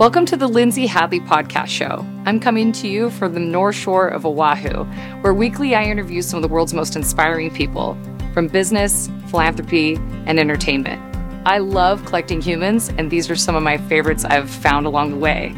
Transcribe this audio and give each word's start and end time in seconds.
Welcome 0.00 0.24
to 0.26 0.36
the 0.38 0.48
Lindsay 0.48 0.86
Hadley 0.86 1.20
Podcast 1.20 1.66
Show. 1.66 2.06
I'm 2.24 2.40
coming 2.40 2.72
to 2.72 2.88
you 2.88 3.10
from 3.10 3.34
the 3.34 3.38
North 3.38 3.76
Shore 3.76 4.08
of 4.08 4.24
Oahu, 4.24 4.84
where 5.20 5.34
weekly 5.34 5.74
I 5.74 5.84
interview 5.84 6.22
some 6.22 6.38
of 6.38 6.42
the 6.42 6.48
world's 6.48 6.72
most 6.72 6.96
inspiring 6.96 7.52
people 7.52 7.98
from 8.32 8.48
business, 8.48 9.10
philanthropy, 9.26 9.96
and 10.24 10.40
entertainment. 10.40 11.02
I 11.46 11.58
love 11.58 12.02
collecting 12.06 12.40
humans, 12.40 12.88
and 12.96 13.10
these 13.10 13.28
are 13.28 13.36
some 13.36 13.54
of 13.54 13.62
my 13.62 13.76
favorites 13.76 14.24
I've 14.24 14.48
found 14.48 14.86
along 14.86 15.10
the 15.10 15.18
way. 15.18 15.54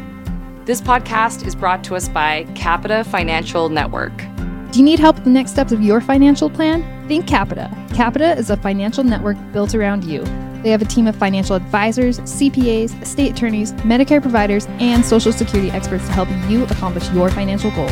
This 0.65 0.81
podcast 0.81 1.47
is 1.47 1.55
brought 1.55 1.81
to 1.85 1.95
us 1.95 2.09
by 2.09 2.43
Capita 2.53 3.05
Financial 3.05 3.69
Network. 3.69 4.11
Do 4.73 4.79
you 4.79 4.83
need 4.83 4.99
help 4.99 5.15
with 5.15 5.23
the 5.23 5.29
next 5.29 5.51
steps 5.51 5.71
of 5.71 5.81
your 5.81 6.01
financial 6.01 6.49
plan? 6.49 7.07
Think 7.07 7.27
Capita. 7.27 7.71
Capita 7.93 8.37
is 8.37 8.49
a 8.49 8.57
financial 8.57 9.05
network 9.05 9.37
built 9.53 9.73
around 9.73 10.03
you. 10.03 10.25
They 10.63 10.69
have 10.69 10.81
a 10.81 10.85
team 10.85 11.07
of 11.07 11.15
financial 11.17 11.57
advisors, 11.57 12.19
CPAs, 12.21 12.99
estate 13.01 13.33
attorneys, 13.33 13.73
Medicare 13.73 14.21
providers, 14.21 14.65
and 14.79 15.05
Social 15.05 15.33
Security 15.33 15.69
experts 15.71 16.05
to 16.05 16.13
help 16.13 16.29
you 16.49 16.63
accomplish 16.63 17.09
your 17.11 17.29
financial 17.29 17.69
goals. 17.71 17.91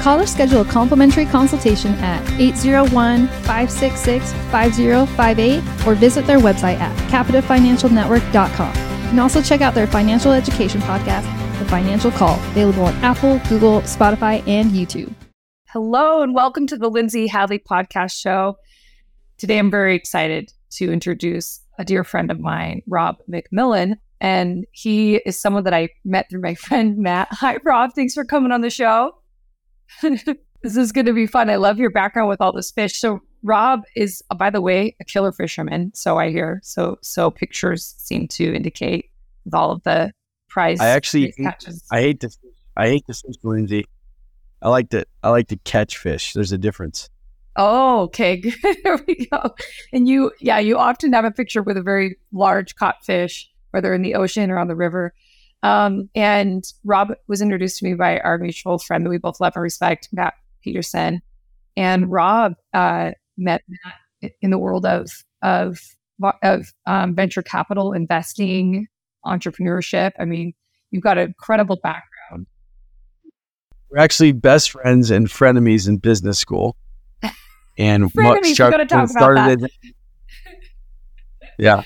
Call 0.00 0.18
or 0.20 0.26
schedule 0.26 0.62
a 0.62 0.64
complimentary 0.64 1.26
consultation 1.26 1.92
at 1.96 2.22
801 2.40 3.28
566 3.28 4.32
5058 4.32 5.86
or 5.86 5.94
visit 5.94 6.26
their 6.26 6.38
website 6.38 6.78
at 6.78 6.96
capitafinancialnetwork.com. 7.10 8.68
You 8.68 9.10
can 9.10 9.18
also 9.18 9.42
check 9.42 9.60
out 9.60 9.74
their 9.74 9.86
financial 9.86 10.32
education 10.32 10.80
podcast, 10.82 11.24
The 11.58 11.66
Financial 11.66 12.10
Call, 12.10 12.36
available 12.50 12.84
on 12.84 12.94
Apple, 13.04 13.38
Google, 13.50 13.82
Spotify, 13.82 14.46
and 14.48 14.70
YouTube. 14.70 15.12
Hello, 15.72 16.22
and 16.22 16.34
welcome 16.34 16.66
to 16.68 16.78
the 16.78 16.88
Lindsay 16.88 17.26
Hadley 17.26 17.58
Podcast 17.58 18.18
Show. 18.18 18.56
Today, 19.36 19.58
I'm 19.58 19.70
very 19.70 19.94
excited 19.94 20.52
to 20.70 20.90
introduce 20.90 21.60
a 21.78 21.84
dear 21.84 22.04
friend 22.04 22.30
of 22.30 22.40
mine, 22.40 22.82
Rob 22.86 23.16
McMillan. 23.30 23.94
And 24.20 24.66
he 24.72 25.16
is 25.24 25.38
someone 25.38 25.64
that 25.64 25.72
I 25.72 25.90
met 26.04 26.28
through 26.28 26.42
my 26.42 26.54
friend 26.56 26.98
Matt. 26.98 27.28
Hi, 27.30 27.58
Rob. 27.64 27.92
Thanks 27.94 28.14
for 28.14 28.24
coming 28.24 28.52
on 28.52 28.60
the 28.60 28.70
show. 28.70 29.14
this 30.02 30.76
is 30.76 30.92
going 30.92 31.06
to 31.06 31.12
be 31.12 31.26
fun. 31.26 31.48
I 31.48 31.56
love 31.56 31.78
your 31.78 31.90
background 31.90 32.28
with 32.28 32.40
all 32.40 32.52
this 32.52 32.70
fish. 32.70 33.00
So, 33.00 33.20
Rob 33.44 33.82
is, 33.94 34.22
uh, 34.30 34.34
by 34.34 34.50
the 34.50 34.60
way, 34.60 34.96
a 35.00 35.04
killer 35.04 35.30
fisherman. 35.30 35.92
So 35.94 36.18
I 36.18 36.30
hear. 36.30 36.60
So, 36.64 36.98
so 37.02 37.30
pictures 37.30 37.94
seem 37.98 38.26
to 38.28 38.52
indicate 38.52 39.10
with 39.44 39.54
all 39.54 39.70
of 39.70 39.82
the 39.84 40.12
prize. 40.48 40.80
I 40.80 40.88
actually. 40.88 41.32
I 41.92 42.00
hate 42.00 42.20
to, 42.20 42.30
I 42.76 42.88
hate 42.88 43.06
to 43.06 43.14
fish, 43.14 43.36
Lindsay. 43.44 43.84
I 44.60 44.68
like 44.70 44.90
to, 44.90 45.06
I 45.22 45.30
like 45.30 45.46
to 45.48 45.56
catch 45.58 45.98
fish. 45.98 46.32
There's 46.32 46.50
a 46.50 46.58
difference. 46.58 47.08
Oh, 47.58 48.02
okay. 48.02 48.40
there 48.84 49.00
we 49.08 49.26
go. 49.26 49.54
And 49.92 50.08
you, 50.08 50.30
yeah, 50.40 50.60
you 50.60 50.78
often 50.78 51.12
have 51.12 51.24
a 51.24 51.32
picture 51.32 51.60
with 51.60 51.76
a 51.76 51.82
very 51.82 52.16
large 52.32 52.76
caught 52.76 53.04
fish, 53.04 53.50
whether 53.72 53.92
in 53.92 54.02
the 54.02 54.14
ocean 54.14 54.50
or 54.50 54.58
on 54.58 54.68
the 54.68 54.76
river. 54.76 55.12
Um, 55.64 56.08
and 56.14 56.64
Rob 56.84 57.12
was 57.26 57.42
introduced 57.42 57.78
to 57.78 57.84
me 57.84 57.94
by 57.94 58.20
our 58.20 58.38
mutual 58.38 58.78
friend 58.78 59.04
that 59.04 59.10
we 59.10 59.18
both 59.18 59.40
love 59.40 59.54
and 59.56 59.62
respect, 59.62 60.08
Matt 60.12 60.34
Peterson. 60.62 61.20
And 61.76 62.10
Rob 62.10 62.54
uh, 62.72 63.10
met 63.36 63.62
Matt 63.68 64.32
in 64.40 64.50
the 64.50 64.58
world 64.58 64.86
of 64.86 65.10
of 65.42 65.80
of 66.42 66.72
um, 66.86 67.14
venture 67.14 67.42
capital 67.42 67.92
investing, 67.92 68.86
entrepreneurship. 69.26 70.12
I 70.18 70.24
mean, 70.24 70.52
you've 70.90 71.02
got 71.02 71.18
an 71.18 71.26
incredible 71.26 71.78
background. 71.82 72.46
We're 73.90 73.98
actually 73.98 74.32
best 74.32 74.70
friends 74.70 75.10
and 75.10 75.26
frenemies 75.26 75.88
in 75.88 75.98
business 75.98 76.38
school 76.38 76.76
and 77.78 78.12
Frenemies, 78.12 78.54
start, 78.54 78.76
we 78.76 78.86
talk 78.86 79.08
started 79.08 79.60
that. 79.60 79.70
yeah. 81.58 81.82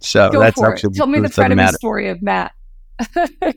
So 0.00 0.30
Go 0.30 0.40
that's 0.40 0.60
actually 0.62 0.94
tell 0.94 1.06
me 1.06 1.20
the 1.20 1.28
frenemy 1.28 1.72
story 1.72 2.08
of 2.08 2.20
Matt. 2.20 2.52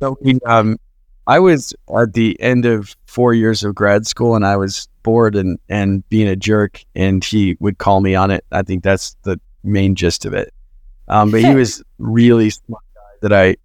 so 0.00 0.16
we, 0.20 0.38
um, 0.46 0.78
I 1.26 1.38
was 1.38 1.74
at 1.96 2.14
the 2.14 2.40
end 2.40 2.66
of 2.66 2.96
four 3.06 3.34
years 3.34 3.62
of 3.62 3.74
grad 3.74 4.06
school, 4.06 4.34
and 4.34 4.44
I 4.44 4.56
was 4.56 4.88
bored 5.02 5.36
and 5.36 5.58
and 5.68 6.06
being 6.08 6.26
a 6.26 6.36
jerk, 6.36 6.82
and 6.94 7.22
he 7.22 7.56
would 7.60 7.78
call 7.78 8.00
me 8.00 8.14
on 8.14 8.30
it. 8.30 8.44
I 8.50 8.62
think 8.62 8.82
that's 8.82 9.16
the 9.22 9.38
main 9.62 9.94
gist 9.94 10.24
of 10.24 10.32
it. 10.32 10.52
Um, 11.08 11.30
but 11.30 11.40
he 11.40 11.54
was 11.54 11.82
really 11.98 12.50
smart 12.50 12.84
guy 12.94 13.28
that 13.28 13.32
I 13.32 13.56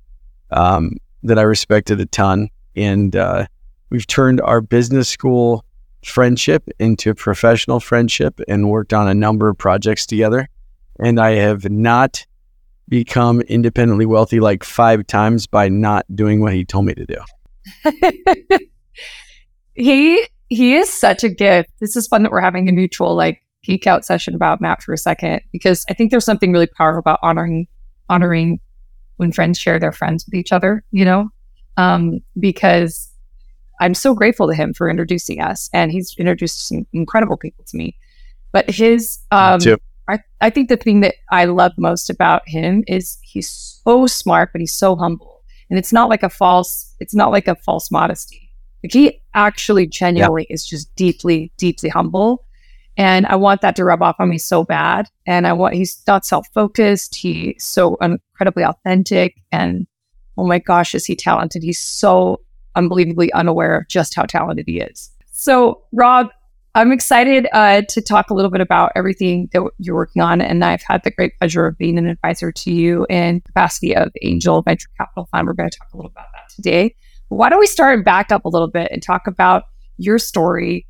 um, 0.52 0.98
that 1.24 1.40
I 1.40 1.44
respected 1.44 2.00
a 2.00 2.06
ton, 2.06 2.50
and 2.76 3.16
uh, 3.16 3.48
we've 3.90 4.08
turned 4.08 4.42
our 4.42 4.62
business 4.62 5.10
school 5.10 5.66
friendship 6.04 6.70
into 6.80 7.14
professional 7.14 7.80
friendship 7.80 8.40
and 8.48 8.70
worked 8.70 8.94
on 8.94 9.08
a 9.08 9.14
number 9.14 9.50
of 9.50 9.58
projects 9.58 10.06
together. 10.06 10.50
And 11.00 11.20
I 11.20 11.32
have 11.32 11.70
not 11.70 12.26
become 12.88 13.42
independently 13.42 14.06
wealthy 14.06 14.40
like 14.40 14.64
five 14.64 15.06
times 15.08 15.48
by 15.48 15.70
not 15.70 16.06
doing 16.14 16.42
what 16.42 16.54
he 16.54 16.66
told 16.66 16.86
me 16.86 16.94
to 16.96 17.06
do. 17.06 18.60
he 19.76 20.28
he 20.50 20.76
is 20.76 20.90
such 20.92 21.24
a 21.24 21.30
gift. 21.30 21.70
This 21.80 21.96
is 21.96 22.08
fun 22.08 22.24
that 22.24 22.32
we're 22.32 22.42
having 22.42 22.68
a 22.68 22.72
mutual 22.72 23.16
like 23.16 23.42
geek 23.64 23.86
out 23.86 24.04
session 24.04 24.34
about 24.34 24.60
Matt 24.62 24.82
for 24.82 24.94
a 24.94 24.98
second 24.98 25.42
because 25.52 25.86
I 25.90 25.94
think 25.94 26.12
there's 26.12 26.26
something 26.26 26.52
really 26.52 26.68
powerful 26.68 27.00
about 27.00 27.20
honoring 27.22 27.68
honoring 28.10 28.60
when 29.18 29.32
friends 29.32 29.60
share 29.60 29.80
their 29.80 29.92
friends 29.92 30.26
with 30.26 30.34
each 30.34 30.52
other, 30.52 30.84
you 30.92 31.06
know? 31.06 31.30
Um, 31.78 32.20
because 32.40 33.09
I'm 33.80 33.94
so 33.94 34.14
grateful 34.14 34.48
to 34.48 34.54
him 34.54 34.74
for 34.74 34.90
introducing 34.90 35.42
us, 35.42 35.70
and 35.74 35.92
he's 35.92 36.16
introduced 36.18 36.68
some 36.68 36.86
incredible 36.94 37.38
people 37.38 37.66
to 37.66 37.78
me. 37.78 37.98
But 38.52 38.70
his, 38.70 39.20
um, 39.32 39.60
I, 40.08 40.20
I 40.42 40.50
think 40.50 40.70
the 40.70 40.78
thing 40.78 41.02
that 41.02 41.16
I 41.32 41.46
love 41.46 41.74
most 41.78 42.10
about 42.10 42.42
him 42.48 42.84
is 42.88 43.18
he's 43.22 43.50
so 43.84 44.08
smart, 44.08 44.52
but 44.52 44.62
he's 44.62 44.76
so 44.76 44.96
humble, 44.96 45.42
and 45.70 45.78
it's 45.78 45.94
not 45.94 46.10
like 46.10 46.24
a 46.24 46.30
false, 46.30 46.94
it's 47.00 47.16
not 47.16 47.32
like 47.32 47.48
a 47.48 47.56
false 47.56 47.92
modesty. 47.92 48.50
Like 48.84 48.94
he 48.94 49.22
actually 49.34 49.88
genuinely 49.88 50.48
yeah. 50.50 50.54
is 50.54 50.66
just 50.66 50.94
deeply, 50.96 51.52
deeply 51.58 51.90
humble. 51.90 52.46
And 52.98 53.26
I 53.28 53.36
want 53.38 53.62
that 53.62 53.76
to 53.78 53.86
rub 53.86 54.02
off 54.02 54.18
on 54.20 54.30
me 54.30 54.38
so 54.38 54.64
bad. 54.64 55.08
And 55.26 55.48
I 55.48 55.54
want, 55.54 55.74
he's 55.76 56.02
not 56.08 56.26
self 56.26 56.48
focused. 56.54 57.16
He's 57.16 57.64
so 57.64 57.96
incredibly 58.02 58.64
authentic. 58.64 59.36
And 59.52 59.88
oh 60.38 60.46
my 60.46 60.60
gosh, 60.60 60.94
is 60.96 61.06
he 61.06 61.16
talented? 61.16 61.64
He's 61.64 61.80
so 61.80 62.42
unbelievably 62.76 63.32
unaware 63.34 63.78
of 63.78 63.88
just 63.88 64.16
how 64.16 64.24
talented 64.24 64.66
he 64.68 64.80
is. 64.80 65.12
So, 65.32 65.84
Rob, 65.92 66.30
I'm 66.76 66.92
excited 66.92 67.48
uh, 67.52 67.82
to 67.90 68.02
talk 68.02 68.30
a 68.30 68.34
little 68.34 68.52
bit 68.52 68.62
about 68.62 68.92
everything 68.96 69.50
that 69.54 69.64
you're 69.80 69.96
working 69.96 70.22
on. 70.22 70.40
And 70.40 70.64
I've 70.64 70.84
had 70.84 71.04
the 71.04 71.12
great 71.12 71.38
pleasure 71.40 71.66
of 71.66 71.78
being 71.78 71.98
an 71.98 72.08
advisor 72.08 72.52
to 72.52 72.72
you 72.72 73.08
in 73.10 73.42
capacity 73.42 73.96
of 73.96 74.12
Angel 74.22 74.62
Venture 74.62 74.90
Capital 74.98 75.28
Fund. 75.32 75.48
We're 75.48 75.54
going 75.54 75.70
to 75.70 75.78
talk 75.78 75.88
a 75.94 75.98
little 75.98 76.12
about 76.12 76.28
that 76.34 76.54
today. 76.54 76.96
But 77.30 77.38
why 77.38 77.50
don't 77.50 77.60
we 77.60 77.68
start 77.68 78.04
back 78.06 78.32
up 78.32 78.46
a 78.46 78.50
little 78.50 78.68
bit 78.68 78.92
and 78.92 79.02
talk 79.02 79.28
about 79.28 79.64
your 79.98 80.20
story? 80.20 80.86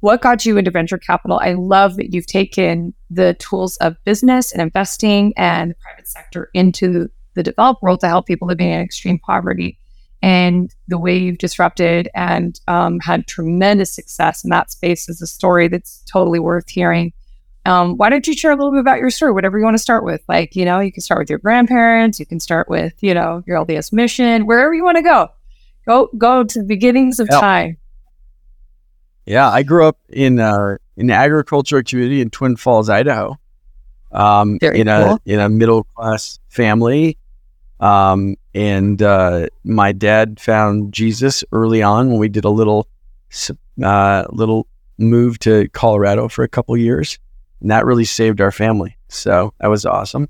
What 0.00 0.22
got 0.22 0.46
you 0.46 0.56
into 0.56 0.70
venture 0.70 0.98
capital? 0.98 1.38
I 1.42 1.52
love 1.52 1.96
that 1.96 2.14
you've 2.14 2.26
taken 2.26 2.94
the 3.10 3.34
tools 3.34 3.76
of 3.78 3.96
business 4.04 4.52
and 4.52 4.62
investing 4.62 5.34
and 5.36 5.72
the 5.72 5.76
private 5.82 6.08
sector 6.08 6.48
into 6.54 7.08
the 7.34 7.42
developed 7.42 7.82
world 7.82 8.00
to 8.00 8.08
help 8.08 8.26
people 8.26 8.48
living 8.48 8.70
in 8.70 8.80
extreme 8.80 9.18
poverty 9.18 9.78
and 10.22 10.74
the 10.88 10.98
way 10.98 11.16
you've 11.16 11.38
disrupted 11.38 12.08
and 12.14 12.60
um, 12.68 13.00
had 13.00 13.26
tremendous 13.26 13.94
success 13.94 14.44
in 14.44 14.50
that 14.50 14.70
space 14.70 15.08
is 15.08 15.22
a 15.22 15.26
story 15.26 15.68
that's 15.68 16.02
totally 16.10 16.38
worth 16.38 16.68
hearing. 16.68 17.12
Um, 17.66 17.96
why 17.96 18.08
don't 18.10 18.26
you 18.26 18.34
share 18.34 18.52
a 18.52 18.56
little 18.56 18.72
bit 18.72 18.80
about 18.80 18.98
your 18.98 19.10
story, 19.10 19.32
whatever 19.32 19.58
you 19.58 19.64
want 19.64 19.74
to 19.74 19.82
start 19.82 20.04
with? 20.04 20.22
Like, 20.28 20.56
you 20.56 20.64
know, 20.64 20.80
you 20.80 20.92
can 20.92 21.02
start 21.02 21.20
with 21.20 21.30
your 21.30 21.38
grandparents, 21.38 22.18
you 22.18 22.26
can 22.26 22.40
start 22.40 22.68
with, 22.68 22.94
you 23.02 23.14
know, 23.14 23.42
your 23.46 23.64
LDS 23.64 23.92
mission, 23.92 24.46
wherever 24.46 24.74
you 24.74 24.84
want 24.84 24.96
to 24.96 25.02
go. 25.02 25.28
Go 25.86 26.10
go 26.16 26.44
to 26.44 26.58
the 26.58 26.64
beginnings 26.64 27.18
of 27.20 27.28
time. 27.30 27.78
Yeah, 29.26 29.48
I 29.48 29.62
grew 29.62 29.86
up 29.86 29.98
in 30.08 30.38
uh, 30.38 30.76
in 30.96 31.10
an 31.10 31.16
agricultural 31.16 31.82
community 31.82 32.20
in 32.20 32.30
Twin 32.30 32.56
Falls, 32.56 32.88
Idaho. 32.88 33.38
Um, 34.12 34.58
in 34.60 34.86
cool. 34.86 34.88
a 34.88 35.18
in 35.24 35.38
a 35.38 35.48
middle 35.48 35.84
class 35.84 36.40
family, 36.48 37.16
um, 37.78 38.36
and 38.54 39.00
uh, 39.00 39.46
my 39.64 39.92
dad 39.92 40.40
found 40.40 40.92
Jesus 40.92 41.44
early 41.52 41.82
on 41.82 42.10
when 42.10 42.18
we 42.18 42.28
did 42.28 42.44
a 42.44 42.50
little 42.50 42.88
uh, 43.82 44.24
little 44.30 44.66
move 44.98 45.38
to 45.40 45.68
Colorado 45.68 46.28
for 46.28 46.42
a 46.42 46.48
couple 46.48 46.76
years, 46.76 47.18
and 47.60 47.70
that 47.70 47.84
really 47.84 48.04
saved 48.04 48.40
our 48.40 48.50
family. 48.50 48.96
So 49.08 49.54
that 49.60 49.68
was 49.68 49.86
awesome. 49.86 50.28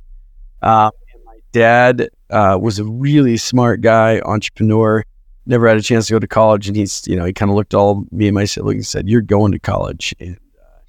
Uh, 0.62 0.90
my 1.24 1.38
dad 1.52 2.10
uh, 2.28 2.58
was 2.60 2.78
a 2.78 2.84
really 2.84 3.36
smart 3.36 3.80
guy, 3.80 4.20
entrepreneur. 4.20 5.04
Never 5.46 5.66
had 5.66 5.78
a 5.78 5.82
chance 5.82 6.06
to 6.08 6.12
go 6.12 6.18
to 6.18 6.28
college, 6.28 6.68
and 6.68 6.76
he's 6.76 7.06
you 7.06 7.16
know 7.16 7.24
he 7.24 7.32
kind 7.32 7.50
of 7.50 7.56
looked 7.56 7.74
all 7.74 8.04
me 8.10 8.28
and 8.28 8.34
my 8.34 8.44
siblings 8.44 8.76
and 8.76 8.86
said, 8.86 9.08
"You're 9.08 9.22
going 9.22 9.52
to 9.52 9.58
college, 9.58 10.14
and 10.20 10.38
uh, 10.60 10.80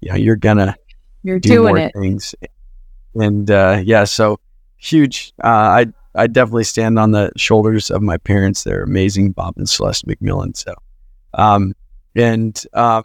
you 0.00 0.10
know 0.10 0.16
you're 0.16 0.36
gonna 0.36 0.74
you're 1.22 1.38
do 1.38 1.48
doing 1.48 1.76
more 1.76 1.86
it. 1.86 1.92
things." 1.94 2.34
And 3.14 3.50
uh, 3.50 3.80
yeah, 3.84 4.04
so 4.04 4.40
huge. 4.76 5.32
I 5.42 5.86
I 6.14 6.26
definitely 6.26 6.64
stand 6.64 6.98
on 6.98 7.12
the 7.12 7.30
shoulders 7.36 7.90
of 7.90 8.02
my 8.02 8.16
parents. 8.16 8.64
They're 8.64 8.82
amazing, 8.82 9.32
Bob 9.32 9.54
and 9.56 9.68
Celeste 9.68 10.06
McMillan. 10.06 10.56
So, 10.56 10.74
um, 11.34 11.74
and 12.16 12.60
uh, 12.72 13.02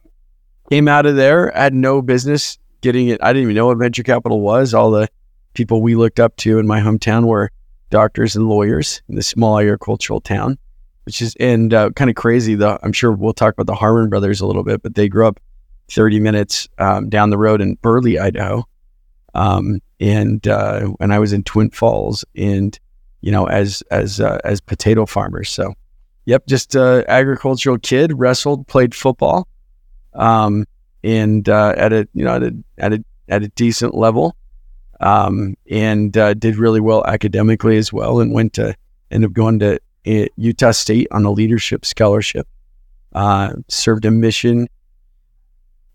came 0.69 0.87
out 0.87 1.05
of 1.05 1.15
there. 1.15 1.55
I 1.55 1.63
had 1.63 1.73
no 1.73 2.01
business 2.01 2.57
getting 2.81 3.07
it. 3.09 3.21
I 3.21 3.33
didn't 3.33 3.43
even 3.43 3.55
know 3.55 3.67
what 3.67 3.77
venture 3.77 4.03
capital 4.03 4.41
was. 4.41 4.73
All 4.73 4.91
the 4.91 5.07
people 5.53 5.81
we 5.81 5.95
looked 5.95 6.19
up 6.19 6.35
to 6.37 6.59
in 6.59 6.67
my 6.67 6.79
hometown 6.79 7.25
were 7.25 7.51
doctors 7.89 8.35
and 8.35 8.47
lawyers 8.47 9.01
in 9.07 9.15
this 9.15 9.27
small 9.27 9.59
agricultural 9.59 10.21
town, 10.21 10.57
which 11.05 11.21
is 11.21 11.35
and 11.39 11.73
uh, 11.73 11.91
kind 11.91 12.09
of 12.09 12.15
crazy. 12.15 12.55
The 12.55 12.79
I'm 12.83 12.93
sure 12.93 13.11
we'll 13.11 13.33
talk 13.33 13.53
about 13.53 13.67
the 13.67 13.75
Harmon 13.75 14.09
brothers 14.09 14.41
a 14.41 14.47
little 14.47 14.63
bit, 14.63 14.81
but 14.81 14.95
they 14.95 15.07
grew 15.07 15.27
up 15.27 15.39
30 15.91 16.19
minutes 16.19 16.67
um, 16.79 17.09
down 17.09 17.29
the 17.29 17.37
road 17.37 17.61
in 17.61 17.75
Burley, 17.75 18.17
Idaho, 18.17 18.63
um, 19.35 19.79
and 19.99 20.47
uh, 20.47 20.81
when 20.97 21.11
I 21.11 21.19
was 21.19 21.33
in 21.33 21.43
Twin 21.43 21.69
Falls, 21.69 22.25
and 22.35 22.77
you 23.25 23.31
know, 23.31 23.47
as 23.47 23.81
as 23.89 24.19
uh, 24.21 24.37
as 24.43 24.61
potato 24.61 25.07
farmers. 25.07 25.49
So, 25.49 25.73
yep, 26.25 26.45
just 26.45 26.75
a 26.75 27.03
agricultural 27.07 27.79
kid, 27.79 28.13
wrestled, 28.13 28.67
played 28.67 28.93
football, 28.93 29.47
um, 30.13 30.67
and 31.03 31.49
uh, 31.49 31.73
at 31.75 31.91
a 31.91 32.07
you 32.13 32.23
know 32.23 32.35
at 32.35 32.43
a 32.43 32.55
at 32.77 32.93
a 32.93 33.03
at 33.27 33.41
a 33.41 33.47
decent 33.47 33.95
level, 33.95 34.35
um, 34.99 35.55
and 35.71 36.15
uh, 36.15 36.35
did 36.35 36.57
really 36.57 36.79
well 36.79 37.03
academically 37.07 37.77
as 37.77 37.91
well, 37.91 38.19
and 38.19 38.31
went 38.31 38.53
to 38.53 38.75
end 39.09 39.25
up 39.25 39.33
going 39.33 39.57
to 39.57 39.79
uh, 40.05 40.25
Utah 40.35 40.69
State 40.69 41.07
on 41.09 41.25
a 41.25 41.31
leadership 41.31 41.83
scholarship. 41.83 42.47
Uh, 43.13 43.53
served 43.69 44.05
a 44.05 44.11
mission 44.11 44.67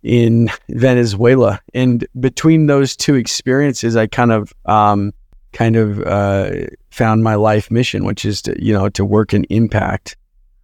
in 0.03 0.51
Venezuela, 0.69 1.61
and 1.75 2.05
between 2.19 2.67
those 2.67 2.97
two 2.97 3.15
experiences, 3.15 3.95
I 3.95 4.09
kind 4.09 4.33
of 4.33 4.53
um, 4.67 5.13
kind 5.53 5.77
of 5.77 6.01
uh, 6.03 6.51
found 6.91 7.23
my 7.23 7.35
life 7.35 7.71
mission, 7.71 8.05
which 8.05 8.25
is 8.25 8.43
to 8.43 8.65
you 8.65 8.73
know 8.73 8.89
to 8.91 9.05
work 9.05 9.35
in 9.35 9.45
impact. 9.45 10.17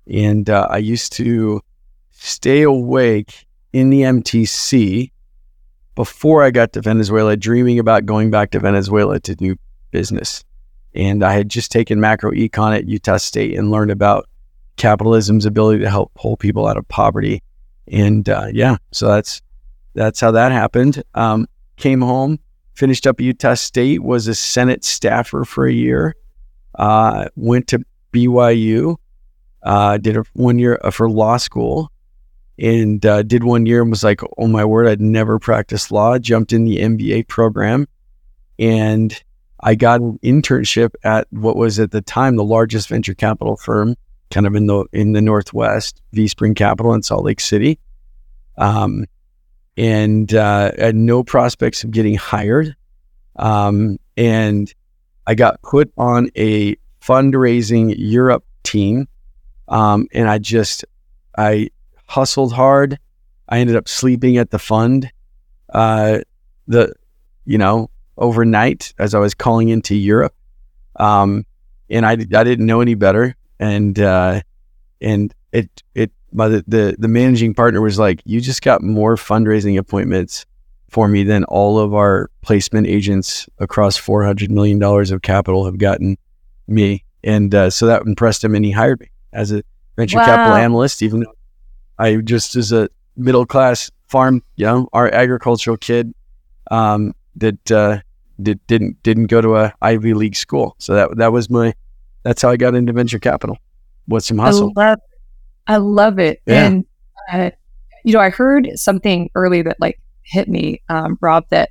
And 0.08 0.48
uh, 0.48 0.68
I 0.70 0.78
used 0.78 1.12
to 1.14 1.60
stay 2.12 2.62
awake 2.62 3.46
in 3.72 3.90
the 3.90 4.02
MTC 4.02 5.10
before 5.94 6.42
I 6.42 6.50
got 6.50 6.72
to 6.74 6.80
Venezuela, 6.80 7.36
dreaming 7.36 7.78
about 7.78 8.06
going 8.06 8.30
back 8.30 8.52
to 8.52 8.60
Venezuela 8.60 9.18
to 9.20 9.34
do 9.34 9.56
business. 9.90 10.44
And 10.94 11.24
I 11.24 11.32
had 11.32 11.48
just 11.48 11.72
taken 11.72 12.00
macro 12.00 12.30
econ 12.30 12.76
at 12.76 12.86
Utah 12.86 13.16
State 13.16 13.58
and 13.58 13.70
learned 13.70 13.90
about 13.90 14.28
capitalism's 14.76 15.46
ability 15.46 15.80
to 15.82 15.90
help 15.90 16.12
pull 16.14 16.36
people 16.36 16.66
out 16.66 16.76
of 16.76 16.86
poverty. 16.88 17.42
And 17.88 18.28
uh, 18.28 18.48
yeah, 18.52 18.76
so 18.92 19.08
that's 19.08 19.42
that's 19.94 20.20
how 20.20 20.30
that 20.32 20.52
happened. 20.52 21.02
Um, 21.14 21.48
came 21.76 22.00
home, 22.00 22.38
finished 22.76 23.06
up 23.06 23.20
Utah 23.20 23.54
State, 23.54 24.02
was 24.02 24.28
a 24.28 24.34
Senate 24.34 24.84
staffer 24.84 25.44
for 25.44 25.66
a 25.66 25.72
year, 25.72 26.14
uh, 26.76 27.26
went 27.34 27.68
to 27.68 27.84
BYU, 28.12 28.96
uh, 29.62 29.96
did 29.98 30.16
a 30.16 30.24
one 30.34 30.58
year 30.58 30.78
uh, 30.82 30.90
for 30.90 31.10
law 31.10 31.38
school, 31.38 31.90
and 32.58 33.04
uh, 33.04 33.22
did 33.22 33.44
one 33.44 33.66
year 33.66 33.82
and 33.82 33.90
was 33.90 34.04
like, 34.04 34.20
oh 34.38 34.46
my 34.46 34.64
word, 34.64 34.86
I'd 34.86 35.00
never 35.00 35.38
practiced 35.38 35.90
law. 35.90 36.18
Jumped 36.18 36.52
in 36.52 36.64
the 36.64 36.78
MBA 36.78 37.28
program, 37.28 37.88
and 38.58 39.22
I 39.60 39.74
got 39.74 40.00
an 40.00 40.18
internship 40.22 40.94
at 41.02 41.26
what 41.30 41.56
was 41.56 41.78
at 41.78 41.90
the 41.90 42.02
time 42.02 42.36
the 42.36 42.44
largest 42.44 42.88
venture 42.88 43.14
capital 43.14 43.56
firm, 43.56 43.96
kind 44.30 44.46
of 44.46 44.54
in 44.54 44.66
the 44.66 44.84
in 44.92 45.12
the 45.12 45.22
Northwest, 45.22 46.02
vSpring 46.14 46.54
Capital 46.54 46.94
in 46.94 47.02
Salt 47.02 47.24
Lake 47.24 47.40
City. 47.40 47.78
Um, 48.58 49.06
and 49.76 50.32
uh, 50.32 50.72
no 50.94 51.22
prospects 51.22 51.84
of 51.84 51.90
getting 51.90 52.16
hired. 52.16 52.74
Um, 53.36 53.98
and 54.16 54.72
I 55.26 55.34
got 55.34 55.60
put 55.62 55.92
on 55.98 56.30
a 56.36 56.76
fundraising 57.02 57.94
Europe 57.96 58.44
team. 58.62 59.08
Um, 59.68 60.08
and 60.12 60.28
I 60.28 60.38
just, 60.38 60.84
I 61.36 61.70
hustled 62.06 62.52
hard. 62.52 62.98
I 63.48 63.58
ended 63.58 63.76
up 63.76 63.88
sleeping 63.88 64.38
at 64.38 64.50
the 64.50 64.58
fund, 64.58 65.10
uh, 65.72 66.20
the, 66.66 66.94
you 67.44 67.58
know, 67.58 67.90
overnight 68.16 68.94
as 68.98 69.14
I 69.14 69.18
was 69.18 69.34
calling 69.34 69.68
into 69.68 69.94
Europe. 69.94 70.34
Um, 70.96 71.44
and 71.90 72.06
I, 72.06 72.12
I 72.12 72.14
didn't 72.14 72.66
know 72.66 72.80
any 72.80 72.94
better. 72.94 73.36
And, 73.60 73.98
uh, 73.98 74.40
and 75.00 75.34
it, 75.52 75.82
it 75.94 76.10
my 76.32 76.48
the, 76.48 76.64
the, 76.66 76.96
the 76.98 77.08
managing 77.08 77.54
partner 77.54 77.80
was 77.80 77.98
like, 77.98 78.22
"You 78.24 78.40
just 78.40 78.62
got 78.62 78.82
more 78.82 79.16
fundraising 79.16 79.78
appointments 79.78 80.46
for 80.88 81.08
me 81.08 81.24
than 81.24 81.44
all 81.44 81.78
of 81.78 81.94
our 81.94 82.30
placement 82.42 82.86
agents 82.86 83.48
across 83.58 83.96
four 83.96 84.24
hundred 84.24 84.50
million 84.50 84.78
dollars 84.78 85.10
of 85.10 85.22
capital 85.22 85.64
have 85.64 85.78
gotten 85.78 86.16
me." 86.66 87.04
And 87.24 87.54
uh, 87.54 87.70
so 87.70 87.86
that 87.86 88.02
impressed 88.02 88.44
him, 88.44 88.54
and 88.54 88.64
he 88.64 88.70
hired 88.70 89.00
me 89.00 89.10
as 89.32 89.52
a 89.52 89.62
venture 89.96 90.18
wow. 90.18 90.26
capital 90.26 90.56
analyst. 90.56 91.02
Even 91.02 91.20
though 91.20 91.34
I 91.98 92.16
just 92.16 92.56
as 92.56 92.72
a 92.72 92.88
middle 93.16 93.46
class 93.46 93.90
farm, 94.08 94.42
you 94.56 94.66
know, 94.66 94.88
our 94.92 95.12
agricultural 95.12 95.76
kid 95.76 96.14
um, 96.70 97.14
that 97.36 97.70
uh, 97.70 98.00
did, 98.40 98.64
didn't 98.66 99.02
didn't 99.02 99.26
go 99.26 99.40
to 99.40 99.56
a 99.56 99.72
Ivy 99.82 100.14
League 100.14 100.36
school. 100.36 100.76
So 100.78 100.94
that 100.94 101.16
that 101.16 101.32
was 101.32 101.50
my 101.50 101.74
that's 102.22 102.42
how 102.42 102.50
I 102.50 102.56
got 102.56 102.74
into 102.74 102.92
venture 102.92 103.18
capital. 103.18 103.58
What's 104.06 104.26
some 104.26 104.38
hustle? 104.38 104.72
I 104.76 104.90
love 104.90 105.00
I 105.66 105.76
love 105.78 106.18
it. 106.18 106.42
Yeah. 106.46 106.66
And, 106.66 106.84
uh, 107.30 107.50
you 108.04 108.12
know, 108.12 108.20
I 108.20 108.30
heard 108.30 108.70
something 108.76 109.30
early 109.34 109.62
that 109.62 109.80
like 109.80 110.00
hit 110.22 110.48
me, 110.48 110.82
um, 110.88 111.18
Rob, 111.20 111.44
that 111.50 111.70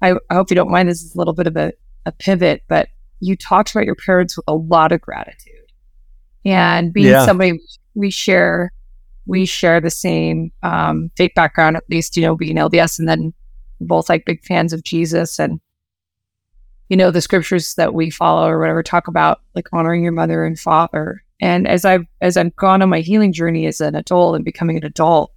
I, 0.00 0.14
I, 0.30 0.34
hope 0.34 0.50
you 0.50 0.54
don't 0.54 0.70
mind. 0.70 0.88
This 0.88 1.02
is 1.02 1.14
a 1.14 1.18
little 1.18 1.34
bit 1.34 1.46
of 1.46 1.56
a, 1.56 1.72
a, 2.06 2.12
pivot, 2.12 2.62
but 2.68 2.88
you 3.20 3.36
talked 3.36 3.70
about 3.70 3.84
your 3.84 3.94
parents 3.94 4.36
with 4.36 4.44
a 4.48 4.54
lot 4.54 4.92
of 4.92 5.00
gratitude 5.00 5.72
and 6.44 6.92
being 6.92 7.08
yeah. 7.08 7.24
somebody 7.24 7.60
we 7.94 8.10
share, 8.10 8.72
we 9.26 9.46
share 9.46 9.80
the 9.80 9.90
same, 9.90 10.52
um, 10.62 11.10
faith 11.16 11.32
background, 11.34 11.76
at 11.76 11.84
least, 11.88 12.16
you 12.16 12.22
know, 12.22 12.34
being 12.34 12.56
LDS 12.56 12.98
and 12.98 13.08
then 13.08 13.32
both 13.80 14.08
like 14.08 14.24
big 14.24 14.42
fans 14.44 14.72
of 14.72 14.82
Jesus 14.82 15.38
and, 15.38 15.60
you 16.88 16.96
know, 16.96 17.10
the 17.10 17.20
scriptures 17.20 17.74
that 17.74 17.94
we 17.94 18.10
follow 18.10 18.48
or 18.48 18.58
whatever 18.58 18.82
talk 18.82 19.06
about 19.06 19.40
like 19.54 19.68
honoring 19.72 20.02
your 20.02 20.12
mother 20.12 20.44
and 20.44 20.58
father 20.58 21.21
and 21.42 21.66
as 21.66 21.84
I've 21.84 22.06
as 22.20 22.36
I've 22.36 22.54
gone 22.54 22.82
on 22.82 22.88
my 22.88 23.00
healing 23.00 23.32
journey 23.32 23.66
as 23.66 23.80
an 23.80 23.96
adult 23.96 24.36
and 24.36 24.44
becoming 24.44 24.76
an 24.76 24.84
adult, 24.84 25.32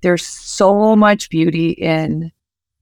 there's 0.00 0.24
so 0.24 0.94
much 0.94 1.28
beauty 1.28 1.70
in 1.70 2.30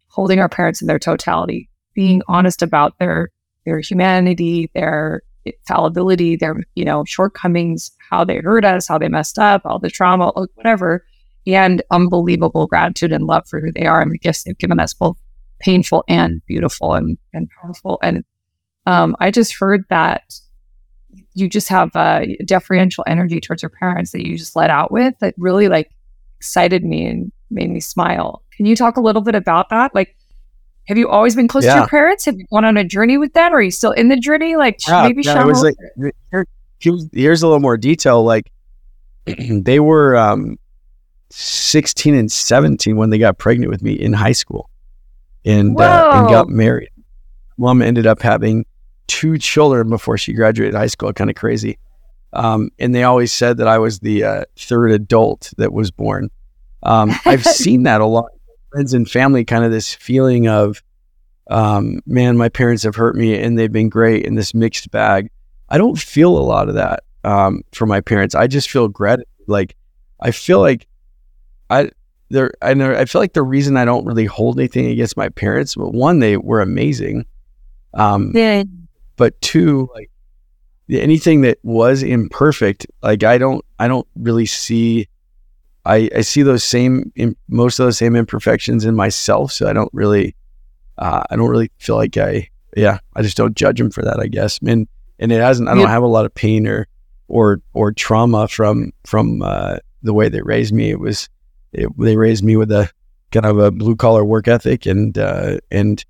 holding 0.09 0.39
our 0.39 0.51
parents 0.51 0.83
in 0.83 0.87
their 0.87 0.99
totality, 0.99 1.71
being 1.95 2.21
honest 2.29 2.61
about 2.63 2.99
their 2.99 3.31
their 3.65 3.81
humanity, 3.81 4.71
their 4.75 5.23
fallibility, 5.67 6.37
their 6.37 6.57
you 6.75 6.85
know 6.85 7.05
shortcomings, 7.07 7.91
how 8.11 8.23
they 8.23 8.37
hurt 8.37 8.67
us, 8.67 8.87
how 8.87 8.99
they 8.99 9.09
messed 9.09 9.39
up, 9.39 9.63
all 9.65 9.79
the 9.79 9.91
trauma, 9.91 10.31
whatever, 10.55 11.07
and 11.47 11.83
unbelievable 11.91 12.67
gratitude 12.67 13.13
and 13.13 13.25
love 13.25 13.49
for 13.49 13.61
who 13.63 13.73
they 13.73 13.87
are 13.87 14.03
and 14.03 14.13
the 14.13 14.19
gifts 14.19 14.45
they've 14.45 14.59
given 14.59 14.79
us, 14.79 14.93
both 14.93 15.17
painful 15.59 16.05
and 16.07 16.43
beautiful 16.47 16.93
and, 16.93 17.17
and 17.33 17.49
powerful. 17.63 17.99
And 18.03 18.25
um, 18.85 19.17
I 19.21 19.31
just 19.31 19.59
heard 19.59 19.85
that 19.89 20.23
you 21.35 21.49
just 21.49 21.69
have 21.69 21.95
a 21.95 22.37
deferential 22.45 23.05
energy 23.07 23.41
towards 23.41 23.63
your 23.63 23.71
parents 23.71 24.13
that 24.13 24.27
you 24.27 24.37
just 24.37 24.57
let 24.57 24.71
out 24.71 24.93
with 24.93 25.15
that 25.21 25.35
really 25.39 25.69
like 25.69 25.91
excited 26.39 26.85
me 26.85 27.07
and 27.07 27.33
made 27.51 27.71
me 27.71 27.81
smile. 27.81 28.43
Can 28.57 28.67
you 28.67 28.77
talk 28.77 28.97
a 28.97 29.01
little 29.01 29.23
bit 29.23 29.35
about 29.35 29.71
that? 29.71 29.95
Like, 29.95 30.17
have 30.87 30.97
you 30.97 31.09
always 31.09 31.37
been 31.37 31.49
close 31.49 31.65
yeah. 31.65 31.75
to 31.75 31.81
your 31.81 31.89
parents? 31.89 32.25
Have 32.25 32.37
you 32.37 32.47
gone 32.51 32.65
on 32.65 32.77
a 32.77 32.85
journey 32.85 33.19
with 33.19 33.35
them? 33.35 33.53
Are 33.53 33.61
you 33.61 33.71
still 33.71 33.93
in 33.93 34.09
the 34.09 34.17
journey? 34.17 34.57
Like, 34.57 34.87
yeah, 34.87 35.03
maybe 35.03 35.23
yeah, 35.23 35.45
was 35.45 35.63
like, 35.63 35.77
here, 36.31 36.47
here's 37.13 37.43
a 37.43 37.47
little 37.47 37.61
more 37.61 37.77
detail. 37.77 38.25
Like, 38.25 38.51
they 39.27 39.81
were 39.81 40.17
um, 40.17 40.59
16 41.31 42.15
and 42.15 42.33
17 42.33 42.97
when 42.97 43.11
they 43.11 43.19
got 43.19 43.39
pregnant 43.39 43.71
with 43.71 43.83
me 43.83 43.93
in 43.93 44.13
high 44.13 44.33
school 44.33 44.71
and, 45.45 45.79
uh, 45.79 46.11
and 46.15 46.29
got 46.29 46.49
married. 46.49 46.91
Mom 47.59 47.83
ended 47.83 48.07
up 48.07 48.23
having 48.23 48.65
two 49.09 49.39
children 49.39 49.91
before 49.91 50.17
she 50.17 50.33
graduated 50.33 50.75
high 50.75 50.87
school. 50.87 51.13
Kind 51.13 51.31
of 51.31 51.37
crazy. 51.37 51.79
Um, 52.33 52.71
and 52.79 52.95
they 52.95 53.03
always 53.03 53.33
said 53.33 53.57
that 53.57 53.67
I 53.67 53.79
was 53.79 54.01
the 54.01 54.23
uh, 54.23 54.45
third 54.57 54.93
adult 54.93 55.53
that 55.57 55.73
was 55.73 55.91
born. 55.91 56.31
Um, 56.83 57.13
I've 57.25 57.45
seen 57.45 57.83
that 57.83 58.01
a 58.01 58.07
lot. 58.07 58.31
Friends 58.71 58.93
and 58.93 59.11
family, 59.11 59.45
kind 59.45 59.65
of 59.65 59.73
this 59.73 59.95
feeling 59.95 60.47
of, 60.47 60.83
um, 61.49 62.01
man, 62.07 62.37
my 62.37 62.51
parents 62.51 62.83
have 62.83 62.95
hurt 62.95 63.17
me 63.17 63.37
and 63.37 63.59
they've 63.59 63.73
been 63.73 63.89
great 63.89 64.27
in 64.27 64.35
this 64.35 64.53
mixed 64.53 64.91
bag. 64.91 65.31
I 65.71 65.79
don't 65.79 65.99
feel 65.99 66.37
a 66.37 66.41
lot 66.41 66.69
of 66.69 66.75
that 66.75 67.03
um, 67.25 67.63
for 67.73 67.87
my 67.87 68.03
parents. 68.03 68.35
I 68.35 68.47
just 68.47 68.71
feel 68.71 68.89
gratitude. 68.89 69.27
Like 69.47 69.75
I 70.21 70.31
feel 70.31 70.61
like 70.61 70.87
I 71.71 71.91
there. 72.29 72.53
I 72.61 72.75
know. 72.75 72.93
I 72.93 73.07
feel 73.07 73.23
like 73.23 73.33
the 73.33 73.43
reason 73.43 73.79
I 73.79 73.87
don't 73.87 74.05
really 74.05 74.27
hold 74.27 74.59
anything 74.59 74.87
against 74.87 75.17
my 75.17 75.31
parents, 75.31 75.75
but 75.75 75.95
one, 75.95 76.19
they 76.19 76.37
were 76.37 76.61
amazing. 76.61 77.25
Um, 77.95 78.33
yeah 78.35 78.65
but 79.19 79.39
two, 79.43 79.91
like 79.93 80.11
anything 80.89 81.43
that 81.43 81.59
was 81.63 82.03
imperfect, 82.03 82.87
like 83.03 83.23
I 83.23 83.37
don't, 83.37 83.63
I 83.79 83.89
don't 83.89 84.09
really 84.17 84.47
see. 84.47 85.09
I, 85.85 86.11
I 86.17 86.21
see 86.23 86.43
those 86.43 86.65
same, 86.65 87.13
most 87.49 87.79
of 87.79 87.87
those 87.87 87.99
same 87.99 88.17
imperfections 88.17 88.85
in 88.85 88.95
myself. 88.95 89.53
So 89.53 89.69
I 89.69 89.73
don't 89.73 89.91
really, 89.93 90.35
uh, 90.99 91.23
I 91.31 91.37
don't 91.37 91.49
really 91.49 91.71
feel 91.79 91.97
like 91.97 92.17
I, 92.17 92.49
yeah, 92.77 92.99
I 93.17 93.23
just 93.23 93.37
don't 93.37 93.57
judge 93.57 93.79
them 93.79 93.91
for 93.91 94.03
that, 94.03 94.21
I 94.21 94.27
guess. 94.27 94.59
And, 94.67 94.87
and 95.19 95.33
it 95.33 95.41
hasn't, 95.41 95.69
I 95.69 95.75
don't 95.75 95.89
have 95.89 96.03
a 96.03 96.09
lot 96.09 96.27
of 96.27 96.35
pain 96.35 96.67
or, 96.67 96.89
or, 97.29 97.63
or 97.73 97.93
trauma 97.93 98.49
from, 98.49 98.93
from, 99.05 99.43
uh, 99.43 99.79
the 100.03 100.13
way 100.13 100.29
they 100.29 100.43
raised 100.43 100.75
me. 100.75 100.91
It 100.91 101.01
was, 101.01 101.29
it, 101.73 101.89
they 101.99 102.17
raised 102.17 102.45
me 102.45 102.57
with 102.57 102.71
a 102.71 102.91
kind 103.33 103.47
of 103.47 103.59
a 103.59 103.71
blue 103.71 103.97
collar 103.97 104.25
work 104.25 104.47
ethic 104.47 104.85
and, 104.87 105.17
uh, 105.17 105.59
and 105.71 106.05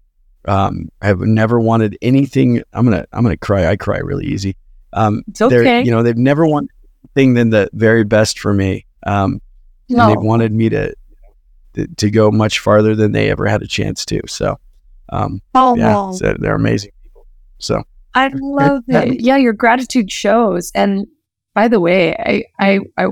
Um, 0.45 0.88
I've 1.02 1.21
never 1.21 1.61
wanted 1.61 1.99
anything. 2.00 2.62
I'm 2.73 2.85
gonna 2.85 3.07
I'm 3.12 3.23
gonna 3.23 3.37
cry. 3.37 3.66
I 3.66 3.76
cry 3.76 3.99
really 3.99 4.26
easy. 4.26 4.57
Um, 4.92 5.23
it's 5.28 5.42
okay. 5.42 5.83
You 5.83 5.90
know, 5.90 6.02
they've 6.02 6.16
never 6.16 6.47
wanted 6.47 6.71
thing 7.14 7.35
than 7.35 7.50
the 7.50 7.68
very 7.73 8.04
best 8.04 8.38
for 8.38 8.54
me. 8.54 8.87
Um, 9.07 9.40
no. 9.88 10.04
and 10.04 10.12
they 10.12 10.26
wanted 10.26 10.52
me 10.52 10.68
to, 10.68 10.95
to, 11.97 12.11
go 12.11 12.30
much 12.30 12.59
farther 12.59 12.95
than 12.95 13.12
they 13.12 13.30
ever 13.30 13.47
had 13.47 13.62
a 13.62 13.66
chance 13.66 14.04
to. 14.07 14.21
So, 14.26 14.59
um, 15.11 15.40
oh, 15.54 15.76
yeah, 15.76 16.11
so 16.12 16.37
they're 16.38 16.54
amazing 16.54 16.92
people. 17.02 17.26
So 17.59 17.83
I 18.14 18.30
love 18.35 18.85
it. 18.88 19.21
Yeah, 19.21 19.37
your 19.37 19.52
gratitude 19.52 20.11
shows. 20.11 20.71
And 20.75 21.07
by 21.54 21.68
the 21.68 21.80
way, 21.80 22.14
I 22.14 22.45
I, 22.59 22.80
I 22.97 23.07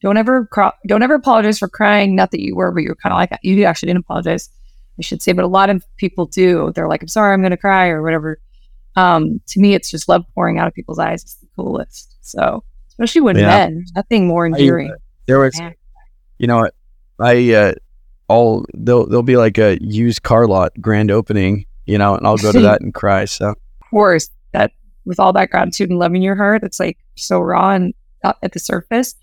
don't 0.00 0.16
ever 0.16 0.46
cry, 0.46 0.72
don't 0.86 1.02
ever 1.02 1.14
apologize 1.14 1.58
for 1.58 1.68
crying. 1.68 2.14
Not 2.16 2.30
that 2.32 2.40
you 2.40 2.56
were, 2.56 2.72
but 2.72 2.82
you 2.82 2.88
were 2.88 2.96
kind 2.96 3.12
of 3.12 3.18
like 3.18 3.38
you 3.42 3.64
actually 3.64 3.88
didn't 3.88 4.00
apologize. 4.00 4.50
I 4.98 5.02
should 5.02 5.22
say, 5.22 5.32
but 5.32 5.44
a 5.44 5.48
lot 5.48 5.70
of 5.70 5.84
people 5.96 6.26
do. 6.26 6.72
They're 6.74 6.88
like, 6.88 7.02
"I'm 7.02 7.08
sorry, 7.08 7.32
I'm 7.32 7.40
going 7.40 7.50
to 7.50 7.56
cry" 7.56 7.88
or 7.88 8.02
whatever. 8.02 8.38
Um, 8.96 9.40
to 9.48 9.60
me, 9.60 9.74
it's 9.74 9.90
just 9.90 10.08
love 10.08 10.24
pouring 10.34 10.58
out 10.58 10.66
of 10.66 10.74
people's 10.74 10.98
eyes. 10.98 11.22
It's 11.22 11.34
the 11.36 11.46
coolest. 11.56 12.16
So, 12.20 12.64
especially 12.88 13.20
when 13.20 13.36
yeah. 13.36 13.46
men, 13.46 13.84
nothing 13.94 14.26
more 14.26 14.46
endearing. 14.46 14.90
I, 14.90 14.96
there 15.26 15.38
was, 15.38 15.60
you 16.38 16.46
know, 16.46 16.68
I 17.20 17.54
uh, 17.54 17.72
all 18.28 18.64
there'll 18.74 19.06
there'll 19.06 19.22
be 19.22 19.36
like 19.36 19.58
a 19.58 19.78
used 19.80 20.22
car 20.22 20.46
lot 20.46 20.72
grand 20.80 21.10
opening, 21.10 21.64
you 21.86 21.98
know, 21.98 22.16
and 22.16 22.26
I'll 22.26 22.36
go 22.36 22.52
to 22.52 22.60
that 22.62 22.80
and 22.80 22.92
cry. 22.92 23.24
So, 23.24 23.50
of 23.50 23.56
course, 23.90 24.30
that 24.52 24.72
with 25.04 25.20
all 25.20 25.32
that 25.32 25.50
gratitude 25.50 25.90
and 25.90 25.98
love 25.98 26.14
in 26.14 26.22
your 26.22 26.36
heart, 26.36 26.62
it's 26.64 26.80
like 26.80 26.98
so 27.16 27.40
raw 27.40 27.70
and 27.70 27.94
at 28.24 28.52
the 28.52 28.58
surface. 28.58 29.14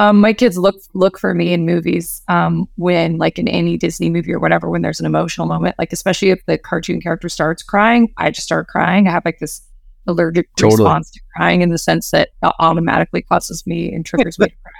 Um, 0.00 0.18
my 0.18 0.32
kids 0.32 0.56
look 0.56 0.76
look 0.94 1.18
for 1.18 1.34
me 1.34 1.52
in 1.52 1.66
movies 1.66 2.22
um, 2.28 2.66
when, 2.76 3.18
like 3.18 3.38
in 3.38 3.46
any 3.46 3.76
Disney 3.76 4.08
movie 4.08 4.32
or 4.32 4.38
whatever, 4.38 4.70
when 4.70 4.80
there's 4.80 4.98
an 4.98 5.04
emotional 5.04 5.46
moment, 5.46 5.76
like 5.78 5.92
especially 5.92 6.30
if 6.30 6.40
the 6.46 6.56
cartoon 6.56 7.02
character 7.02 7.28
starts 7.28 7.62
crying, 7.62 8.10
I 8.16 8.30
just 8.30 8.46
start 8.46 8.68
crying. 8.68 9.06
I 9.06 9.10
have 9.10 9.26
like 9.26 9.40
this 9.40 9.60
allergic 10.06 10.48
totally. 10.56 10.82
response 10.82 11.10
to 11.10 11.20
crying 11.36 11.60
in 11.60 11.68
the 11.68 11.76
sense 11.76 12.12
that 12.12 12.30
it 12.42 12.52
automatically 12.60 13.20
causes 13.20 13.62
me 13.66 13.92
and 13.92 14.06
triggers 14.06 14.38
me 14.38 14.46
to 14.46 14.54
cry. 14.62 14.72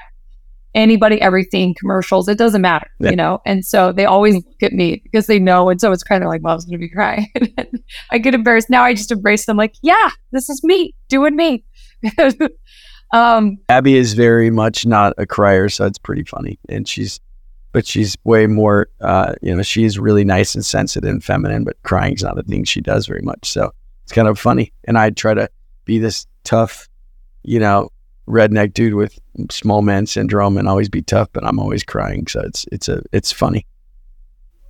Anybody, 0.73 1.21
everything, 1.21 1.75
commercials, 1.79 2.27
it 2.27 2.39
doesn't 2.39 2.63
matter, 2.63 2.89
yeah. 3.01 3.11
you 3.11 3.17
know? 3.17 3.43
And 3.45 3.63
so 3.63 3.93
they 3.93 4.07
always 4.07 4.37
look 4.37 4.63
at 4.63 4.73
me 4.73 5.03
because 5.03 5.27
they 5.27 5.39
know. 5.39 5.69
And 5.69 5.81
so 5.81 5.93
it's 5.93 6.05
kind 6.05 6.23
of 6.23 6.29
like, 6.29 6.43
mom's 6.43 6.65
going 6.65 6.79
to 6.81 6.87
be 6.87 6.89
crying. 6.89 7.27
I 8.11 8.19
get 8.19 8.35
embarrassed. 8.35 8.71
Now 8.71 8.85
I 8.85 8.95
just 8.95 9.11
embrace 9.11 9.47
them 9.47 9.57
like, 9.57 9.75
yeah, 9.83 10.11
this 10.33 10.49
is 10.49 10.63
me 10.63 10.95
doing 11.09 11.37
me. 11.37 11.65
Um, 13.13 13.59
Abby 13.69 13.97
is 13.97 14.15
very 14.15 14.51
much 14.51 14.87
not 14.87 15.15
a 15.19 15.27
crier, 15.27 15.69
so 15.69 15.85
it's 15.87 15.99
pretty 15.99 16.23
funny. 16.25 16.59
And 16.69 16.89
she's, 16.89 17.21
but 17.73 17.87
she's 17.87 18.17
way 18.25 18.47
more, 18.47 18.89
uh, 19.01 19.35
you 19.43 19.55
know, 19.55 19.63
she's 19.63 19.99
really 19.99 20.25
nice 20.25 20.55
and 20.55 20.65
sensitive 20.65 21.11
and 21.11 21.23
feminine, 21.23 21.65
but 21.65 21.83
crying's 21.83 22.23
not 22.23 22.39
a 22.39 22.43
thing 22.43 22.65
she 22.65 22.81
does 22.81 23.07
very 23.07 23.23
much. 23.23 23.51
So 23.51 23.73
it's 24.05 24.13
kind 24.13 24.29
of 24.29 24.39
funny. 24.39 24.73
And 24.85 24.97
I 24.97 25.11
try 25.11 25.35
to 25.35 25.49
be 25.85 25.99
this 25.99 26.27
tough, 26.45 26.89
you 27.43 27.59
know, 27.59 27.91
redneck 28.29 28.75
dude 28.75 28.95
with 28.95 29.19
small 29.51 29.83
man 29.83 30.07
syndrome 30.07 30.57
and 30.57 30.69
always 30.69 30.89
be 30.89 31.03
tough, 31.03 31.29
but 31.33 31.45
I'm 31.45 31.59
always 31.59 31.83
crying. 31.83 32.27
So 32.29 32.41
it's, 32.43 32.65
it's 32.71 32.89
a, 32.89 33.03
it's 33.13 33.33
funny. 33.33 33.67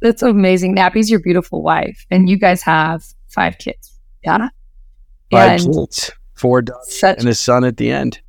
That's 0.00 0.22
amazing. 0.22 0.78
Abby's 0.78 1.10
your 1.10 1.20
beautiful 1.20 1.62
wife, 1.62 2.06
and 2.10 2.26
you 2.26 2.38
guys 2.38 2.62
have 2.62 3.04
five 3.28 3.58
kids. 3.58 3.98
Yeah. 4.24 4.48
Five 5.30 5.60
and 5.60 5.74
kids, 5.74 6.10
four 6.32 6.62
daughters, 6.62 6.98
such, 6.98 7.18
and 7.18 7.28
a 7.28 7.34
son 7.34 7.64
at 7.64 7.76
the 7.76 7.90
end 7.90 8.20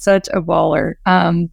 such 0.00 0.28
a 0.28 0.40
baller. 0.40 0.94
Um, 1.06 1.50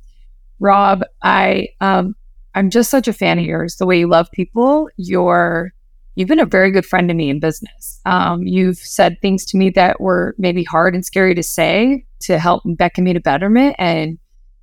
Rob, 0.60 1.04
I 1.24 1.70
um, 1.82 2.16
I'm 2.56 2.70
just 2.70 2.90
such 2.90 3.08
a 3.08 3.14
fan 3.14 3.38
of 3.38 3.46
yours. 3.46 3.76
The 3.76 3.86
way 3.86 4.00
you 4.00 4.08
love 4.08 4.32
people, 4.32 4.90
you're 4.98 5.74
you've 6.16 6.28
been 6.28 6.40
a 6.40 6.46
very 6.46 6.72
good 6.72 6.86
friend 6.86 7.08
to 7.10 7.14
me 7.14 7.30
in 7.30 7.40
business. 7.40 8.02
Um, 8.06 8.42
you've 8.44 8.78
said 8.78 9.22
things 9.22 9.46
to 9.46 9.58
me 9.58 9.70
that 9.72 10.02
were 10.02 10.34
maybe 10.38 10.64
hard 10.64 10.96
and 10.96 11.06
scary 11.06 11.36
to 11.36 11.44
say 11.44 12.06
to 12.22 12.40
help 12.40 12.64
beckon 12.66 13.04
me 13.04 13.14
to 13.14 13.20
betterment 13.20 13.76
and 13.78 14.18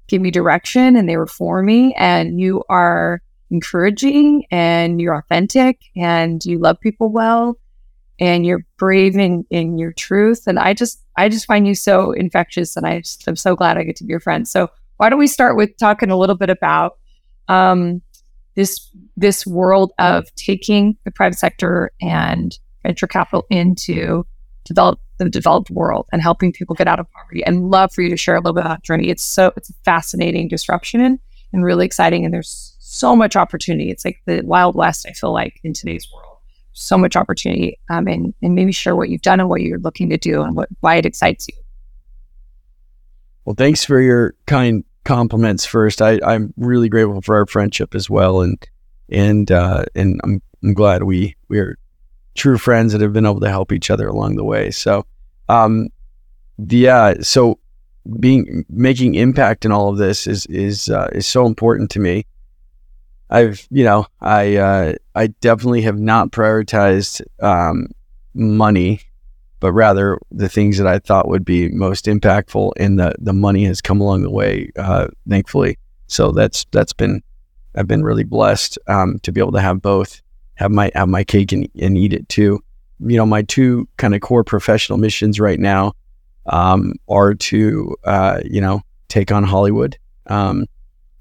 give 0.08 0.20
me 0.20 0.30
direction, 0.30 0.96
and 0.96 1.08
they 1.08 1.16
were 1.16 1.26
for 1.26 1.62
me. 1.62 1.94
And 1.94 2.40
you 2.40 2.64
are 2.68 3.22
encouraging, 3.50 4.46
and 4.50 5.00
you're 5.00 5.16
authentic, 5.16 5.78
and 5.96 6.44
you 6.44 6.58
love 6.58 6.80
people 6.80 7.12
well 7.12 7.56
and 8.18 8.47
you're 8.47 8.64
brave 8.76 9.16
in, 9.16 9.44
in 9.50 9.78
your 9.78 9.92
truth. 9.92 10.47
And 10.47 10.59
I 10.59 10.75
just, 10.75 11.02
I 11.16 11.28
just 11.28 11.47
find 11.47 11.66
you 11.66 11.75
so 11.75 12.12
infectious 12.12 12.76
and 12.76 12.87
I 12.87 13.00
just, 13.00 13.26
I'm 13.26 13.37
so 13.37 13.56
glad 13.56 13.76
I 13.76 13.83
get 13.85 13.97
to 13.97 14.04
be 14.04 14.11
your 14.11 14.21
friend. 14.21 14.47
So 14.47 14.71
why 14.97 15.09
don't 15.09 15.18
we 15.18 15.26
start 15.26 15.56
with 15.56 15.76
talking 15.76 16.11
a 16.11 16.16
little 16.16 16.37
bit 16.37 16.50
about, 16.50 16.99
um, 17.49 18.02
this, 18.54 18.88
this 19.16 19.44
world 19.44 19.92
of 19.99 20.33
taking 20.37 20.97
the 21.04 21.11
private 21.11 21.38
sector 21.38 21.90
and 22.00 22.56
venture 22.85 23.09
capital 23.09 23.47
into 23.50 24.25
develop 24.64 25.00
the 25.18 25.28
developed 25.28 25.71
world 25.71 26.06
and 26.12 26.23
helping 26.23 26.52
people 26.52 26.75
get 26.75 26.88
out 26.88 27.00
of 27.00 27.11
poverty 27.11 27.44
and 27.44 27.71
love 27.71 27.92
for 27.92 28.02
you 28.02 28.11
to 28.11 28.16
share 28.16 28.37
a 28.37 28.38
little 28.38 28.54
bit 28.54 28.64
about 28.64 28.83
journey. 28.83 29.09
It's 29.09 29.25
so, 29.25 29.52
it's 29.56 29.71
a 29.71 29.75
fascinating 29.85 30.49
disruption 30.49 31.00
and, 31.00 31.18
and 31.52 31.64
really 31.64 31.85
exciting. 31.85 32.25
And 32.25 32.33
there's 32.33 32.76
so 32.78 33.16
much 33.16 33.35
opportunity. 33.37 33.90
It's 33.90 34.04
like 34.04 34.21
the 34.26 34.42
wild 34.44 34.76
west, 34.76 35.04
I 35.09 35.12
feel 35.12 35.33
like 35.33 35.61
in 35.64 35.73
today's 35.73 36.09
world 36.14 36.33
so 36.74 36.98
much 36.98 37.16
opportunity 37.16 37.78
um, 37.88 38.06
and, 38.06 38.34
and 38.42 38.54
maybe 38.54 38.72
share 38.72 38.94
what 38.94 39.08
you've 39.08 39.22
done 39.22 39.40
and 39.40 39.48
what 39.48 39.62
you're 39.62 39.78
looking 39.78 40.10
to 40.10 40.18
do 40.18 40.42
and 40.42 40.54
what, 40.54 40.68
why 40.80 40.96
it 40.96 41.06
excites 41.06 41.48
you. 41.48 41.54
Well, 43.44 43.54
thanks 43.54 43.84
for 43.84 44.00
your 44.00 44.34
kind 44.46 44.84
compliments 45.04 45.64
first. 45.64 46.02
I, 46.02 46.18
I'm 46.24 46.52
really 46.56 46.88
grateful 46.88 47.22
for 47.22 47.36
our 47.36 47.46
friendship 47.46 47.94
as 47.94 48.10
well. 48.10 48.40
And, 48.40 48.58
and, 49.08 49.50
uh, 49.50 49.84
and 49.94 50.20
I'm, 50.24 50.42
I'm 50.62 50.74
glad 50.74 51.04
we, 51.04 51.36
we 51.48 51.58
are 51.58 51.78
true 52.34 52.58
friends 52.58 52.92
that 52.92 53.00
have 53.00 53.12
been 53.12 53.26
able 53.26 53.40
to 53.40 53.48
help 53.48 53.70
each 53.70 53.90
other 53.90 54.08
along 54.08 54.36
the 54.36 54.44
way. 54.44 54.70
So, 54.70 55.06
um, 55.48 55.88
yeah, 56.58 57.14
so 57.20 57.58
being, 58.18 58.64
making 58.68 59.14
impact 59.14 59.64
in 59.64 59.72
all 59.72 59.90
of 59.90 59.98
this 59.98 60.26
is, 60.26 60.46
is, 60.46 60.88
uh, 60.88 61.08
is 61.12 61.26
so 61.26 61.46
important 61.46 61.90
to 61.90 62.00
me. 62.00 62.26
I've, 63.30 63.66
you 63.70 63.84
know, 63.84 64.06
I, 64.20 64.56
uh, 64.56 64.92
I 65.14 65.28
definitely 65.28 65.82
have 65.82 65.98
not 65.98 66.30
prioritized 66.30 67.22
um, 67.42 67.88
money, 68.34 69.00
but 69.60 69.72
rather 69.72 70.18
the 70.30 70.48
things 70.48 70.78
that 70.78 70.86
I 70.86 70.98
thought 70.98 71.28
would 71.28 71.44
be 71.44 71.68
most 71.70 72.04
impactful, 72.04 72.72
and 72.76 72.98
the 72.98 73.14
the 73.18 73.32
money 73.32 73.64
has 73.64 73.80
come 73.80 74.00
along 74.00 74.22
the 74.22 74.30
way, 74.30 74.70
uh, 74.76 75.08
thankfully. 75.28 75.78
So 76.06 76.32
that's 76.32 76.66
that's 76.70 76.92
been 76.92 77.22
I've 77.74 77.86
been 77.86 78.04
really 78.04 78.24
blessed 78.24 78.78
um, 78.88 79.18
to 79.20 79.32
be 79.32 79.40
able 79.40 79.52
to 79.52 79.60
have 79.60 79.80
both, 79.80 80.20
have 80.56 80.70
my 80.70 80.90
have 80.94 81.08
my 81.08 81.24
cake 81.24 81.52
and, 81.52 81.68
and 81.80 81.96
eat 81.96 82.12
it 82.12 82.28
too. 82.28 82.62
You 83.00 83.16
know, 83.16 83.26
my 83.26 83.42
two 83.42 83.88
kind 83.96 84.14
of 84.14 84.20
core 84.20 84.44
professional 84.44 84.98
missions 84.98 85.40
right 85.40 85.58
now 85.58 85.94
um, 86.46 86.94
are 87.08 87.34
to 87.34 87.96
uh, 88.04 88.40
you 88.44 88.60
know 88.60 88.82
take 89.08 89.32
on 89.32 89.44
Hollywood. 89.44 89.96
Um, 90.26 90.66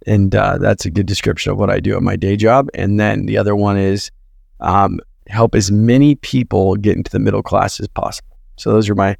and 0.07 0.35
uh, 0.35 0.57
that's 0.57 0.85
a 0.85 0.91
good 0.91 1.05
description 1.05 1.51
of 1.51 1.57
what 1.57 1.69
I 1.69 1.79
do 1.79 1.95
at 1.95 2.03
my 2.03 2.15
day 2.15 2.35
job. 2.35 2.69
And 2.73 2.99
then 2.99 3.25
the 3.25 3.37
other 3.37 3.55
one 3.55 3.77
is 3.77 4.11
um, 4.59 4.99
help 5.27 5.55
as 5.55 5.71
many 5.71 6.15
people 6.15 6.75
get 6.75 6.97
into 6.97 7.11
the 7.11 7.19
middle 7.19 7.43
class 7.43 7.79
as 7.79 7.87
possible. 7.87 8.37
So 8.57 8.71
those 8.71 8.89
are 8.89 8.95
my 8.95 9.17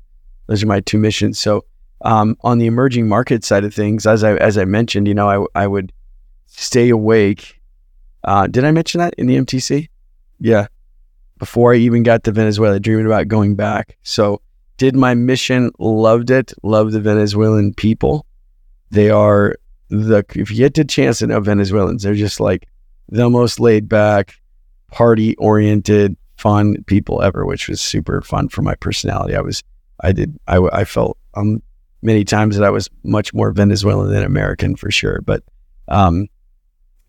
those 0.47 0.61
are 0.61 0.67
my 0.67 0.81
two 0.81 0.97
missions. 0.97 1.39
So 1.39 1.65
um, 2.01 2.37
on 2.41 2.57
the 2.57 2.65
emerging 2.65 3.07
market 3.07 3.43
side 3.43 3.63
of 3.63 3.73
things, 3.73 4.05
as 4.05 4.23
I 4.23 4.35
as 4.35 4.57
I 4.57 4.65
mentioned, 4.65 5.07
you 5.07 5.13
know, 5.13 5.47
I 5.55 5.63
I 5.63 5.67
would 5.67 5.91
stay 6.47 6.89
awake. 6.89 7.59
Uh, 8.23 8.47
did 8.47 8.63
I 8.63 8.71
mention 8.71 8.99
that 8.99 9.13
in 9.17 9.27
the 9.27 9.37
MTC? 9.37 9.89
Yeah, 10.39 10.67
before 11.37 11.73
I 11.73 11.77
even 11.77 12.03
got 12.03 12.23
to 12.23 12.31
Venezuela, 12.31 12.79
dreaming 12.79 13.05
about 13.05 13.27
going 13.27 13.55
back. 13.55 13.97
So 14.03 14.41
did 14.77 14.95
my 14.95 15.13
mission, 15.13 15.71
loved 15.79 16.31
it, 16.31 16.53
loved 16.63 16.93
the 16.93 16.99
Venezuelan 16.99 17.73
people. 17.73 18.25
They 18.91 19.09
are 19.09 19.55
the 19.93 20.25
if 20.35 20.50
you 20.50 20.57
get 20.57 20.73
to 20.75 20.85
chance 20.85 21.19
to 21.19 21.27
know 21.27 21.39
Venezuelans, 21.39 22.03
they're 22.03 22.15
just 22.15 22.39
like 22.39 22.67
the 23.09 23.29
most 23.29 23.59
laid 23.59 23.88
back, 23.88 24.35
party 24.91 25.35
oriented, 25.35 26.17
fun 26.38 26.83
people 26.85 27.21
ever, 27.21 27.45
which 27.45 27.67
was 27.67 27.79
super 27.79 28.21
fun 28.21 28.50
for 28.50 28.62
my 28.62 28.75
personality. 28.75 29.35
I 29.35 29.41
was, 29.41 29.63
I 30.01 30.12
did, 30.12 30.38
I, 30.47 30.57
I 30.71 30.83
felt 30.83 31.17
um 31.35 31.62
many 32.01 32.23
times 32.23 32.57
that 32.57 32.65
I 32.65 32.69
was 32.69 32.89
much 33.03 33.33
more 33.33 33.51
Venezuelan 33.51 34.12
than 34.12 34.23
American 34.23 34.75
for 34.75 34.89
sure, 34.89 35.21
but 35.21 35.43
um, 35.88 36.27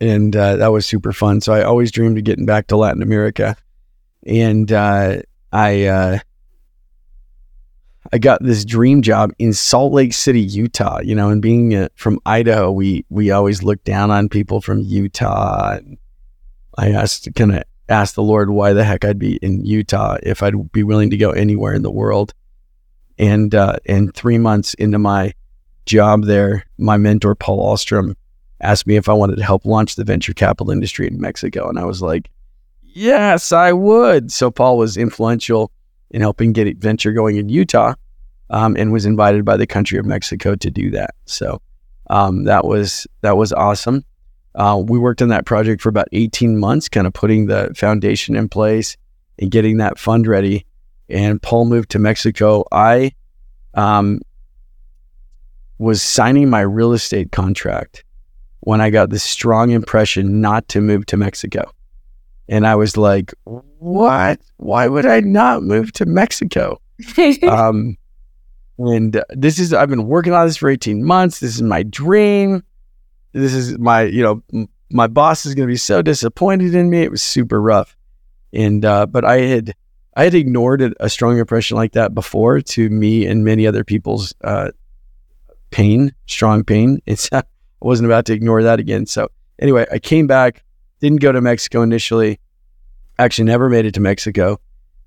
and 0.00 0.36
uh, 0.36 0.56
that 0.56 0.72
was 0.72 0.84
super 0.84 1.12
fun. 1.12 1.40
So 1.40 1.54
I 1.54 1.62
always 1.62 1.90
dreamed 1.90 2.18
of 2.18 2.24
getting 2.24 2.46
back 2.46 2.66
to 2.66 2.76
Latin 2.76 3.02
America, 3.02 3.56
and 4.26 4.70
uh, 4.70 5.22
I. 5.52 5.84
Uh, 5.84 6.18
I 8.14 8.18
got 8.18 8.40
this 8.44 8.64
dream 8.64 9.02
job 9.02 9.32
in 9.40 9.52
Salt 9.52 9.92
Lake 9.92 10.12
City, 10.12 10.40
Utah. 10.40 11.00
You 11.00 11.16
know, 11.16 11.30
and 11.30 11.42
being 11.42 11.74
uh, 11.74 11.88
from 11.96 12.20
Idaho, 12.24 12.70
we 12.70 13.04
we 13.10 13.32
always 13.32 13.64
look 13.64 13.82
down 13.82 14.12
on 14.12 14.28
people 14.28 14.60
from 14.60 14.78
Utah. 14.82 15.80
I 16.78 16.92
asked 16.92 17.28
kind 17.34 17.56
of 17.56 17.64
asked 17.88 18.14
the 18.14 18.22
Lord 18.22 18.50
why 18.50 18.72
the 18.72 18.84
heck 18.84 19.04
I'd 19.04 19.18
be 19.18 19.34
in 19.38 19.64
Utah 19.64 20.16
if 20.22 20.44
I'd 20.44 20.70
be 20.70 20.84
willing 20.84 21.10
to 21.10 21.16
go 21.16 21.32
anywhere 21.32 21.74
in 21.74 21.82
the 21.82 21.90
world. 21.90 22.32
And 23.18 23.52
uh, 23.52 23.78
and 23.86 24.14
three 24.14 24.38
months 24.38 24.74
into 24.74 25.00
my 25.00 25.32
job 25.84 26.26
there, 26.26 26.64
my 26.78 26.96
mentor 26.96 27.34
Paul 27.34 27.74
Ahlstrom 27.74 28.14
asked 28.60 28.86
me 28.86 28.94
if 28.94 29.08
I 29.08 29.12
wanted 29.12 29.38
to 29.38 29.44
help 29.44 29.64
launch 29.64 29.96
the 29.96 30.04
venture 30.04 30.34
capital 30.34 30.70
industry 30.70 31.08
in 31.08 31.20
Mexico, 31.20 31.68
and 31.68 31.80
I 31.80 31.84
was 31.84 32.00
like, 32.00 32.30
yes, 32.80 33.50
I 33.50 33.72
would. 33.72 34.30
So 34.30 34.52
Paul 34.52 34.78
was 34.78 34.96
influential 34.96 35.72
in 36.12 36.20
helping 36.20 36.52
get 36.52 36.76
venture 36.76 37.12
going 37.12 37.38
in 37.38 37.48
Utah, 37.48 37.94
um, 38.50 38.76
and 38.76 38.92
was 38.92 39.06
invited 39.06 39.44
by 39.44 39.56
the 39.56 39.66
country 39.66 39.98
of 39.98 40.06
Mexico 40.06 40.54
to 40.54 40.70
do 40.70 40.90
that. 40.90 41.14
So 41.26 41.60
um, 42.10 42.44
that 42.44 42.64
was 42.64 43.06
that 43.22 43.36
was 43.36 43.52
awesome. 43.52 44.04
Uh, 44.54 44.80
we 44.86 44.98
worked 44.98 45.20
on 45.20 45.28
that 45.28 45.46
project 45.46 45.82
for 45.82 45.88
about 45.88 46.08
18 46.12 46.58
months, 46.58 46.88
kind 46.88 47.06
of 47.06 47.12
putting 47.12 47.46
the 47.46 47.72
foundation 47.76 48.36
in 48.36 48.48
place 48.48 48.96
and 49.38 49.50
getting 49.50 49.78
that 49.78 49.98
fund 49.98 50.26
ready. 50.26 50.64
And 51.08 51.42
Paul 51.42 51.64
moved 51.64 51.90
to 51.90 51.98
Mexico. 51.98 52.64
I 52.70 53.12
um, 53.74 54.20
was 55.78 56.02
signing 56.02 56.50
my 56.50 56.60
real 56.60 56.92
estate 56.92 57.32
contract 57.32 58.04
when 58.60 58.80
I 58.80 58.90
got 58.90 59.10
this 59.10 59.24
strong 59.24 59.70
impression 59.70 60.40
not 60.40 60.68
to 60.68 60.80
move 60.80 61.04
to 61.06 61.16
Mexico. 61.16 61.70
And 62.48 62.66
I 62.66 62.76
was 62.76 62.96
like, 62.96 63.34
what? 63.44 64.40
Why 64.58 64.86
would 64.86 65.06
I 65.06 65.20
not 65.20 65.62
move 65.62 65.92
to 65.94 66.06
Mexico? 66.06 66.80
um, 67.42 67.96
and 68.78 69.22
this 69.30 69.58
is, 69.58 69.72
I've 69.72 69.88
been 69.88 70.06
working 70.06 70.32
on 70.32 70.46
this 70.46 70.56
for 70.56 70.68
18 70.68 71.04
months. 71.04 71.40
This 71.40 71.54
is 71.54 71.62
my 71.62 71.82
dream. 71.82 72.62
This 73.32 73.54
is 73.54 73.78
my, 73.78 74.02
you 74.02 74.22
know, 74.22 74.68
my 74.90 75.06
boss 75.06 75.46
is 75.46 75.54
going 75.54 75.66
to 75.68 75.72
be 75.72 75.76
so 75.76 76.02
disappointed 76.02 76.74
in 76.74 76.90
me. 76.90 77.02
It 77.02 77.10
was 77.10 77.22
super 77.22 77.60
rough. 77.60 77.96
And, 78.52 78.84
uh, 78.84 79.06
but 79.06 79.24
I 79.24 79.40
had, 79.40 79.74
I 80.16 80.24
had 80.24 80.34
ignored 80.34 80.94
a 81.00 81.08
strong 81.08 81.38
impression 81.38 81.76
like 81.76 81.92
that 81.92 82.14
before 82.14 82.60
to 82.60 82.88
me 82.88 83.26
and 83.26 83.44
many 83.44 83.66
other 83.66 83.84
people's, 83.84 84.34
uh, 84.42 84.70
pain, 85.70 86.14
strong 86.26 86.64
pain. 86.64 87.00
It's, 87.06 87.28
I 87.32 87.42
wasn't 87.80 88.06
about 88.06 88.26
to 88.26 88.32
ignore 88.32 88.62
that 88.62 88.78
again. 88.78 89.06
So 89.06 89.28
anyway, 89.58 89.86
I 89.92 89.98
came 89.98 90.26
back, 90.26 90.64
didn't 91.00 91.20
go 91.20 91.32
to 91.32 91.40
Mexico 91.40 91.82
initially. 91.82 92.40
Actually, 93.18 93.44
never 93.44 93.68
made 93.68 93.84
it 93.86 93.94
to 93.94 94.00
Mexico. 94.00 94.60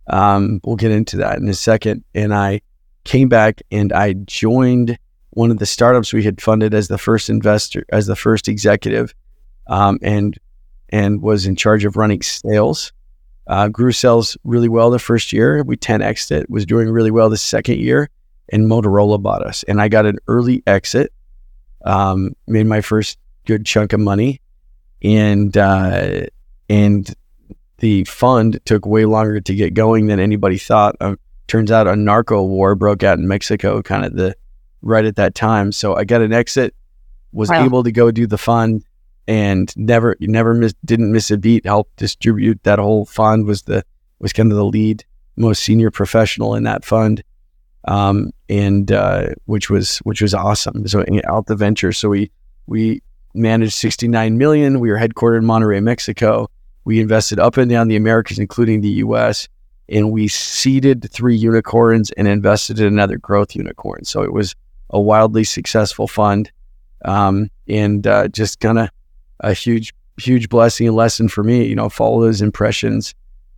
Um, 0.07 0.61
we'll 0.63 0.75
get 0.77 0.91
into 0.91 1.17
that 1.17 1.39
in 1.39 1.49
a 1.49 1.53
second. 1.53 2.03
And 2.13 2.33
I 2.33 2.61
came 3.07 3.29
back 3.29 3.61
and 3.71 3.91
I 3.93 4.13
joined 4.13 4.99
one 5.31 5.49
of 5.49 5.59
the 5.59 5.65
startups 5.65 6.13
we 6.13 6.23
had 6.23 6.41
funded 6.41 6.73
as 6.73 6.87
the 6.87 6.97
first 6.97 7.29
investor, 7.29 7.85
as 7.89 8.05
the 8.05 8.15
first 8.15 8.47
executive, 8.47 9.15
um, 9.67 9.97
and 10.01 10.37
and 10.89 11.21
was 11.21 11.45
in 11.45 11.55
charge 11.55 11.85
of 11.85 11.95
running 11.95 12.21
sales. 12.21 12.91
Uh, 13.47 13.69
grew 13.69 13.91
sales 13.91 14.37
really 14.43 14.67
well 14.67 14.89
the 14.89 14.99
first 14.99 15.31
year. 15.31 15.63
We 15.63 15.77
10x 15.77 16.31
it. 16.31 16.49
Was 16.49 16.65
doing 16.65 16.89
really 16.89 17.11
well 17.11 17.29
the 17.29 17.37
second 17.37 17.79
year, 17.79 18.09
and 18.49 18.69
Motorola 18.69 19.21
bought 19.21 19.45
us, 19.45 19.63
and 19.63 19.81
I 19.81 19.87
got 19.87 20.05
an 20.05 20.17
early 20.27 20.63
exit. 20.67 21.13
Um, 21.85 22.35
made 22.47 22.65
my 22.65 22.81
first 22.81 23.17
good 23.45 23.65
chunk 23.65 23.93
of 23.93 23.99
money, 23.99 24.41
and 25.01 25.55
uh, 25.55 26.25
and 26.67 27.15
the 27.77 28.03
fund 28.05 28.59
took 28.65 28.85
way 28.85 29.05
longer 29.05 29.39
to 29.39 29.55
get 29.55 29.73
going 29.73 30.07
than 30.07 30.19
anybody 30.19 30.57
thought. 30.57 30.95
Turns 31.47 31.71
out 31.71 31.87
a 31.87 31.95
narco 31.95 32.43
war 32.43 32.75
broke 32.75 33.03
out 33.03 33.19
in 33.19 33.27
Mexico, 33.27 33.81
kind 33.81 34.05
of 34.05 34.13
the 34.13 34.35
right 34.81 35.05
at 35.05 35.15
that 35.15 35.35
time. 35.35 35.71
So 35.71 35.95
I 35.95 36.03
got 36.03 36.21
an 36.21 36.33
exit, 36.33 36.75
was 37.31 37.49
wow. 37.49 37.63
able 37.63 37.83
to 37.83 37.91
go 37.91 38.11
do 38.11 38.27
the 38.27 38.37
fund, 38.37 38.83
and 39.27 39.75
never 39.77 40.15
never 40.19 40.53
miss, 40.53 40.73
didn't 40.85 41.11
miss 41.11 41.31
a 41.31 41.37
beat. 41.37 41.65
Helped 41.65 41.95
distribute 41.97 42.61
that 42.63 42.79
whole 42.79 43.05
fund. 43.05 43.45
Was 43.45 43.63
the 43.63 43.83
was 44.19 44.33
kind 44.33 44.51
of 44.51 44.57
the 44.57 44.65
lead, 44.65 45.05
most 45.35 45.63
senior 45.63 45.91
professional 45.91 46.55
in 46.55 46.63
that 46.63 46.83
fund, 46.83 47.23
um, 47.87 48.31
and 48.49 48.91
uh, 48.91 49.29
which 49.45 49.69
was 49.69 49.99
which 49.99 50.21
was 50.21 50.33
awesome. 50.33 50.87
So 50.87 51.03
Alta 51.27 51.55
Venture, 51.55 51.93
so 51.93 52.09
we 52.09 52.31
we 52.67 53.01
managed 53.33 53.73
69 53.73 54.37
million. 54.37 54.79
We 54.79 54.89
were 54.89 54.97
headquartered 54.97 55.39
in 55.39 55.45
Monterrey, 55.45 55.81
Mexico. 55.81 56.49
We 56.85 56.99
invested 56.99 57.39
up 57.39 57.57
and 57.57 57.69
down 57.69 57.87
the 57.87 57.95
Americas, 57.95 58.39
including 58.39 58.81
the 58.81 58.89
US, 58.89 59.47
and 59.89 60.11
we 60.11 60.27
seeded 60.27 61.09
three 61.11 61.35
unicorns 61.35 62.11
and 62.11 62.27
invested 62.27 62.79
in 62.79 62.87
another 62.87 63.17
growth 63.17 63.55
unicorn. 63.55 64.03
So 64.03 64.21
it 64.21 64.33
was 64.33 64.55
a 64.89 64.99
wildly 64.99 65.43
successful 65.43 66.07
fund 66.07 66.51
um, 67.05 67.49
and 67.67 68.05
uh, 68.05 68.27
just 68.27 68.59
kind 68.59 68.79
of 68.79 68.89
a 69.41 69.53
huge, 69.53 69.93
huge 70.17 70.49
blessing 70.49 70.87
and 70.87 70.95
lesson 70.95 71.29
for 71.29 71.43
me. 71.43 71.65
You 71.65 71.75
know, 71.75 71.89
follow 71.89 72.21
those 72.21 72.41
impressions. 72.41 73.13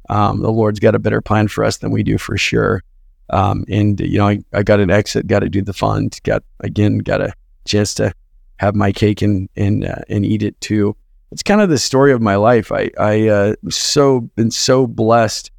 Um, 0.09 0.41
the 0.41 0.51
Lord's 0.51 0.79
got 0.79 0.95
a 0.95 0.99
better 0.99 1.21
plan 1.21 1.47
for 1.47 1.63
us 1.63 1.77
than 1.77 1.91
we 1.91 2.03
do 2.03 2.17
for 2.17 2.37
sure. 2.37 2.83
Um, 3.31 3.65
and 3.67 3.99
you 3.99 4.17
know, 4.17 4.27
I, 4.27 4.39
I, 4.53 4.63
got 4.63 4.79
an 4.79 4.89
exit, 4.89 5.27
got 5.27 5.39
to 5.39 5.49
do 5.49 5.61
the 5.61 5.73
fund, 5.73 6.19
got 6.23 6.43
again, 6.61 6.97
got 6.99 7.21
a 7.21 7.31
chance 7.65 7.93
to 7.95 8.11
have 8.57 8.75
my 8.75 8.91
cake 8.91 9.21
and 9.21 9.47
and 9.55 9.85
uh, 9.85 10.01
and 10.09 10.25
eat 10.25 10.41
it 10.41 10.59
too. 10.61 10.95
It's 11.31 11.43
kind 11.43 11.61
of 11.61 11.69
the 11.69 11.77
story 11.77 12.11
of 12.11 12.21
my 12.21 12.35
life. 12.37 12.71
I 12.71 12.89
I 12.99 13.27
uh, 13.27 13.53
so 13.69 14.21
been 14.35 14.49
so 14.49 14.87
blessed 14.87 15.51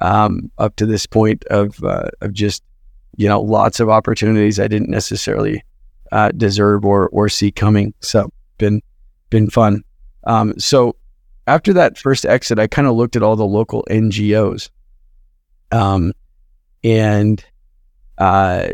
um, 0.00 0.50
up 0.58 0.76
to 0.76 0.86
this 0.86 1.06
point 1.06 1.44
of 1.46 1.82
uh, 1.84 2.08
of 2.20 2.32
just 2.32 2.62
you 3.16 3.28
know 3.28 3.40
lots 3.40 3.80
of 3.80 3.88
opportunities 3.88 4.58
I 4.58 4.68
didn't 4.68 4.90
necessarily 4.90 5.64
uh, 6.12 6.30
deserve 6.32 6.84
or 6.84 7.08
or 7.10 7.28
see 7.28 7.50
coming. 7.50 7.94
So 8.00 8.32
been 8.58 8.82
been 9.30 9.50
fun. 9.50 9.82
Um, 10.24 10.58
so 10.58 10.96
after 11.46 11.72
that 11.72 11.98
first 11.98 12.24
exit, 12.24 12.58
I 12.58 12.66
kind 12.66 12.86
of 12.86 12.94
looked 12.94 13.16
at 13.16 13.22
all 13.22 13.36
the 13.36 13.44
local 13.44 13.84
NGOs, 13.90 14.70
um, 15.72 16.12
and 16.84 17.44
uh, 18.18 18.68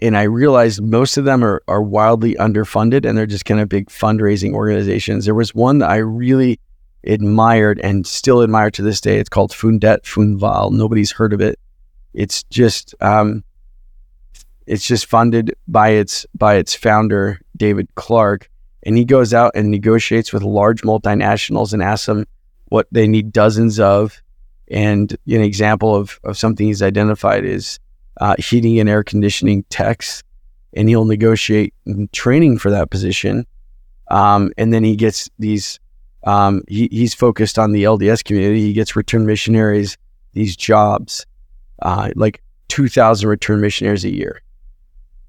and 0.00 0.16
I 0.16 0.22
realized 0.22 0.80
most 0.80 1.16
of 1.16 1.24
them 1.24 1.44
are, 1.44 1.62
are 1.66 1.82
wildly 1.82 2.34
underfunded 2.36 3.04
and 3.04 3.18
they're 3.18 3.26
just 3.26 3.44
kind 3.44 3.60
of 3.60 3.68
big 3.68 3.88
fundraising 3.88 4.52
organizations. 4.52 5.24
There 5.24 5.34
was 5.34 5.54
one 5.54 5.78
that 5.78 5.90
I 5.90 5.96
really 5.96 6.60
admired 7.04 7.80
and 7.80 8.06
still 8.06 8.40
admired 8.40 8.74
to 8.74 8.82
this 8.82 9.00
day. 9.00 9.18
It's 9.18 9.28
called 9.28 9.52
Fundet 9.52 10.02
Funval. 10.02 10.72
Nobody's 10.72 11.12
heard 11.12 11.32
of 11.32 11.40
it. 11.40 11.58
It's 12.14 12.42
just 12.44 12.94
um, 13.00 13.44
it's 14.66 14.86
just 14.86 15.06
funded 15.06 15.54
by 15.66 15.90
its 15.90 16.26
by 16.34 16.56
its 16.56 16.74
founder 16.74 17.40
David 17.56 17.88
Clark, 17.94 18.50
and 18.82 18.96
he 18.96 19.04
goes 19.04 19.32
out 19.32 19.52
and 19.54 19.70
negotiates 19.70 20.32
with 20.32 20.42
large 20.42 20.82
multinationals 20.82 21.72
and 21.72 21.82
asks 21.82 22.06
them 22.06 22.26
what 22.66 22.86
they 22.92 23.06
need 23.06 23.32
dozens 23.32 23.80
of. 23.80 24.20
And 24.70 25.16
an 25.26 25.40
example 25.40 25.94
of, 25.94 26.20
of 26.24 26.36
something 26.36 26.66
he's 26.66 26.82
identified 26.82 27.44
is 27.44 27.78
uh, 28.20 28.34
heating 28.38 28.78
and 28.78 28.88
air 28.88 29.02
conditioning 29.02 29.64
techs, 29.70 30.22
and 30.74 30.88
he'll 30.88 31.06
negotiate 31.06 31.72
training 32.12 32.58
for 32.58 32.70
that 32.70 32.90
position. 32.90 33.46
Um, 34.10 34.52
and 34.58 34.72
then 34.72 34.84
he 34.84 34.96
gets 34.96 35.30
these. 35.38 35.80
Um, 36.24 36.62
he, 36.68 36.88
he's 36.90 37.14
focused 37.14 37.58
on 37.58 37.72
the 37.72 37.84
LDS 37.84 38.24
community. 38.24 38.60
He 38.60 38.72
gets 38.72 38.96
return 38.96 39.26
missionaries 39.26 39.96
these 40.38 40.56
jobs, 40.56 41.26
uh, 41.82 42.10
like 42.14 42.42
two 42.68 42.88
thousand 42.88 43.28
return 43.28 43.60
missionaries 43.60 44.04
a 44.04 44.10
year, 44.10 44.42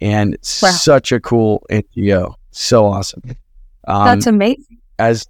and 0.02 0.32
wow. 0.62 0.70
such 0.72 1.12
a 1.12 1.20
cool 1.20 1.64
NGO. 1.70 2.36
So 2.52 2.86
awesome. 2.86 3.24
Um, 3.88 4.06
That's 4.06 4.28
amazing. 4.28 4.78
As 4.98 5.28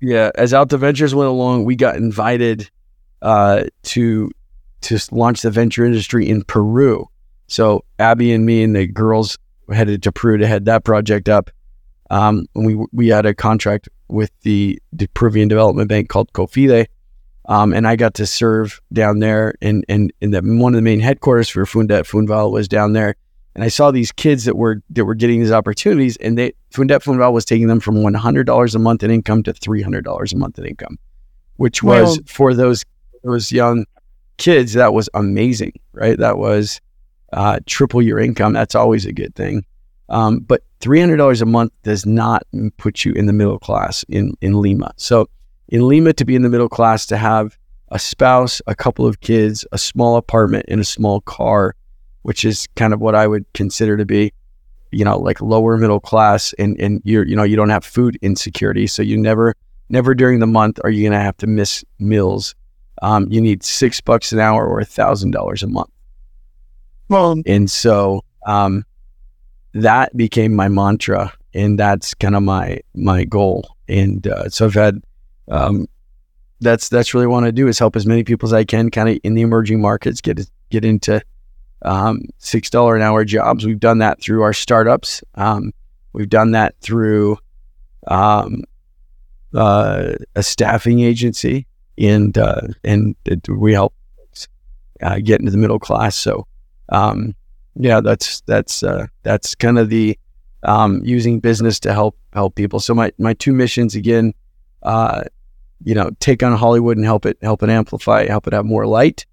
yeah, 0.00 0.30
as 0.36 0.52
Alta 0.52 0.76
Ventures 0.78 1.14
went 1.14 1.28
along, 1.28 1.64
we 1.64 1.74
got 1.76 1.96
invited 1.96 2.70
uh, 3.22 3.64
to 3.84 4.30
to 4.82 4.98
launch 5.10 5.42
the 5.42 5.50
venture 5.50 5.84
industry 5.84 6.28
in 6.28 6.44
Peru. 6.44 7.08
So 7.48 7.84
Abby 7.98 8.32
and 8.32 8.44
me 8.44 8.62
and 8.62 8.76
the 8.76 8.86
girls 8.86 9.38
headed 9.72 10.02
to 10.04 10.12
Peru 10.12 10.38
to 10.38 10.46
head 10.46 10.66
that 10.66 10.84
project 10.84 11.28
up. 11.28 11.50
Um, 12.10 12.46
we 12.54 12.76
we 12.92 13.08
had 13.08 13.26
a 13.26 13.34
contract 13.34 13.88
with 14.08 14.30
the, 14.42 14.80
the 14.92 15.08
Peruvian 15.08 15.48
Development 15.48 15.88
Bank 15.88 16.08
called 16.08 16.32
COFIDE, 16.32 16.86
um, 17.48 17.72
and 17.72 17.86
I 17.86 17.96
got 17.96 18.14
to 18.14 18.26
serve 18.26 18.80
down 18.92 19.18
there. 19.18 19.54
And 19.60 19.84
and 19.88 20.12
in 20.20 20.30
the 20.30 20.40
one 20.40 20.74
of 20.74 20.78
the 20.78 20.82
main 20.82 21.00
headquarters 21.00 21.48
for 21.48 21.64
Fundet 21.64 22.04
Funval 22.04 22.52
was 22.52 22.68
down 22.68 22.92
there. 22.92 23.16
And 23.54 23.64
I 23.64 23.68
saw 23.68 23.90
these 23.90 24.12
kids 24.12 24.44
that 24.44 24.56
were 24.56 24.82
that 24.90 25.06
were 25.06 25.14
getting 25.14 25.40
these 25.40 25.50
opportunities, 25.50 26.16
and 26.18 26.36
they 26.36 26.52
Fundet 26.72 27.02
Funval 27.02 27.32
was 27.32 27.44
taking 27.44 27.68
them 27.68 27.80
from 27.80 28.02
one 28.02 28.14
hundred 28.14 28.44
dollars 28.44 28.74
a 28.74 28.78
month 28.78 29.02
in 29.02 29.10
income 29.10 29.42
to 29.44 29.52
three 29.52 29.82
hundred 29.82 30.04
dollars 30.04 30.32
a 30.32 30.36
month 30.36 30.58
in 30.58 30.66
income, 30.66 30.98
which 31.56 31.82
was 31.82 32.18
well, 32.18 32.26
for 32.26 32.54
those 32.54 32.84
those 33.24 33.50
young 33.50 33.86
kids, 34.36 34.74
that 34.74 34.92
was 34.92 35.08
amazing, 35.14 35.72
right? 35.92 36.18
That 36.18 36.36
was 36.36 36.80
uh, 37.32 37.60
triple 37.66 38.02
your 38.02 38.18
income. 38.18 38.52
That's 38.52 38.74
always 38.74 39.06
a 39.06 39.12
good 39.12 39.34
thing. 39.34 39.64
Um, 40.08 40.40
but 40.40 40.62
$300 40.80 41.42
a 41.42 41.46
month 41.46 41.72
does 41.82 42.06
not 42.06 42.42
put 42.76 43.04
you 43.04 43.12
in 43.12 43.26
the 43.26 43.32
middle 43.32 43.58
class 43.58 44.04
in, 44.08 44.34
in 44.40 44.60
Lima. 44.60 44.92
So 44.96 45.28
in 45.68 45.88
Lima, 45.88 46.12
to 46.12 46.24
be 46.24 46.36
in 46.36 46.42
the 46.42 46.48
middle 46.48 46.68
class, 46.68 47.06
to 47.06 47.16
have 47.16 47.58
a 47.88 47.98
spouse, 47.98 48.62
a 48.66 48.74
couple 48.74 49.06
of 49.06 49.20
kids, 49.20 49.66
a 49.72 49.78
small 49.78 50.16
apartment, 50.16 50.66
and 50.68 50.80
a 50.80 50.84
small 50.84 51.20
car, 51.22 51.74
which 52.22 52.44
is 52.44 52.68
kind 52.76 52.92
of 52.92 53.00
what 53.00 53.14
I 53.14 53.26
would 53.26 53.44
consider 53.52 53.96
to 53.96 54.04
be, 54.04 54.32
you 54.92 55.04
know, 55.04 55.18
like 55.18 55.40
lower 55.40 55.76
middle 55.76 56.00
class, 56.00 56.52
and 56.54 56.80
and 56.80 57.00
you're 57.04 57.26
you 57.26 57.36
know 57.36 57.42
you 57.42 57.56
don't 57.56 57.68
have 57.68 57.84
food 57.84 58.18
insecurity, 58.22 58.86
so 58.86 59.02
you 59.02 59.16
never 59.16 59.54
never 59.88 60.14
during 60.14 60.40
the 60.40 60.46
month 60.46 60.78
are 60.84 60.90
you 60.90 61.02
going 61.02 61.12
to 61.12 61.24
have 61.24 61.36
to 61.38 61.46
miss 61.46 61.84
meals 61.98 62.54
um, 63.02 63.26
you 63.30 63.40
need 63.40 63.62
six 63.62 64.00
bucks 64.00 64.32
an 64.32 64.38
hour 64.38 64.66
or 64.66 64.80
a 64.80 64.84
thousand 64.84 65.32
dollars 65.32 65.62
a 65.62 65.66
month. 65.66 65.90
Well, 67.08 67.36
and 67.46 67.70
so 67.70 68.24
um, 68.46 68.84
that 69.82 70.16
became 70.16 70.54
my 70.54 70.68
mantra, 70.68 71.32
and 71.54 71.78
that's 71.78 72.14
kind 72.14 72.34
of 72.34 72.42
my 72.42 72.80
my 72.94 73.24
goal. 73.24 73.76
And 73.88 74.26
uh, 74.26 74.48
so 74.48 74.66
I've 74.66 74.74
had 74.74 75.02
um, 75.48 75.86
that's 76.60 76.88
that's 76.88 77.14
really 77.14 77.26
what 77.26 77.44
I 77.44 77.50
do 77.50 77.68
is 77.68 77.78
help 77.78 77.96
as 77.96 78.06
many 78.06 78.24
people 78.24 78.48
as 78.48 78.52
I 78.52 78.64
can, 78.64 78.90
kind 78.90 79.08
of 79.08 79.18
in 79.22 79.34
the 79.34 79.42
emerging 79.42 79.80
markets, 79.80 80.20
get 80.20 80.40
get 80.70 80.84
into 80.84 81.22
um, 81.82 82.22
six 82.38 82.70
dollar 82.70 82.96
an 82.96 83.02
hour 83.02 83.24
jobs. 83.24 83.66
We've 83.66 83.78
done 83.78 83.98
that 83.98 84.20
through 84.20 84.42
our 84.42 84.52
startups. 84.52 85.22
Um, 85.34 85.72
we've 86.12 86.28
done 86.28 86.52
that 86.52 86.74
through 86.80 87.38
um, 88.08 88.64
uh, 89.54 90.14
a 90.34 90.42
staffing 90.42 91.00
agency, 91.00 91.66
and 91.98 92.36
uh, 92.38 92.62
and 92.82 93.14
it, 93.26 93.46
we 93.48 93.74
help 93.74 93.94
uh, 95.02 95.18
get 95.22 95.40
into 95.40 95.52
the 95.52 95.58
middle 95.58 95.78
class. 95.78 96.16
So 96.16 96.46
um, 96.88 97.34
yeah, 97.78 98.00
that's 98.00 98.40
that's 98.42 98.82
uh, 98.82 99.06
that's 99.22 99.54
kind 99.54 99.78
of 99.78 99.90
the 99.90 100.18
um, 100.62 101.00
using 101.04 101.40
business 101.40 101.78
to 101.80 101.92
help 101.92 102.18
help 102.32 102.54
people. 102.54 102.80
So 102.80 102.94
my 102.94 103.12
my 103.18 103.34
two 103.34 103.52
missions 103.52 103.94
again, 103.94 104.34
uh, 104.82 105.24
you 105.84 105.94
know, 105.94 106.10
take 106.20 106.42
on 106.42 106.56
Hollywood 106.56 106.96
and 106.96 107.04
help 107.04 107.26
it 107.26 107.38
help 107.42 107.62
it 107.62 107.70
amplify, 107.70 108.26
help 108.26 108.46
it 108.46 108.52
have 108.52 108.64
more 108.64 108.86
light, 108.86 109.26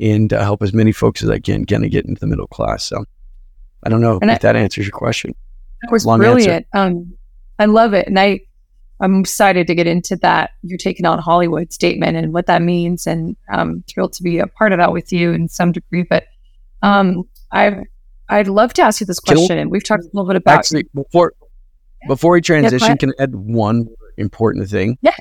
and 0.00 0.32
uh, 0.32 0.42
help 0.42 0.62
as 0.62 0.72
many 0.72 0.92
folks 0.92 1.22
as 1.22 1.30
I 1.30 1.38
can 1.38 1.64
kind 1.64 1.84
of 1.84 1.90
get 1.90 2.06
into 2.06 2.20
the 2.20 2.26
middle 2.26 2.46
class. 2.46 2.84
So 2.84 3.04
I 3.82 3.88
don't 3.88 4.00
know 4.00 4.18
and 4.20 4.30
if 4.30 4.36
I, 4.36 4.38
that 4.38 4.56
answers 4.56 4.86
your 4.86 4.92
question. 4.92 5.34
That 5.82 5.92
was 5.92 6.06
Long 6.06 6.18
brilliant. 6.18 6.66
Um, 6.74 7.14
I 7.58 7.66
love 7.66 7.94
it, 7.94 8.06
and 8.06 8.18
I 8.18 8.40
I'm 9.00 9.20
excited 9.20 9.66
to 9.66 9.74
get 9.74 9.86
into 9.86 10.16
that. 10.16 10.50
You're 10.62 10.78
taking 10.78 11.06
on 11.06 11.18
Hollywood 11.18 11.72
statement 11.72 12.16
and 12.16 12.32
what 12.32 12.46
that 12.46 12.62
means, 12.62 13.06
and 13.06 13.36
I'm 13.50 13.82
thrilled 13.88 14.12
to 14.14 14.22
be 14.22 14.38
a 14.38 14.46
part 14.46 14.72
of 14.72 14.78
that 14.78 14.92
with 14.92 15.12
you 15.12 15.32
in 15.32 15.48
some 15.48 15.72
degree. 15.72 16.04
But 16.04 16.24
um, 16.82 17.24
I 17.50 17.84
I'd 18.28 18.48
love 18.48 18.72
to 18.74 18.82
ask 18.82 19.00
you 19.00 19.06
this 19.06 19.20
question, 19.20 19.58
and 19.58 19.70
we've 19.70 19.84
talked 19.84 20.02
a 20.02 20.10
little 20.12 20.26
bit 20.26 20.36
about 20.36 20.58
actually 20.58 20.86
before 20.94 21.34
before 22.06 22.32
we 22.32 22.40
transition. 22.40 22.88
Yeah, 22.88 22.96
can 22.96 23.12
I 23.18 23.22
add 23.22 23.34
one 23.34 23.88
important 24.16 24.68
thing? 24.68 24.98
Yeah, 25.00 25.16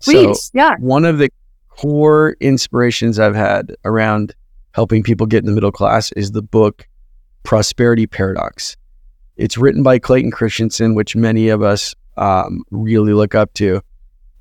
please. 0.00 0.44
So 0.44 0.50
yeah, 0.54 0.76
one 0.78 1.04
of 1.04 1.18
the 1.18 1.30
core 1.68 2.36
inspirations 2.40 3.18
I've 3.18 3.34
had 3.34 3.74
around 3.84 4.34
helping 4.74 5.02
people 5.02 5.26
get 5.26 5.38
in 5.38 5.46
the 5.46 5.52
middle 5.52 5.72
class 5.72 6.12
is 6.12 6.32
the 6.32 6.42
book 6.42 6.86
Prosperity 7.42 8.06
Paradox. 8.06 8.76
It's 9.36 9.58
written 9.58 9.82
by 9.82 9.98
Clayton 9.98 10.30
Christensen, 10.30 10.94
which 10.94 11.16
many 11.16 11.48
of 11.48 11.62
us 11.62 11.94
um, 12.16 12.62
really 12.70 13.12
look 13.12 13.34
up 13.34 13.52
to. 13.54 13.80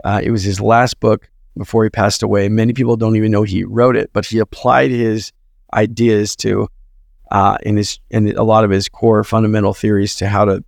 Uh, 0.04 0.22
it 0.24 0.32
was 0.32 0.44
his 0.44 0.60
last 0.60 1.00
book 1.00 1.30
before 1.58 1.84
he 1.84 1.90
passed 1.90 2.24
away. 2.24 2.50
Many 2.50 2.74
people 2.74 2.98
don't 2.98 3.16
even 3.16 3.32
know 3.32 3.44
he 3.44 3.64
wrote 3.64 3.96
it, 3.96 4.12
but 4.14 4.26
he 4.26 4.40
applied 4.40 4.92
his 4.92 5.32
ideas 5.74 6.36
to 6.38 6.68
uh, 7.32 7.58
in 7.64 7.78
his 7.78 8.00
in 8.10 8.36
a 8.38 8.44
lot 8.44 8.64
of 8.64 8.70
his 8.70 8.88
core 8.88 9.24
fundamental 9.24 9.74
theories 9.74 10.16
to 10.18 10.28
how 10.28 10.46
to 10.46 10.64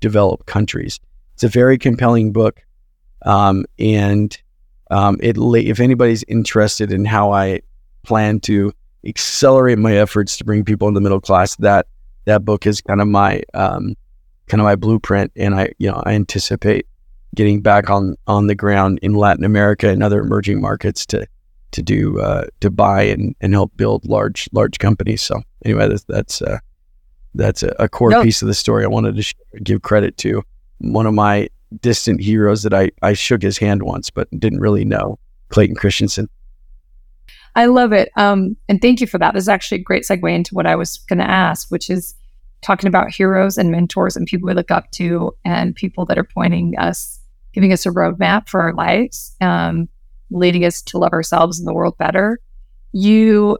develop 0.00 0.46
countries. 0.46 1.00
It's 1.34 1.44
a 1.44 1.48
very 1.48 1.76
compelling 1.76 2.32
book, 2.32 2.64
um, 3.22 3.66
and 3.78 4.36
um, 4.90 5.18
it 5.20 5.36
if 5.36 5.80
anybody's 5.80 6.24
interested 6.24 6.92
in 6.92 7.04
how 7.04 7.32
I 7.32 7.60
plan 8.04 8.40
to 8.40 8.72
accelerate 9.04 9.78
my 9.78 9.96
efforts 9.96 10.36
to 10.38 10.44
bring 10.44 10.64
people 10.64 10.88
in 10.88 10.94
the 10.94 11.00
middle 11.00 11.20
class, 11.20 11.56
that 11.56 11.86
that 12.24 12.44
book 12.44 12.66
is 12.66 12.80
kind 12.80 13.00
of 13.00 13.08
my 13.08 13.42
um, 13.52 13.96
kind 14.46 14.60
of 14.60 14.64
my 14.64 14.76
blueprint, 14.76 15.32
and 15.36 15.54
I 15.54 15.72
you 15.78 15.90
know 15.90 16.02
I 16.06 16.12
anticipate 16.12 16.86
getting 17.34 17.60
back 17.60 17.90
on 17.90 18.16
on 18.28 18.46
the 18.46 18.54
ground 18.54 19.00
in 19.02 19.14
Latin 19.14 19.44
America 19.44 19.88
and 19.88 20.02
other 20.02 20.20
emerging 20.20 20.60
markets 20.60 21.04
to 21.06 21.26
to 21.72 21.82
do 21.82 22.20
uh, 22.20 22.46
to 22.60 22.70
buy 22.70 23.02
and, 23.02 23.34
and 23.40 23.52
help 23.52 23.76
build 23.76 24.04
large 24.06 24.48
large 24.52 24.78
companies. 24.78 25.22
So 25.22 25.42
anyway, 25.64 25.88
that's 25.88 26.04
that's 26.04 26.42
uh, 26.42 26.58
that's 27.34 27.62
a, 27.62 27.74
a 27.78 27.88
core 27.88 28.10
no. 28.10 28.22
piece 28.22 28.42
of 28.42 28.48
the 28.48 28.54
story. 28.54 28.84
I 28.84 28.88
wanted 28.88 29.16
to 29.16 29.22
sh- 29.22 29.34
give 29.62 29.82
credit 29.82 30.16
to 30.18 30.42
one 30.78 31.06
of 31.06 31.14
my 31.14 31.48
distant 31.80 32.20
heroes 32.20 32.62
that 32.62 32.74
I 32.74 32.90
I 33.02 33.12
shook 33.12 33.42
his 33.42 33.58
hand 33.58 33.82
once, 33.82 34.10
but 34.10 34.28
didn't 34.38 34.60
really 34.60 34.84
know 34.84 35.18
Clayton 35.48 35.76
Christensen. 35.76 36.28
I 37.54 37.66
love 37.66 37.92
it, 37.92 38.10
um, 38.16 38.56
and 38.68 38.82
thank 38.82 39.00
you 39.00 39.06
for 39.06 39.18
that. 39.18 39.32
This 39.32 39.44
is 39.44 39.48
actually 39.48 39.80
a 39.80 39.84
great 39.84 40.04
segue 40.04 40.30
into 40.30 40.54
what 40.54 40.66
I 40.66 40.76
was 40.76 40.98
going 41.08 41.18
to 41.18 41.28
ask, 41.28 41.70
which 41.70 41.88
is 41.88 42.14
talking 42.60 42.88
about 42.88 43.10
heroes 43.10 43.56
and 43.56 43.70
mentors 43.70 44.16
and 44.16 44.26
people 44.26 44.46
we 44.46 44.54
look 44.54 44.70
up 44.70 44.90
to 44.90 45.34
and 45.44 45.74
people 45.74 46.04
that 46.06 46.18
are 46.18 46.24
pointing 46.24 46.76
us, 46.78 47.20
giving 47.52 47.72
us 47.72 47.86
a 47.86 47.90
roadmap 47.90 48.48
for 48.48 48.60
our 48.60 48.74
lives, 48.74 49.34
um, 49.40 49.88
leading 50.30 50.64
us 50.64 50.82
to 50.82 50.98
love 50.98 51.12
ourselves 51.12 51.58
and 51.58 51.66
the 51.66 51.74
world 51.74 51.96
better. 51.98 52.38
You, 52.92 53.58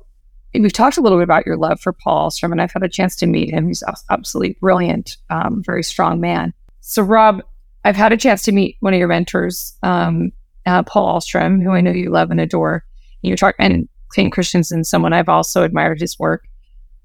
we've 0.54 0.72
talked 0.72 0.96
a 0.96 1.00
little 1.00 1.18
bit 1.18 1.24
about 1.24 1.46
your 1.46 1.56
love 1.56 1.80
for 1.80 1.92
Paul 1.92 2.30
and 2.42 2.60
I've 2.60 2.72
had 2.72 2.82
a 2.82 2.88
chance 2.88 3.16
to 3.16 3.26
meet 3.26 3.50
him. 3.50 3.68
He's 3.68 3.82
absolutely 4.10 4.56
brilliant, 4.60 5.16
um, 5.30 5.62
very 5.64 5.82
strong 5.82 6.20
man. 6.20 6.52
So, 6.80 7.02
Rob, 7.02 7.42
I've 7.84 7.96
had 7.96 8.12
a 8.12 8.16
chance 8.16 8.42
to 8.42 8.52
meet 8.52 8.76
one 8.80 8.94
of 8.94 8.98
your 8.98 9.08
mentors, 9.08 9.76
um, 9.82 10.32
uh, 10.66 10.82
Paul 10.82 11.18
Ahlstrom, 11.18 11.62
who 11.62 11.70
I 11.70 11.80
know 11.80 11.92
you 11.92 12.10
love 12.10 12.30
and 12.30 12.40
adore. 12.40 12.84
You 13.22 13.36
talk 13.36 13.54
and 13.58 13.88
Clayton 14.08 14.30
Christensen, 14.30 14.84
someone 14.84 15.12
I've 15.12 15.28
also 15.28 15.62
admired 15.62 16.00
his 16.00 16.18
work. 16.18 16.48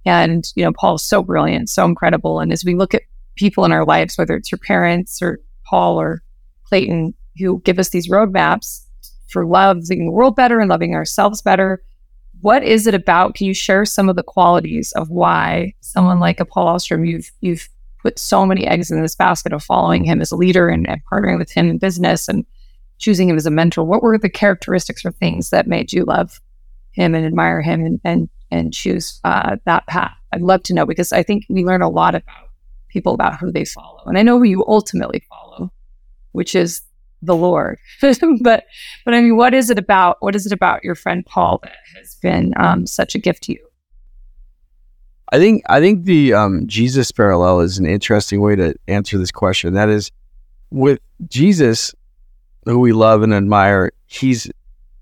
And, 0.05 0.45
you 0.55 0.63
know, 0.63 0.73
Paul 0.73 0.95
is 0.95 1.03
so 1.03 1.21
brilliant, 1.21 1.69
so 1.69 1.85
incredible. 1.85 2.39
And 2.39 2.51
as 2.51 2.65
we 2.65 2.75
look 2.75 2.93
at 2.93 3.03
people 3.35 3.65
in 3.65 3.71
our 3.71 3.85
lives, 3.85 4.17
whether 4.17 4.35
it's 4.35 4.51
your 4.51 4.59
parents 4.59 5.21
or 5.21 5.39
Paul 5.65 5.99
or 5.99 6.21
Clayton, 6.63 7.13
who 7.37 7.61
give 7.61 7.79
us 7.79 7.89
these 7.89 8.09
roadmaps 8.09 8.85
for 9.31 9.45
loving 9.45 10.05
the 10.05 10.11
world 10.11 10.35
better 10.35 10.59
and 10.59 10.69
loving 10.69 10.93
ourselves 10.93 11.41
better, 11.41 11.81
what 12.41 12.63
is 12.63 12.87
it 12.87 12.93
about? 12.93 13.35
Can 13.35 13.47
you 13.47 13.53
share 13.53 13.85
some 13.85 14.09
of 14.09 14.15
the 14.15 14.23
qualities 14.23 14.91
of 14.93 15.09
why 15.09 15.73
someone 15.81 16.19
like 16.19 16.39
a 16.39 16.45
Paul 16.45 16.67
Ahlstrom, 16.67 17.07
you've 17.07 17.31
you've 17.41 17.69
put 18.01 18.17
so 18.17 18.45
many 18.45 18.65
eggs 18.65 18.89
in 18.89 19.01
this 19.01 19.15
basket 19.15 19.53
of 19.53 19.63
following 19.63 20.03
him 20.03 20.21
as 20.21 20.31
a 20.31 20.35
leader 20.35 20.67
and, 20.67 20.89
and 20.89 21.01
partnering 21.11 21.37
with 21.37 21.51
him 21.51 21.69
in 21.69 21.77
business 21.77 22.27
and 22.27 22.45
choosing 22.97 23.29
him 23.29 23.37
as 23.37 23.45
a 23.45 23.51
mentor? 23.51 23.83
What 23.83 24.01
were 24.01 24.17
the 24.17 24.29
characteristics 24.29 25.05
or 25.05 25.11
things 25.11 25.51
that 25.51 25.67
made 25.67 25.93
you 25.93 26.03
love 26.03 26.41
him 26.93 27.13
and 27.15 27.25
admire 27.25 27.61
him 27.61 27.85
and, 27.85 28.01
and 28.03 28.29
and 28.49 28.73
choose 28.73 29.19
uh, 29.23 29.57
that 29.65 29.85
path? 29.87 30.15
I'd 30.33 30.41
love 30.41 30.63
to 30.63 30.73
know 30.73 30.85
because 30.85 31.13
I 31.13 31.23
think 31.23 31.45
we 31.49 31.63
learn 31.63 31.81
a 31.81 31.89
lot 31.89 32.15
about 32.15 32.49
people 32.89 33.13
about 33.13 33.39
who 33.39 33.51
they 33.51 33.65
follow, 33.65 34.03
and 34.05 34.17
I 34.17 34.23
know 34.23 34.39
who 34.39 34.45
you 34.45 34.65
ultimately 34.67 35.23
follow, 35.29 35.71
which 36.31 36.55
is 36.55 36.81
the 37.21 37.35
Lord. 37.35 37.79
but 38.01 38.65
but 39.05 39.13
I 39.13 39.21
mean, 39.21 39.35
what 39.35 39.53
is 39.53 39.69
it 39.69 39.77
about? 39.77 40.17
What 40.19 40.35
is 40.35 40.45
it 40.45 40.51
about 40.51 40.83
your 40.83 40.95
friend 40.95 41.25
Paul 41.25 41.59
that 41.63 41.75
has 41.95 42.15
been 42.15 42.53
um, 42.57 42.85
such 42.87 43.15
a 43.15 43.19
gift 43.19 43.43
to 43.43 43.53
you? 43.53 43.67
I 45.31 45.37
think 45.37 45.63
I 45.69 45.79
think 45.79 46.05
the 46.05 46.33
um, 46.33 46.67
Jesus 46.67 47.11
parallel 47.11 47.61
is 47.61 47.77
an 47.77 47.85
interesting 47.85 48.41
way 48.41 48.55
to 48.55 48.75
answer 48.87 49.17
this 49.17 49.31
question. 49.31 49.73
That 49.73 49.89
is, 49.89 50.11
with 50.69 50.99
Jesus, 51.27 51.93
who 52.65 52.79
we 52.79 52.91
love 52.91 53.21
and 53.21 53.33
admire, 53.33 53.91
he's 54.07 54.49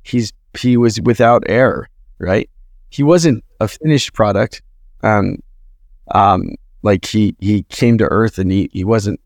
he's 0.03 0.33
he 0.57 0.77
was 0.77 0.99
without 1.01 1.43
error, 1.47 1.89
right? 2.17 2.49
he 2.89 3.03
wasn't 3.03 3.43
a 3.59 3.67
finished 3.67 4.13
product. 4.13 4.61
Um, 5.03 5.37
um, 6.11 6.55
like 6.81 7.05
he 7.05 7.35
he 7.39 7.63
came 7.63 7.97
to 7.97 8.05
Earth 8.05 8.37
and 8.37 8.51
he 8.51 8.69
he 8.73 8.83
wasn't 8.83 9.19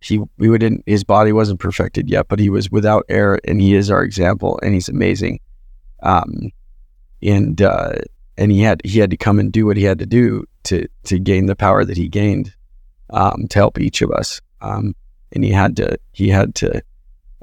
he 0.00 0.20
we 0.38 0.56
didn't 0.58 0.82
his 0.86 1.04
body 1.04 1.32
wasn't 1.32 1.60
perfected 1.60 2.08
yet, 2.08 2.28
but 2.28 2.38
he 2.38 2.50
was 2.50 2.70
without 2.70 3.04
error 3.08 3.40
and 3.44 3.60
he 3.60 3.74
is 3.74 3.90
our 3.90 4.02
example 4.02 4.58
and 4.62 4.74
he's 4.74 4.88
amazing. 4.88 5.40
Um, 6.02 6.52
and 7.22 7.60
uh, 7.60 7.94
and 8.36 8.52
he 8.52 8.62
had 8.62 8.80
he 8.84 8.98
had 8.98 9.10
to 9.10 9.16
come 9.16 9.38
and 9.38 9.52
do 9.52 9.66
what 9.66 9.76
he 9.76 9.84
had 9.84 9.98
to 9.98 10.06
do 10.06 10.44
to 10.64 10.86
to 11.04 11.18
gain 11.18 11.46
the 11.46 11.56
power 11.56 11.84
that 11.84 11.96
he 11.96 12.08
gained 12.08 12.54
um, 13.10 13.46
to 13.48 13.58
help 13.58 13.78
each 13.78 14.02
of 14.02 14.10
us. 14.10 14.40
Um, 14.60 14.94
and 15.32 15.44
he 15.44 15.50
had 15.50 15.76
to 15.76 15.98
he 16.12 16.28
had 16.28 16.54
to 16.56 16.82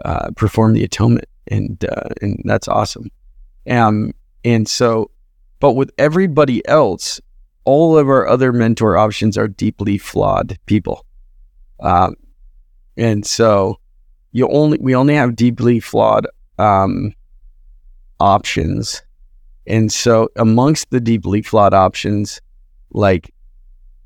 uh, 0.06 0.32
perform 0.36 0.74
the 0.74 0.84
atonement, 0.84 1.28
and 1.48 1.84
uh, 1.86 2.10
and 2.22 2.42
that's 2.46 2.68
awesome. 2.68 3.10
Um, 3.70 4.14
and 4.44 4.68
so 4.68 5.10
but 5.60 5.74
with 5.74 5.92
everybody 5.98 6.66
else, 6.68 7.22
all 7.64 7.98
of 7.98 8.10
our 8.10 8.28
other 8.28 8.52
mentor 8.52 8.98
options 8.98 9.38
are 9.38 9.48
deeply 9.48 9.98
flawed 9.98 10.58
people. 10.66 11.06
Um, 11.80 12.16
and 12.98 13.26
so 13.26 13.80
you 14.32 14.48
only 14.50 14.78
we 14.82 14.96
only 14.96 15.16
have 15.16 15.36
deeply 15.36 15.80
flawed 15.80 16.28
um, 16.60 17.14
options. 18.20 19.02
And 19.66 19.92
so 19.92 20.30
amongst 20.36 20.90
the 20.90 21.00
deeply 21.00 21.42
flawed 21.42 21.74
options, 21.74 22.42
like 22.92 23.34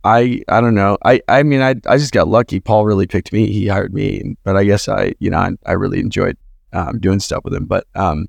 I 0.03 0.41
I 0.47 0.61
don't 0.61 0.75
know. 0.75 0.97
I 1.03 1.21
I 1.27 1.43
mean 1.43 1.61
I 1.61 1.75
I 1.87 1.97
just 1.97 2.13
got 2.13 2.27
lucky. 2.27 2.59
Paul 2.59 2.85
really 2.85 3.07
picked 3.07 3.33
me. 3.33 3.51
He 3.51 3.67
hired 3.67 3.93
me, 3.93 4.35
but 4.43 4.55
I 4.55 4.63
guess 4.63 4.87
I 4.87 5.13
you 5.19 5.29
know 5.29 5.39
I, 5.39 5.51
I 5.65 5.71
really 5.73 5.99
enjoyed 5.99 6.37
um, 6.73 6.99
doing 6.99 7.19
stuff 7.19 7.43
with 7.43 7.53
him. 7.53 7.65
But 7.65 7.87
um, 7.95 8.27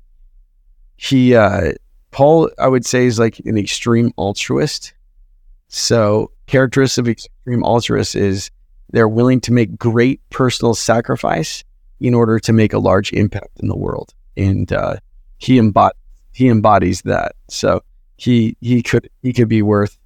he 0.97 1.35
uh, 1.35 1.73
Paul, 2.11 2.49
I 2.57 2.67
would 2.67 2.85
say, 2.85 3.05
is 3.05 3.19
like 3.19 3.39
an 3.39 3.57
extreme 3.57 4.11
altruist. 4.17 4.93
So, 5.67 6.31
characteristic 6.47 7.03
of 7.03 7.09
extreme 7.09 7.63
altruist 7.63 8.15
is 8.15 8.49
they're 8.91 9.07
willing 9.07 9.41
to 9.41 9.53
make 9.53 9.77
great 9.77 10.21
personal 10.29 10.73
sacrifice 10.73 11.63
in 11.99 12.13
order 12.13 12.39
to 12.39 12.53
make 12.53 12.73
a 12.73 12.79
large 12.79 13.11
impact 13.13 13.59
in 13.59 13.67
the 13.67 13.77
world, 13.77 14.13
and 14.37 14.71
uh, 14.71 14.95
he 15.37 15.59
embod- 15.59 15.91
he 16.31 16.47
embodies 16.47 17.01
that. 17.03 17.35
So 17.49 17.81
he 18.17 18.55
he 18.61 18.81
could 18.81 19.09
he 19.21 19.33
could 19.33 19.49
be 19.49 19.61
worth, 19.61 19.97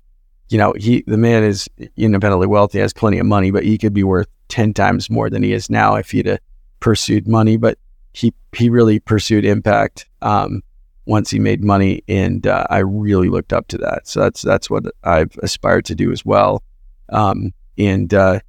you 0.50 0.58
know, 0.58 0.74
he 0.74 1.04
the 1.08 1.18
man 1.18 1.44
is 1.44 1.70
independently 1.98 2.48
wealthy, 2.48 2.80
has 2.80 2.94
plenty 2.94 3.20
of 3.20 3.26
money, 3.26 3.52
but 3.52 3.64
he 3.64 3.78
could 3.78 3.94
be 3.94 4.04
worth 4.04 4.28
ten 4.48 4.74
times 4.74 5.10
more 5.10 5.30
than 5.30 5.44
he 5.44 5.54
is 5.54 5.70
now 5.70 5.96
if 5.96 6.12
he'd 6.12 6.26
have 6.26 6.40
pursued 6.80 7.28
money. 7.28 7.58
But 7.58 7.78
he 8.14 8.34
he 8.56 8.70
really 8.70 9.00
pursued 9.00 9.46
impact 9.46 10.08
um, 10.22 10.62
once 11.06 11.30
he 11.30 11.40
made 11.40 11.64
money, 11.64 12.04
and 12.08 12.46
uh, 12.46 12.66
I 12.70 12.80
really 12.80 13.30
looked 13.30 13.54
up 13.54 13.68
to 13.70 13.78
that. 13.80 14.08
So 14.08 14.22
that's 14.22 14.42
that's 14.42 14.70
what 14.70 14.86
I've 15.04 15.38
aspired 15.42 15.86
to 15.86 15.96
do 15.96 16.12
as 16.12 16.26
well. 16.26 16.64
Um, 17.10 17.54
and 17.78 18.14
uh, 18.14 18.40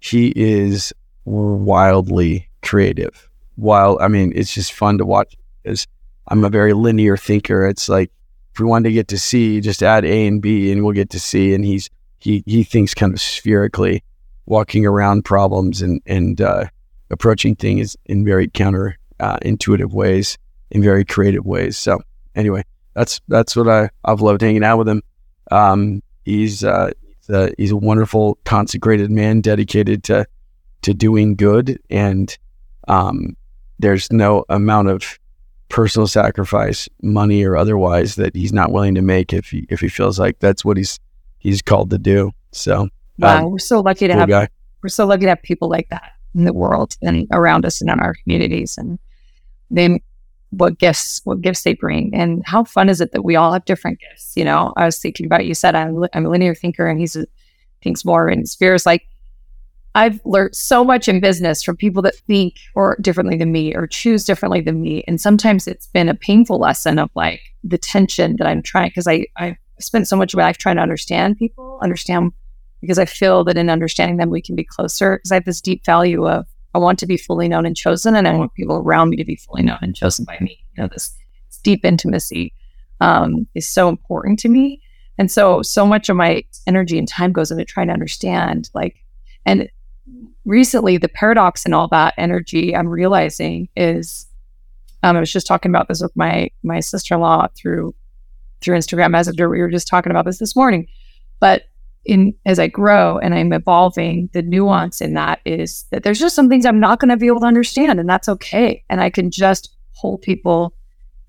he 0.00 0.32
is 0.34 0.92
wildly 1.24 2.48
creative. 2.62 3.28
While 3.56 3.98
I 4.00 4.08
mean, 4.08 4.32
it's 4.34 4.52
just 4.52 4.72
fun 4.72 4.98
to 4.98 5.06
watch 5.06 5.34
because 5.62 5.86
I'm 6.28 6.44
a 6.44 6.50
very 6.50 6.72
linear 6.72 7.16
thinker. 7.16 7.66
It's 7.66 7.88
like 7.88 8.10
if 8.52 8.60
we 8.60 8.66
wanted 8.66 8.88
to 8.88 8.94
get 8.94 9.08
to 9.08 9.18
C, 9.18 9.60
just 9.60 9.82
add 9.82 10.04
A 10.04 10.26
and 10.26 10.40
B, 10.40 10.72
and 10.72 10.82
we'll 10.82 10.94
get 10.94 11.10
to 11.10 11.20
C. 11.20 11.54
And 11.54 11.64
he's 11.64 11.90
he 12.18 12.42
he 12.46 12.64
thinks 12.64 12.94
kind 12.94 13.12
of 13.12 13.20
spherically, 13.20 14.02
walking 14.46 14.86
around 14.86 15.24
problems 15.24 15.82
and 15.82 16.00
and 16.06 16.40
uh, 16.40 16.66
approaching 17.10 17.54
things 17.54 17.96
in 18.06 18.24
very 18.24 18.48
counter 18.48 18.98
uh, 19.20 19.38
intuitive 19.42 19.92
ways, 19.92 20.38
in 20.70 20.82
very 20.82 21.04
creative 21.04 21.44
ways. 21.44 21.76
So 21.76 22.00
anyway, 22.34 22.64
that's 22.94 23.20
that's 23.28 23.54
what 23.54 23.68
I 23.68 23.90
I've 24.04 24.22
loved 24.22 24.40
hanging 24.40 24.64
out 24.64 24.78
with 24.78 24.88
him. 24.88 25.02
Um, 25.50 26.02
he's 26.24 26.64
uh, 26.64 26.90
he's, 27.30 27.36
a, 27.36 27.54
he's 27.58 27.70
a 27.70 27.76
wonderful, 27.76 28.38
consecrated 28.44 29.10
man, 29.10 29.40
dedicated 29.40 30.04
to 30.04 30.26
to 30.82 30.94
doing 30.94 31.36
good, 31.36 31.78
and 31.90 32.38
um, 32.88 33.36
there's 33.78 34.10
no 34.10 34.44
amount 34.48 34.88
of 34.88 35.18
personal 35.68 36.06
sacrifice, 36.06 36.88
money 37.02 37.44
or 37.44 37.56
otherwise, 37.56 38.14
that 38.14 38.34
he's 38.34 38.52
not 38.52 38.72
willing 38.72 38.94
to 38.94 39.02
make 39.02 39.32
if 39.32 39.50
he 39.50 39.66
if 39.68 39.80
he 39.80 39.88
feels 39.88 40.18
like 40.18 40.38
that's 40.38 40.64
what 40.64 40.76
he's 40.76 40.98
he's 41.38 41.62
called 41.62 41.90
to 41.90 41.98
do. 41.98 42.32
So 42.52 42.88
wow, 43.18 43.44
um, 43.44 43.50
we're 43.50 43.58
so 43.58 43.80
lucky 43.80 44.06
to 44.06 44.14
cool 44.14 44.20
have 44.20 44.28
guy. 44.28 44.48
we're 44.82 44.88
so 44.88 45.06
lucky 45.06 45.24
to 45.24 45.30
have 45.30 45.42
people 45.42 45.68
like 45.68 45.88
that 45.90 46.12
in 46.34 46.44
the 46.44 46.52
world 46.52 46.96
and 47.02 47.26
around 47.32 47.66
us 47.66 47.80
and 47.80 47.90
in 47.90 48.00
our 48.00 48.14
communities 48.22 48.78
and 48.78 48.98
they 49.70 50.00
what 50.50 50.78
gifts 50.78 51.20
what 51.24 51.40
gifts 51.40 51.62
they 51.62 51.74
bring. 51.74 52.14
And 52.14 52.42
how 52.44 52.64
fun 52.64 52.88
is 52.88 53.00
it 53.00 53.12
that 53.12 53.24
we 53.24 53.36
all 53.36 53.52
have 53.52 53.64
different 53.64 54.00
gifts 54.00 54.32
you 54.36 54.44
know? 54.44 54.72
I 54.76 54.84
was 54.84 54.98
thinking 54.98 55.26
about 55.26 55.46
you 55.46 55.54
said 55.54 55.74
i'm, 55.74 56.04
I'm 56.12 56.26
a 56.26 56.30
linear 56.30 56.54
thinker 56.54 56.86
and 56.86 56.98
he's 56.98 57.16
a, 57.16 57.26
thinks 57.82 58.04
more 58.04 58.28
in 58.28 58.46
spheres. 58.46 58.86
Like 58.86 59.06
i've 59.94 60.20
learned 60.24 60.54
so 60.54 60.84
much 60.84 61.08
in 61.08 61.20
business 61.20 61.62
from 61.62 61.76
people 61.76 62.02
that 62.02 62.14
think 62.14 62.54
or 62.74 62.96
differently 63.00 63.36
than 63.36 63.52
me 63.52 63.74
or 63.74 63.86
choose 63.86 64.24
differently 64.24 64.60
than 64.60 64.80
me. 64.80 65.04
And 65.06 65.20
sometimes 65.20 65.66
it's 65.66 65.86
been 65.86 66.08
a 66.08 66.14
painful 66.14 66.58
lesson 66.58 66.98
of 66.98 67.10
like 67.14 67.40
the 67.62 67.78
tension 67.78 68.36
that 68.36 68.46
i'm 68.46 68.62
trying 68.62 68.88
because 68.88 69.06
i 69.06 69.26
i 69.36 69.56
spent 69.78 70.08
so 70.08 70.16
much 70.16 70.32
of 70.32 70.38
my 70.38 70.44
life 70.44 70.58
trying 70.58 70.76
to 70.76 70.82
understand 70.82 71.36
people 71.36 71.78
understand 71.82 72.32
because 72.80 72.98
I 72.98 73.04
feel 73.04 73.44
that 73.44 73.58
in 73.58 73.70
understanding 73.70 74.16
them, 74.16 74.30
we 74.30 74.42
can 74.42 74.56
be 74.56 74.64
closer. 74.64 75.16
Because 75.16 75.32
I 75.32 75.34
have 75.34 75.44
this 75.44 75.60
deep 75.60 75.84
value 75.84 76.26
of 76.26 76.46
I 76.74 76.78
want 76.78 76.98
to 77.00 77.06
be 77.06 77.16
fully 77.16 77.48
known 77.48 77.66
and 77.66 77.76
chosen, 77.76 78.14
and 78.14 78.28
I 78.28 78.34
want 78.34 78.54
people 78.54 78.76
around 78.76 79.10
me 79.10 79.16
to 79.16 79.24
be 79.24 79.36
fully 79.36 79.62
known 79.62 79.78
and 79.82 79.94
chosen 79.94 80.24
by 80.24 80.38
me. 80.40 80.64
You 80.76 80.82
know, 80.82 80.88
this, 80.92 81.12
this 81.48 81.58
deep 81.58 81.84
intimacy 81.84 82.54
um, 83.00 83.46
is 83.54 83.68
so 83.68 83.88
important 83.88 84.38
to 84.40 84.48
me. 84.48 84.80
And 85.18 85.30
so, 85.30 85.62
so 85.62 85.84
much 85.84 86.08
of 86.08 86.16
my 86.16 86.44
energy 86.66 86.98
and 86.98 87.08
time 87.08 87.32
goes 87.32 87.50
into 87.50 87.64
trying 87.64 87.88
to 87.88 87.92
understand, 87.92 88.70
like, 88.72 88.96
and 89.44 89.68
recently 90.44 90.96
the 90.96 91.08
paradox 91.08 91.64
and 91.64 91.74
all 91.74 91.88
that 91.88 92.14
energy 92.16 92.74
I'm 92.74 92.88
realizing 92.88 93.68
is, 93.76 94.26
um, 95.02 95.16
I 95.16 95.20
was 95.20 95.32
just 95.32 95.46
talking 95.46 95.70
about 95.70 95.88
this 95.88 96.02
with 96.02 96.14
my 96.14 96.50
my 96.62 96.80
sister 96.80 97.14
in 97.14 97.20
law 97.20 97.48
through 97.56 97.94
through 98.60 98.76
Instagram 98.76 99.10
Messenger. 99.10 99.48
We 99.48 99.60
were 99.60 99.70
just 99.70 99.88
talking 99.88 100.10
about 100.10 100.24
this 100.24 100.38
this 100.38 100.54
morning, 100.54 100.86
but 101.40 101.64
in 102.04 102.34
as 102.46 102.58
I 102.58 102.66
grow 102.66 103.18
and 103.18 103.34
I'm 103.34 103.52
evolving, 103.52 104.30
the 104.32 104.42
nuance 104.42 105.00
in 105.00 105.14
that 105.14 105.40
is 105.44 105.84
that 105.90 106.02
there's 106.02 106.18
just 106.18 106.34
some 106.34 106.48
things 106.48 106.64
I'm 106.64 106.80
not 106.80 106.98
going 106.98 107.10
to 107.10 107.16
be 107.16 107.26
able 107.26 107.40
to 107.40 107.46
understand, 107.46 108.00
and 108.00 108.08
that's 108.08 108.28
okay. 108.28 108.84
And 108.88 109.00
I 109.00 109.10
can 109.10 109.30
just 109.30 109.76
hold 109.92 110.22
people 110.22 110.74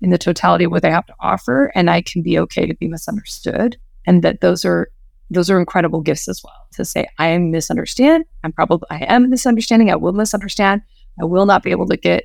in 0.00 0.10
the 0.10 0.18
totality 0.18 0.64
of 0.64 0.70
what 0.70 0.82
they 0.82 0.90
have 0.90 1.06
to 1.06 1.14
offer, 1.20 1.70
and 1.74 1.90
I 1.90 2.02
can 2.02 2.22
be 2.22 2.38
okay 2.38 2.66
to 2.66 2.74
be 2.74 2.88
misunderstood, 2.88 3.76
and 4.06 4.22
that 4.22 4.40
those 4.40 4.64
are 4.64 4.90
those 5.30 5.48
are 5.48 5.58
incredible 5.58 6.00
gifts 6.00 6.28
as 6.28 6.42
well. 6.44 6.66
To 6.74 6.84
say 6.84 7.06
I 7.18 7.28
am 7.28 7.50
misunderstand, 7.50 8.24
I'm 8.42 8.52
probably 8.52 8.86
I 8.90 9.04
am 9.04 9.30
misunderstanding, 9.30 9.90
I 9.90 9.96
will 9.96 10.12
misunderstand, 10.12 10.82
I 11.20 11.24
will 11.24 11.46
not 11.46 11.62
be 11.62 11.70
able 11.70 11.86
to 11.86 11.96
get 11.96 12.24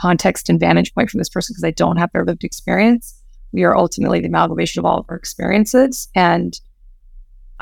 context 0.00 0.48
and 0.48 0.58
vantage 0.58 0.94
point 0.94 1.10
from 1.10 1.18
this 1.18 1.28
person 1.28 1.52
because 1.52 1.64
I 1.64 1.70
don't 1.70 1.98
have 1.98 2.10
their 2.12 2.24
lived 2.24 2.42
experience. 2.42 3.22
We 3.52 3.64
are 3.64 3.76
ultimately 3.76 4.20
the 4.20 4.28
amalgamation 4.28 4.80
of 4.80 4.86
all 4.86 4.98
of 4.98 5.06
our 5.08 5.16
experiences, 5.16 6.08
and 6.14 6.58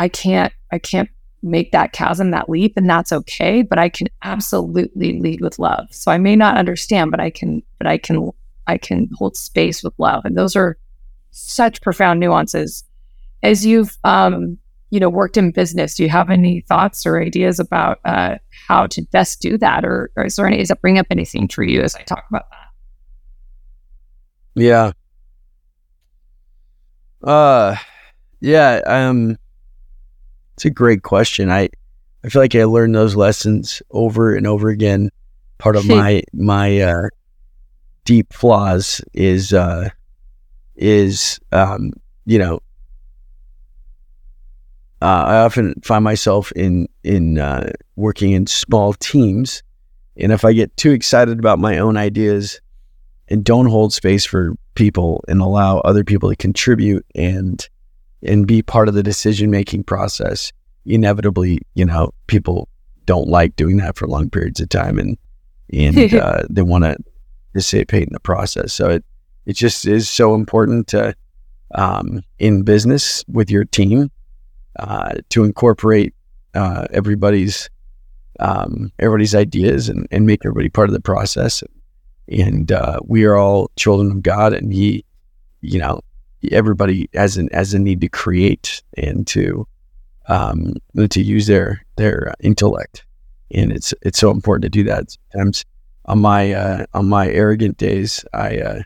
I 0.00 0.08
can't 0.08 0.52
I 0.72 0.78
can't 0.78 1.08
make 1.42 1.70
that 1.72 1.92
chasm, 1.92 2.32
that 2.32 2.48
leap, 2.48 2.72
and 2.76 2.90
that's 2.90 3.12
okay. 3.12 3.62
But 3.62 3.78
I 3.78 3.88
can 3.88 4.08
absolutely 4.22 5.20
lead 5.20 5.40
with 5.40 5.58
love. 5.58 5.86
So 5.92 6.10
I 6.10 6.18
may 6.18 6.34
not 6.34 6.56
understand, 6.56 7.12
but 7.12 7.20
I 7.20 7.30
can 7.30 7.62
but 7.78 7.86
I 7.86 7.98
can 7.98 8.30
I 8.66 8.78
can 8.78 9.08
hold 9.14 9.36
space 9.36 9.84
with 9.84 9.94
love. 9.98 10.24
And 10.24 10.36
those 10.36 10.56
are 10.56 10.76
such 11.30 11.82
profound 11.82 12.18
nuances. 12.18 12.82
As 13.42 13.64
you've 13.64 13.96
um, 14.02 14.58
you 14.90 14.98
know, 14.98 15.08
worked 15.08 15.36
in 15.36 15.52
business, 15.52 15.94
do 15.94 16.02
you 16.02 16.08
have 16.08 16.30
any 16.30 16.62
thoughts 16.62 17.06
or 17.06 17.22
ideas 17.22 17.60
about 17.60 18.00
uh, 18.04 18.36
how 18.66 18.86
to 18.88 19.02
best 19.12 19.40
do 19.40 19.56
that? 19.58 19.84
Or, 19.84 20.10
or 20.16 20.24
is 20.24 20.36
there 20.36 20.46
any, 20.46 20.58
does 20.58 20.68
that 20.68 20.80
bring 20.80 20.98
up 20.98 21.06
anything 21.10 21.46
for 21.46 21.62
you 21.62 21.80
as 21.80 21.94
I 21.94 22.02
talk 22.02 22.24
about 22.28 22.50
that? 22.50 22.68
Yeah. 24.56 24.92
Uh, 27.22 27.76
yeah. 28.40 28.80
Um, 28.84 29.38
it's 30.60 30.66
a 30.66 30.70
great 30.70 31.02
question. 31.02 31.50
I 31.50 31.70
I 32.22 32.28
feel 32.28 32.42
like 32.42 32.54
I 32.54 32.64
learned 32.64 32.94
those 32.94 33.16
lessons 33.16 33.80
over 33.92 34.34
and 34.34 34.46
over 34.46 34.68
again. 34.68 35.08
Part 35.56 35.74
of 35.74 35.86
my 35.88 36.22
my 36.34 36.82
uh, 36.82 37.08
deep 38.04 38.30
flaws 38.34 39.00
is 39.14 39.54
uh, 39.54 39.88
is 40.76 41.40
um, 41.50 41.92
you 42.26 42.38
know 42.38 42.60
uh, 45.00 45.24
I 45.28 45.36
often 45.36 45.80
find 45.82 46.04
myself 46.04 46.52
in 46.52 46.88
in 47.04 47.38
uh, 47.38 47.70
working 47.96 48.32
in 48.32 48.46
small 48.46 48.92
teams, 48.92 49.62
and 50.18 50.30
if 50.30 50.44
I 50.44 50.52
get 50.52 50.76
too 50.76 50.90
excited 50.90 51.38
about 51.38 51.58
my 51.58 51.78
own 51.78 51.96
ideas 51.96 52.60
and 53.28 53.42
don't 53.42 53.70
hold 53.70 53.94
space 53.94 54.26
for 54.26 54.54
people 54.74 55.24
and 55.26 55.40
allow 55.40 55.78
other 55.78 56.04
people 56.04 56.28
to 56.28 56.36
contribute 56.36 57.06
and 57.14 57.66
and 58.22 58.46
be 58.46 58.62
part 58.62 58.88
of 58.88 58.94
the 58.94 59.02
decision 59.02 59.50
making 59.50 59.84
process, 59.84 60.52
inevitably, 60.84 61.60
you 61.74 61.84
know, 61.84 62.12
people 62.26 62.68
don't 63.06 63.28
like 63.28 63.56
doing 63.56 63.78
that 63.78 63.96
for 63.96 64.06
long 64.06 64.30
periods 64.30 64.60
of 64.60 64.68
time, 64.68 64.98
and 64.98 65.16
and 65.72 66.14
uh, 66.14 66.42
they 66.48 66.62
want 66.62 66.84
to 66.84 66.96
participate 67.52 68.04
in 68.04 68.12
the 68.12 68.20
process. 68.20 68.72
So 68.72 68.90
it 68.90 69.04
it 69.46 69.54
just 69.54 69.86
is 69.86 70.08
so 70.08 70.34
important 70.34 70.88
to 70.88 71.14
um, 71.74 72.22
in 72.38 72.62
business 72.62 73.24
with 73.28 73.50
your 73.50 73.64
team 73.64 74.10
uh, 74.78 75.14
to 75.30 75.44
incorporate 75.44 76.14
uh, 76.54 76.86
everybody's 76.92 77.70
um, 78.38 78.92
everybody's 78.98 79.34
ideas 79.34 79.88
and, 79.88 80.06
and 80.10 80.26
make 80.26 80.40
everybody 80.44 80.68
part 80.68 80.88
of 80.88 80.94
the 80.94 81.00
process. 81.00 81.62
And 82.28 82.70
uh, 82.70 83.00
we 83.04 83.24
are 83.24 83.36
all 83.36 83.70
children 83.76 84.10
of 84.10 84.22
God, 84.22 84.52
and 84.52 84.72
He 84.72 85.04
you 85.60 85.78
know, 85.78 86.00
everybody 86.50 87.08
has 87.14 87.36
an 87.36 87.48
a 87.52 87.78
need 87.78 88.00
to 88.00 88.08
create 88.08 88.82
and 88.96 89.26
to 89.28 89.66
um, 90.28 90.74
to 91.10 91.22
use 91.22 91.46
their 91.46 91.84
their 91.96 92.34
intellect, 92.40 93.04
and 93.52 93.72
it's 93.72 93.92
it's 94.02 94.18
so 94.18 94.30
important 94.30 94.62
to 94.62 94.70
do 94.70 94.84
that. 94.84 95.16
Sometimes 95.32 95.64
on 96.06 96.20
my 96.20 96.52
uh, 96.52 96.86
on 96.94 97.08
my 97.08 97.28
arrogant 97.28 97.76
days, 97.76 98.24
I 98.32 98.58
uh, 98.58 98.82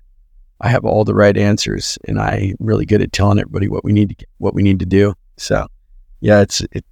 I 0.61 0.69
have 0.69 0.85
all 0.85 1.05
the 1.05 1.14
right 1.14 1.37
answers, 1.37 1.99
and 2.09 2.19
I'm 2.19 2.55
really 2.61 2.87
good 2.87 3.03
at 3.03 3.12
telling 3.12 3.38
everybody 3.38 3.69
what 3.69 3.85
we 3.85 3.93
need 3.93 4.19
to 4.19 4.27
what 4.38 4.55
we 4.55 4.62
need 4.62 4.81
to 4.81 4.87
do. 4.87 5.14
So, 5.37 5.67
yeah, 6.21 6.40
it's 6.40 6.61
it's 6.73 6.88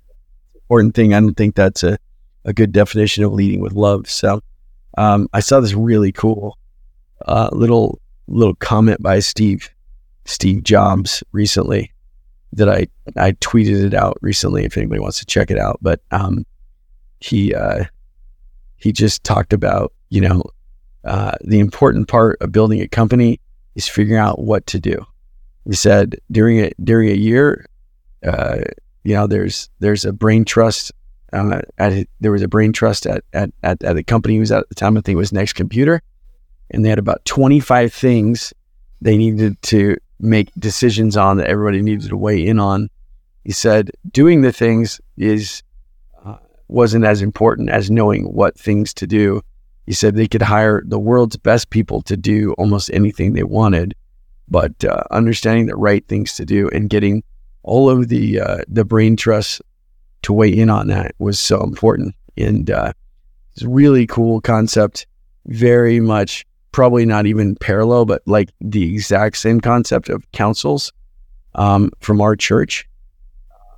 an 0.54 0.60
important 0.62 0.94
thing. 0.94 1.14
I 1.14 1.20
don't 1.20 1.36
think 1.36 1.54
that's 1.54 1.82
a 1.82 1.98
a 2.44 2.52
good 2.52 2.72
definition 2.72 3.24
of 3.24 3.32
leading 3.32 3.60
with 3.60 3.72
love. 3.72 4.08
So, 4.10 4.40
um, 4.98 5.28
I 5.32 5.40
saw 5.40 5.60
this 5.60 5.74
really 5.74 6.12
cool 6.12 6.58
uh, 7.26 7.50
little 7.52 8.00
little 8.28 8.54
comment 8.56 9.02
by 9.02 9.20
Steve 9.20 9.70
Steve 10.24 10.62
Jobs 10.62 11.22
recently 11.32 11.92
that 12.52 12.68
I 12.68 12.86
I 13.16 13.32
tweeted 13.32 13.84
it 13.84 13.94
out 13.94 14.18
recently 14.20 14.64
if 14.64 14.76
anybody 14.76 15.00
wants 15.00 15.18
to 15.20 15.26
check 15.26 15.50
it 15.50 15.58
out. 15.58 15.78
But 15.80 16.00
um, 16.10 16.44
he 17.20 17.54
uh, 17.54 17.84
he 18.76 18.92
just 18.92 19.24
talked 19.24 19.52
about 19.52 19.92
you 20.10 20.20
know 20.20 20.42
uh, 21.04 21.32
the 21.42 21.60
important 21.60 22.08
part 22.08 22.38
of 22.40 22.52
building 22.52 22.80
a 22.80 22.88
company 22.88 23.40
is 23.74 23.88
figuring 23.88 24.20
out 24.20 24.38
what 24.38 24.66
to 24.68 24.78
do. 24.78 25.04
He 25.64 25.74
said 25.74 26.16
during 26.30 26.60
a 26.60 26.72
during 26.82 27.08
a 27.08 27.14
year, 27.14 27.66
uh, 28.26 28.58
you 29.04 29.14
know, 29.14 29.26
there's 29.26 29.70
there's 29.80 30.04
a 30.04 30.12
brain 30.12 30.44
trust. 30.44 30.92
Uh, 31.32 31.62
at 31.78 32.06
there 32.20 32.32
was 32.32 32.42
a 32.42 32.48
brain 32.48 32.74
trust 32.74 33.06
at, 33.06 33.24
at, 33.32 33.50
at, 33.62 33.82
at 33.82 33.96
the 33.96 34.04
company 34.04 34.34
he 34.34 34.40
was 34.40 34.52
at 34.52 34.60
at 34.60 34.68
the 34.68 34.74
time. 34.74 34.96
I 34.96 35.00
think 35.00 35.14
it 35.14 35.18
was 35.18 35.32
Next 35.32 35.54
Computer, 35.54 36.02
and 36.70 36.84
they 36.84 36.90
had 36.90 36.98
about 36.98 37.24
25 37.24 37.92
things 37.92 38.52
they 39.00 39.16
needed 39.16 39.60
to 39.62 39.96
make 40.22 40.50
decisions 40.58 41.16
on 41.16 41.36
that 41.36 41.48
everybody 41.48 41.82
needed 41.82 42.08
to 42.08 42.16
weigh 42.16 42.46
in 42.46 42.58
on. 42.58 42.88
He 43.44 43.52
said 43.52 43.90
doing 44.10 44.42
the 44.42 44.52
things 44.52 45.00
is 45.16 45.62
uh, 46.24 46.36
wasn't 46.68 47.04
as 47.04 47.20
important 47.20 47.70
as 47.70 47.90
knowing 47.90 48.24
what 48.32 48.58
things 48.58 48.94
to 48.94 49.06
do 49.06 49.42
he 49.86 49.92
said 49.92 50.14
they 50.14 50.28
could 50.28 50.42
hire 50.42 50.82
the 50.84 50.98
world's 50.98 51.36
best 51.36 51.70
people 51.70 52.02
to 52.02 52.16
do 52.16 52.52
almost 52.52 52.90
anything 52.92 53.32
they 53.32 53.42
wanted, 53.42 53.94
but 54.48 54.84
uh, 54.84 55.02
understanding 55.10 55.66
the 55.66 55.76
right 55.76 56.06
things 56.06 56.34
to 56.36 56.44
do 56.44 56.68
and 56.70 56.88
getting 56.88 57.22
all 57.64 57.90
of 57.90 58.08
the 58.08 58.40
uh, 58.40 58.58
the 58.68 58.84
brain 58.84 59.16
trust 59.16 59.60
to 60.22 60.32
weigh 60.32 60.56
in 60.56 60.70
on 60.70 60.86
that 60.88 61.14
was 61.18 61.38
so 61.38 61.62
important. 61.62 62.14
And 62.36 62.70
uh, 62.70 62.92
it's 63.52 63.62
a 63.62 63.68
really 63.68 64.06
cool 64.06 64.40
concept. 64.40 65.06
Very 65.46 65.98
much, 65.98 66.46
probably 66.72 67.06
not 67.06 67.26
even 67.26 67.54
parallel, 67.56 68.06
but 68.06 68.22
like 68.26 68.50
the 68.60 68.92
exact 68.94 69.36
same 69.36 69.60
concept 69.60 70.08
of 70.08 70.30
councils 70.32 70.92
um, 71.54 71.90
from 72.00 72.20
our 72.20 72.34
church. 72.34 72.88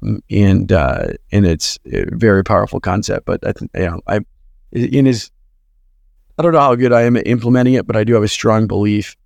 Um, 0.02 0.22
and 0.30 0.72
uh, 0.72 1.09
and 1.33 1.46
it's 1.46 1.78
a 1.92 2.04
very 2.14 2.44
powerful 2.44 2.80
concept. 2.80 3.26
But 3.26 3.46
I 3.46 3.52
think 3.52 3.70
you 3.74 3.87
know, 3.87 4.00
I 4.07 4.20
in 4.72 5.07
his, 5.07 5.30
I 6.38 6.42
don't 6.42 6.52
know 6.52 6.61
how 6.61 6.74
good 6.74 6.92
I 6.92 7.02
am 7.02 7.16
at 7.16 7.26
implementing 7.26 7.74
it, 7.74 7.87
but 7.87 7.96
I 7.96 8.04
do 8.04 8.14
have 8.14 8.22
a 8.22 8.28
strong 8.28 8.66
belief 8.66 9.16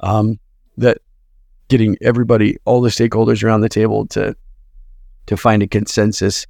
um, 0.00 0.38
that 0.76 0.98
getting 1.68 1.96
everybody, 2.00 2.58
all 2.64 2.80
the 2.80 2.90
stakeholders 2.90 3.42
around 3.42 3.62
the 3.62 3.68
table 3.68 4.06
to 4.08 4.36
to 5.26 5.36
find 5.36 5.62
a 5.62 5.66
consensus 5.66 6.46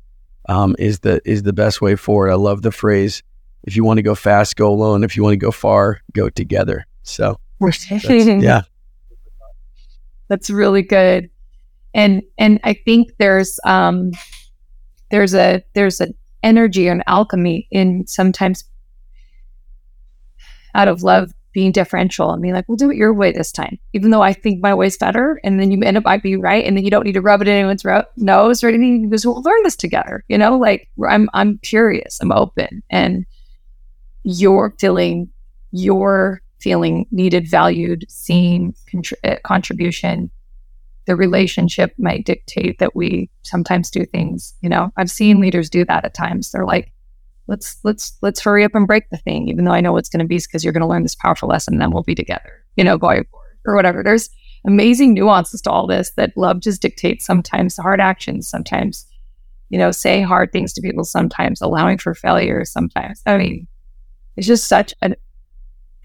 um, 0.48 0.74
is 0.78 1.00
the 1.00 1.20
is 1.24 1.42
the 1.42 1.52
best 1.52 1.80
way 1.80 1.96
forward. 1.96 2.30
I 2.30 2.34
love 2.34 2.62
the 2.62 2.72
phrase: 2.72 3.22
"If 3.64 3.76
you 3.76 3.84
want 3.84 3.98
to 3.98 4.02
go 4.02 4.14
fast, 4.14 4.56
go 4.56 4.70
alone. 4.72 5.04
If 5.04 5.16
you 5.16 5.22
want 5.22 5.34
to 5.34 5.38
go 5.38 5.50
far, 5.50 6.00
go 6.12 6.28
together." 6.28 6.86
So, 7.02 7.38
that's, 7.88 8.42
yeah, 8.44 8.62
that's 10.28 10.50
really 10.50 10.82
good. 10.82 11.30
And 11.94 12.22
and 12.38 12.60
I 12.64 12.74
think 12.74 13.12
there's 13.18 13.60
um 13.64 14.12
there's 15.10 15.34
a 15.34 15.62
there's 15.74 16.00
an 16.00 16.14
energy 16.42 16.88
and 16.88 17.02
alchemy 17.06 17.68
in 17.70 18.06
sometimes 18.06 18.64
out 20.74 20.88
of 20.88 21.02
love 21.02 21.32
being 21.52 21.70
differential 21.70 22.30
and 22.30 22.40
being 22.40 22.54
like, 22.54 22.64
we'll 22.66 22.76
do 22.76 22.90
it 22.90 22.96
your 22.96 23.12
way 23.12 23.30
this 23.30 23.52
time, 23.52 23.78
even 23.92 24.10
though 24.10 24.22
I 24.22 24.32
think 24.32 24.62
my 24.62 24.74
way's 24.74 24.96
better. 24.96 25.38
And 25.44 25.60
then 25.60 25.70
you 25.70 25.82
end 25.82 25.98
up 25.98 26.04
might 26.04 26.22
be 26.22 26.36
right. 26.36 26.64
And 26.64 26.76
then 26.76 26.84
you 26.84 26.90
don't 26.90 27.04
need 27.04 27.12
to 27.12 27.20
rub 27.20 27.42
it 27.42 27.48
in 27.48 27.54
anyone's 27.54 27.84
ro- 27.84 28.04
nose 28.16 28.64
or 28.64 28.68
anything 28.68 29.08
because 29.08 29.26
we'll 29.26 29.42
learn 29.42 29.62
this 29.62 29.76
together. 29.76 30.24
You 30.28 30.38
know, 30.38 30.56
like 30.56 30.88
I'm, 31.06 31.28
I'm 31.34 31.58
curious, 31.58 32.18
I'm 32.20 32.32
open 32.32 32.82
and 32.90 33.26
you're 34.24 34.74
feeling, 34.78 35.28
you're 35.70 36.40
feeling 36.60 37.06
needed, 37.10 37.50
valued, 37.50 38.04
seen, 38.08 38.74
uh, 39.24 39.36
contribution. 39.44 40.30
The 41.06 41.16
relationship 41.16 41.92
might 41.98 42.24
dictate 42.24 42.78
that 42.78 42.94
we 42.94 43.28
sometimes 43.42 43.90
do 43.90 44.04
things, 44.06 44.54
you 44.60 44.68
know, 44.68 44.92
I've 44.96 45.10
seen 45.10 45.40
leaders 45.40 45.68
do 45.68 45.84
that 45.86 46.04
at 46.04 46.14
times. 46.14 46.52
They're 46.52 46.64
like, 46.64 46.92
let's 47.48 47.78
let's 47.82 48.16
let's 48.22 48.40
hurry 48.40 48.64
up 48.64 48.74
and 48.74 48.86
break 48.86 49.10
the 49.10 49.16
thing, 49.16 49.48
even 49.48 49.64
though 49.64 49.72
I 49.72 49.80
know 49.80 49.96
it's 49.96 50.08
going 50.08 50.20
to 50.20 50.26
be 50.26 50.38
because 50.38 50.62
you're 50.62 50.72
going 50.72 50.82
to 50.82 50.86
learn 50.86 51.02
this 51.02 51.16
powerful 51.16 51.48
lesson, 51.48 51.74
and 51.74 51.82
then 51.82 51.90
we'll 51.90 52.04
be 52.04 52.14
together, 52.14 52.64
you 52.76 52.84
know, 52.84 52.96
going 52.96 53.26
or 53.66 53.74
whatever. 53.74 54.02
There's 54.02 54.30
amazing 54.64 55.14
nuances 55.14 55.60
to 55.62 55.70
all 55.70 55.86
this 55.86 56.12
that 56.16 56.32
love 56.36 56.60
just 56.60 56.82
dictates 56.82 57.24
sometimes 57.24 57.76
hard 57.76 58.00
actions, 58.00 58.48
sometimes, 58.48 59.06
you 59.70 59.78
know, 59.78 59.90
say 59.90 60.22
hard 60.22 60.52
things 60.52 60.72
to 60.74 60.80
people, 60.80 61.04
sometimes 61.04 61.60
allowing 61.60 61.98
for 61.98 62.14
failure, 62.14 62.64
sometimes. 62.64 63.22
I 63.26 63.38
mean, 63.38 63.66
it's 64.36 64.46
just 64.46 64.68
such 64.68 64.94
a 65.02 65.14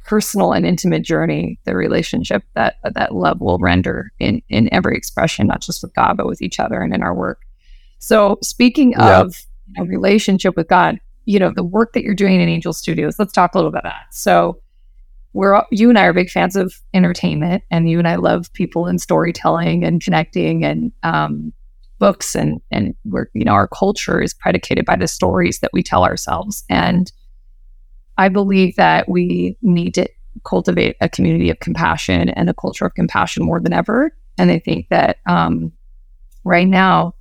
personal 0.05 0.53
and 0.53 0.65
intimate 0.65 1.03
journey, 1.03 1.59
the 1.65 1.75
relationship 1.75 2.43
that 2.55 2.75
that 2.83 3.13
love 3.13 3.41
will 3.41 3.57
render 3.59 4.11
in 4.19 4.41
in 4.49 4.73
every 4.73 4.95
expression, 4.95 5.47
not 5.47 5.61
just 5.61 5.81
with 5.81 5.93
God, 5.93 6.17
but 6.17 6.27
with 6.27 6.41
each 6.41 6.59
other 6.59 6.81
and 6.81 6.93
in 6.93 7.03
our 7.03 7.13
work. 7.13 7.41
So 7.99 8.37
speaking 8.41 8.95
of 8.97 9.35
a 9.77 9.83
relationship 9.83 10.55
with 10.55 10.67
God, 10.67 10.99
you 11.25 11.39
know, 11.39 11.51
the 11.53 11.63
work 11.63 11.93
that 11.93 12.03
you're 12.03 12.15
doing 12.15 12.39
in 12.39 12.47
Angel 12.47 12.73
Studios. 12.73 13.19
Let's 13.19 13.33
talk 13.33 13.53
a 13.53 13.57
little 13.57 13.71
bit 13.71 13.79
about 13.79 13.89
that. 13.89 14.13
So, 14.13 14.61
we're 15.33 15.61
you 15.71 15.89
and 15.89 15.99
I 15.99 16.05
are 16.05 16.13
big 16.13 16.29
fans 16.29 16.55
of 16.55 16.73
entertainment, 16.93 17.63
and 17.69 17.89
you 17.89 17.99
and 17.99 18.07
I 18.07 18.15
love 18.15 18.51
people 18.53 18.87
and 18.87 18.99
storytelling 18.99 19.83
and 19.83 20.01
connecting 20.01 20.63
and 20.63 20.91
um, 21.03 21.53
books, 21.99 22.33
and 22.33 22.61
and 22.71 22.95
we're 23.05 23.27
you 23.33 23.43
know 23.43 23.51
our 23.51 23.67
culture 23.67 24.21
is 24.21 24.33
predicated 24.33 24.85
by 24.85 24.95
the 24.95 25.07
stories 25.07 25.59
that 25.59 25.71
we 25.73 25.83
tell 25.83 26.05
ourselves, 26.05 26.63
and 26.69 27.11
I 28.17 28.29
believe 28.29 28.75
that 28.75 29.07
we 29.09 29.57
need 29.61 29.93
to 29.95 30.07
cultivate 30.43 30.97
a 31.01 31.09
community 31.09 31.49
of 31.49 31.59
compassion 31.59 32.29
and 32.29 32.49
a 32.49 32.53
culture 32.53 32.85
of 32.85 32.93
compassion 32.93 33.45
more 33.45 33.59
than 33.59 33.73
ever. 33.73 34.15
And 34.37 34.51
I 34.51 34.59
think 34.59 34.89
that 34.89 35.17
um, 35.25 35.71
right 36.43 36.67
now 36.67 37.15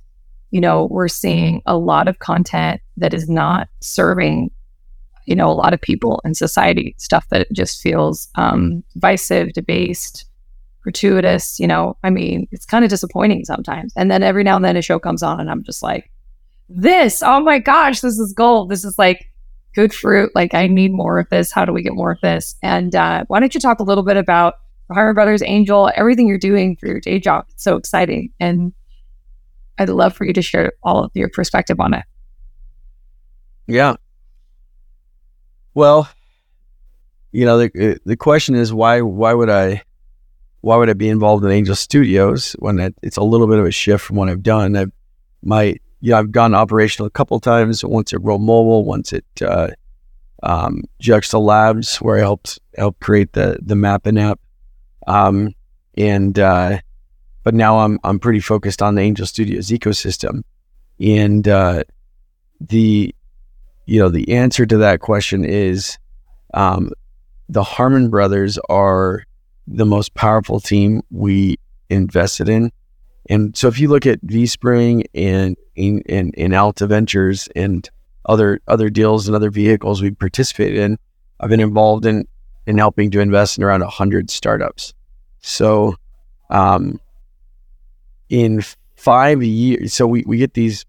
you 0.51 0.61
know, 0.61 0.87
we're 0.89 1.07
seeing 1.07 1.61
a 1.65 1.77
lot 1.77 2.07
of 2.07 2.19
content 2.19 2.81
that 2.97 3.13
is 3.13 3.29
not 3.29 3.67
serving, 3.81 4.51
you 5.25 5.35
know, 5.35 5.49
a 5.49 5.53
lot 5.53 5.73
of 5.73 5.81
people 5.81 6.21
in 6.23 6.33
society, 6.33 6.95
stuff 6.97 7.27
that 7.29 7.51
just 7.51 7.81
feels 7.81 8.29
um, 8.35 8.83
divisive, 8.93 9.53
debased, 9.53 10.25
gratuitous. 10.81 11.59
You 11.59 11.67
know, 11.67 11.97
I 12.03 12.09
mean, 12.09 12.47
it's 12.51 12.65
kind 12.65 12.85
of 12.85 12.89
disappointing 12.89 13.43
sometimes. 13.45 13.93
And 13.97 14.09
then 14.09 14.23
every 14.23 14.43
now 14.43 14.55
and 14.55 14.63
then 14.63 14.77
a 14.77 14.81
show 14.81 14.99
comes 14.99 15.21
on 15.21 15.39
and 15.39 15.49
I'm 15.49 15.63
just 15.63 15.83
like, 15.83 16.09
this, 16.69 17.21
oh 17.23 17.39
my 17.41 17.59
gosh, 17.59 18.01
this 18.01 18.17
is 18.17 18.33
gold. 18.33 18.69
This 18.69 18.83
is 18.83 18.97
like 18.97 19.29
good 19.77 19.93
fruit. 19.93 20.31
Like, 20.33 20.55
I 20.55 20.65
need 20.65 20.91
more 20.91 21.19
of 21.19 21.29
this. 21.29 21.51
How 21.51 21.63
do 21.63 21.71
we 21.71 21.83
get 21.83 21.93
more 21.93 22.09
of 22.09 22.19
this? 22.21 22.55
And 22.63 22.95
uh, 22.95 23.25
why 23.27 23.39
don't 23.39 23.53
you 23.53 23.61
talk 23.61 23.79
a 23.79 23.83
little 23.83 24.03
bit 24.03 24.17
about 24.17 24.55
Harmon 24.91 25.13
Brothers, 25.13 25.43
Angel, 25.45 25.91
everything 25.95 26.27
you're 26.27 26.39
doing 26.39 26.75
for 26.75 26.87
your 26.87 26.99
day 26.99 27.19
job? 27.19 27.45
It's 27.49 27.63
so 27.63 27.75
exciting. 27.75 28.33
And 28.39 28.73
I'd 29.77 29.89
love 29.89 30.15
for 30.15 30.25
you 30.25 30.33
to 30.33 30.41
share 30.41 30.73
all 30.81 31.03
of 31.03 31.11
your 31.13 31.29
perspective 31.29 31.79
on 31.79 31.93
it. 31.93 32.05
Yeah. 33.67 33.97
Well, 35.75 36.09
you 37.31 37.45
know, 37.45 37.59
the 37.59 37.99
the 38.03 38.17
question 38.17 38.55
is 38.55 38.73
why 38.73 39.01
why 39.01 39.35
would 39.35 39.49
I 39.49 39.83
why 40.61 40.77
would 40.77 40.89
I 40.89 40.93
be 40.93 41.09
involved 41.09 41.45
in 41.45 41.51
Angel 41.51 41.75
Studios 41.75 42.53
when 42.53 42.79
it, 42.79 42.95
it's 43.03 43.17
a 43.17 43.21
little 43.21 43.45
bit 43.45 43.59
of 43.59 43.65
a 43.65 43.71
shift 43.71 44.05
from 44.05 44.15
what 44.15 44.29
I've 44.29 44.41
done? 44.41 44.75
I've 44.75 44.91
my 45.43 45.75
you 45.99 46.11
know 46.11 46.19
I've 46.19 46.31
gone 46.31 46.53
operational 46.53 47.07
a 47.07 47.11
couple 47.11 47.39
times. 47.39 47.83
Once 47.83 48.13
at 48.13 48.23
Roll 48.23 48.39
Mobile, 48.39 48.85
once 48.85 49.13
at 49.13 49.23
uh, 49.41 49.69
um, 50.43 50.83
Juxta 50.99 51.39
Labs, 51.39 51.97
where 51.97 52.17
I 52.17 52.19
helped 52.19 52.59
help 52.75 52.99
create 52.99 53.33
the 53.33 53.57
the 53.61 53.75
map 53.75 54.05
and 54.05 54.19
app, 54.19 54.39
um, 55.07 55.53
and 55.97 56.37
uh, 56.37 56.79
but 57.43 57.53
now 57.53 57.79
I'm 57.79 57.99
I'm 58.03 58.19
pretty 58.19 58.39
focused 58.39 58.81
on 58.81 58.95
the 58.95 59.01
Angel 59.01 59.25
Studios 59.25 59.67
ecosystem, 59.67 60.43
and 60.99 61.47
uh, 61.47 61.83
the 62.59 63.13
you 63.85 63.99
know 63.99 64.09
the 64.09 64.31
answer 64.33 64.65
to 64.65 64.77
that 64.77 64.99
question 64.99 65.45
is 65.45 65.97
um, 66.53 66.91
the 67.49 67.63
Harmon 67.63 68.09
brothers 68.09 68.59
are 68.69 69.23
the 69.67 69.85
most 69.85 70.13
powerful 70.13 70.59
team 70.59 71.01
we 71.09 71.57
invested 71.89 72.47
in, 72.49 72.71
and 73.29 73.55
so 73.55 73.67
if 73.67 73.79
you 73.79 73.87
look 73.87 74.05
at 74.05 74.21
vSpring 74.25 75.05
and 75.13 75.57
and 75.75 76.33
and, 76.37 76.53
Alta 76.55 76.87
Ventures 76.87 77.47
and 77.55 77.89
other 78.25 78.59
other 78.67 78.89
deals 78.89 79.27
and 79.27 79.35
other 79.35 79.51
vehicles 79.51 80.01
we've 80.01 80.17
participated 80.17 80.77
in, 80.77 80.97
I've 81.39 81.49
been 81.49 81.59
involved 81.59 82.05
in 82.05 82.27
in 82.65 82.77
helping 82.77 83.11
to 83.11 83.19
invest 83.19 83.57
in 83.57 83.63
around 83.63 83.83
hundred 83.83 84.29
startups. 84.29 84.93
So 85.41 85.95
um, 86.49 86.99
in 88.29 88.63
five 88.95 89.43
years, 89.43 89.93
so 89.93 90.07
we, 90.07 90.23
we 90.27 90.37
get 90.37 90.53
these 90.53 90.85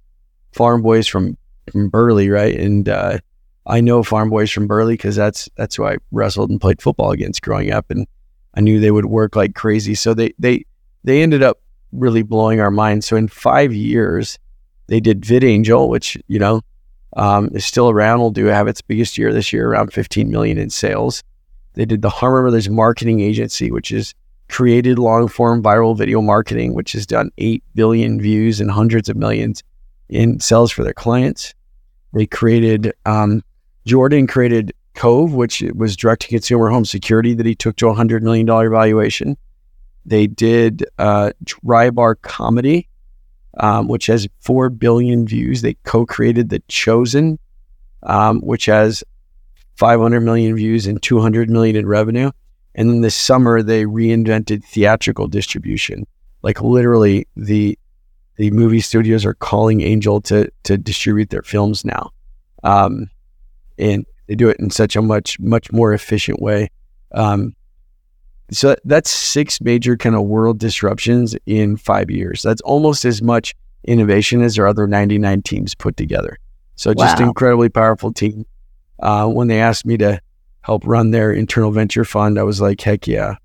farm 0.53 0.83
boys 0.83 1.07
from, 1.07 1.37
from 1.70 1.88
Burley, 1.88 2.31
right? 2.31 2.59
And 2.59 2.88
uh, 2.88 3.18
I 3.66 3.81
know 3.81 4.03
farm 4.03 4.31
boys 4.31 4.51
from 4.51 4.66
Burley 4.66 4.94
because 4.94 5.14
that's 5.14 5.48
that's 5.57 5.77
who 5.77 5.87
I 5.87 5.98
wrestled 6.11 6.51
and 6.51 6.61
played 6.61 6.81
football 6.81 7.12
against 7.12 7.42
growing 7.42 7.70
up, 7.70 7.90
and 7.90 8.07
I 8.55 8.61
knew 8.61 8.81
they 8.81 8.90
would 8.90 9.07
work 9.07 9.37
like 9.37 9.55
crazy. 9.55 9.94
So 9.94 10.14
they 10.14 10.33
they 10.38 10.64
they 11.05 11.22
ended 11.22 11.42
up 11.42 11.61
really 11.92 12.22
blowing 12.22 12.61
our 12.61 12.70
minds. 12.70 13.07
So 13.07 13.16
in 13.16 13.29
five 13.29 13.72
years, 13.72 14.38
they 14.87 15.01
did 15.01 15.22
VidAngel, 15.22 15.88
which 15.88 16.16
you 16.29 16.38
know 16.38 16.62
um, 17.16 17.51
is 17.53 17.64
still 17.64 17.90
around. 17.90 18.20
Will 18.20 18.31
do 18.31 18.46
have 18.46 18.68
its 18.68 18.83
biggest 18.83 19.18
year 19.18 19.33
this 19.33 19.53
year, 19.53 19.70
around 19.70 19.92
15 19.92 20.31
million 20.31 20.59
in 20.59 20.70
sales. 20.70 21.22
They 21.74 21.85
did 21.85 22.03
the 22.03 22.11
Harmon 22.11 22.42
Brothers 22.42 22.68
Marketing 22.68 23.20
Agency, 23.20 23.70
which 23.70 23.92
is 23.92 24.14
created 24.48 24.99
long 24.99 25.28
form 25.28 25.62
viral 25.62 25.97
video 25.97 26.20
marketing, 26.20 26.74
which 26.74 26.93
has 26.93 27.07
done 27.07 27.30
8 27.39 27.62
billion 27.74 28.20
views 28.20 28.61
and 28.61 28.70
hundreds 28.70 29.09
of 29.09 29.16
millions 29.16 29.62
in 30.09 30.41
sales 30.41 30.72
for 30.72 30.82
their 30.82 30.95
clients. 30.95 31.55
They 32.14 32.26
created, 32.26 32.93
um, 33.05 33.43
Jordan 33.86 34.26
created 34.26 34.72
Cove, 34.95 35.34
which 35.34 35.62
was 35.74 35.97
direct 35.97 36.22
to 36.22 36.28
consumer 36.28 36.70
home 36.70 36.84
security 36.84 37.34
that 37.34 37.47
he 37.47 37.55
took 37.55 37.76
to 37.76 37.89
a 37.89 37.95
$100 37.95 38.22
million 38.22 38.47
valuation. 38.47 39.36
They 40.09 40.26
did 40.26 40.86
uh, 40.98 41.32
Dry 41.44 41.90
Bar 41.90 42.14
Comedy, 42.16 42.88
um, 43.59 43.88
which 43.88 44.06
has 44.06 44.26
4 44.40 44.70
billion 44.70 45.26
views. 45.26 45.61
They 45.61 45.74
co 45.84 46.06
created 46.06 46.48
The 46.48 46.62
Chosen, 46.68 47.38
um, 48.02 48.40
which 48.40 48.66
has 48.66 49.04
500 49.76 50.20
million 50.20 50.56
views 50.56 50.86
and 50.86 51.00
200 51.02 51.50
million 51.50 51.76
in 51.76 51.86
revenue. 51.86 52.30
And 52.74 52.88
then 52.88 53.00
this 53.02 53.14
summer 53.14 53.62
they 53.62 53.84
reinvented 53.84 54.64
theatrical 54.64 55.28
distribution. 55.28 56.06
Like 56.42 56.62
literally 56.62 57.26
the 57.36 57.78
the 58.36 58.50
movie 58.52 58.80
studios 58.80 59.26
are 59.26 59.34
calling 59.34 59.82
Angel 59.82 60.20
to 60.22 60.50
to 60.62 60.78
distribute 60.78 61.30
their 61.30 61.42
films 61.42 61.84
now. 61.84 62.12
Um, 62.64 63.11
and 63.76 64.06
they 64.26 64.36
do 64.36 64.48
it 64.48 64.59
in 64.59 64.70
such 64.70 64.96
a 64.96 65.02
much 65.02 65.38
much 65.38 65.70
more 65.70 65.92
efficient 65.92 66.40
way. 66.40 66.70
Um, 67.12 67.54
so 68.51 68.76
that's 68.84 69.11
six 69.11 69.61
major 69.61 69.96
kind 69.96 70.14
of 70.14 70.22
world 70.22 70.59
disruptions 70.59 71.36
in 71.46 71.76
five 71.76 72.11
years. 72.11 72.42
That's 72.42 72.62
almost 72.62 73.05
as 73.05 73.20
much 73.20 73.55
innovation 73.84 74.42
as 74.42 74.59
our 74.59 74.66
other 74.66 74.86
99 74.86 75.42
teams 75.42 75.74
put 75.74 75.96
together. 75.96 76.38
So 76.76 76.94
just 76.94 77.18
wow. 77.20 77.26
incredibly 77.26 77.68
powerful 77.68 78.12
team. 78.12 78.46
Uh, 79.01 79.26
when 79.26 79.49
they 79.49 79.61
asked 79.61 79.84
me 79.84 79.96
to 79.99 80.20
help 80.62 80.86
run 80.86 81.11
their 81.11 81.32
internal 81.32 81.70
venture 81.70 82.05
fund, 82.05 82.38
I 82.38 82.42
was 82.42 82.61
like, 82.61 82.80
heck 82.80 83.07
yeah. 83.07 83.36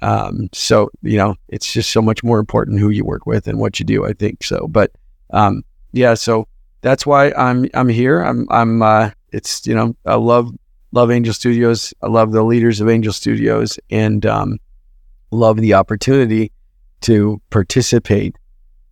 Um, 0.00 0.48
so 0.52 0.90
you 1.02 1.16
know, 1.16 1.36
it's 1.48 1.72
just 1.72 1.90
so 1.90 2.02
much 2.02 2.22
more 2.22 2.38
important 2.38 2.80
who 2.80 2.90
you 2.90 3.04
work 3.04 3.24
with 3.26 3.46
and 3.46 3.58
what 3.58 3.78
you 3.78 3.86
do. 3.86 4.04
I 4.04 4.12
think 4.12 4.42
so. 4.42 4.66
But 4.68 4.92
um, 5.30 5.64
yeah, 5.92 6.14
so 6.14 6.48
that's 6.80 7.06
why 7.06 7.32
I'm 7.32 7.68
I'm 7.74 7.88
here. 7.88 8.20
I'm 8.20 8.46
I'm 8.50 8.82
uh, 8.82 9.10
it's 9.32 9.66
you 9.66 9.74
know 9.74 9.94
I 10.04 10.16
love 10.16 10.50
love 10.92 11.10
Angel 11.10 11.34
Studios. 11.34 11.92
I 12.02 12.06
love 12.06 12.32
the 12.32 12.42
leaders 12.42 12.80
of 12.80 12.88
Angel 12.88 13.12
Studios 13.12 13.78
and 13.90 14.24
um, 14.26 14.58
love 15.30 15.56
the 15.56 15.74
opportunity 15.74 16.52
to 17.02 17.40
participate 17.50 18.36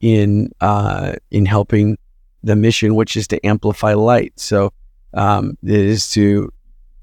in 0.00 0.50
uh, 0.60 1.12
in 1.30 1.46
helping 1.46 1.96
the 2.42 2.56
mission, 2.56 2.94
which 2.94 3.16
is 3.16 3.28
to 3.28 3.46
amplify 3.46 3.94
light. 3.94 4.32
So 4.36 4.72
um, 5.14 5.56
it 5.62 5.70
is 5.70 6.10
to 6.12 6.52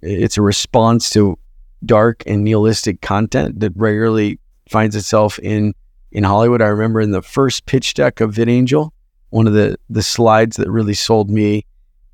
it's 0.02 0.38
a 0.38 0.42
response 0.42 1.10
to 1.12 1.38
dark 1.86 2.24
and 2.26 2.44
nihilistic 2.44 3.02
content 3.02 3.60
that 3.60 3.72
regularly 3.76 4.40
finds 4.70 4.96
itself 4.96 5.40
in 5.40 5.74
in 6.12 6.24
Hollywood. 6.24 6.62
I 6.62 6.68
remember 6.68 7.02
in 7.02 7.12
the 7.12 7.22
first 7.22 7.66
pitch 7.68 7.94
deck 7.94 8.20
of 8.20 8.34
VidAngel, 8.34 8.92
one 9.30 9.48
of 9.48 9.54
the 9.54 9.78
the 9.90 10.04
slides 10.04 10.58
that 10.58 10.70
really 10.70 10.96
sold 10.96 11.30
me 11.30 11.66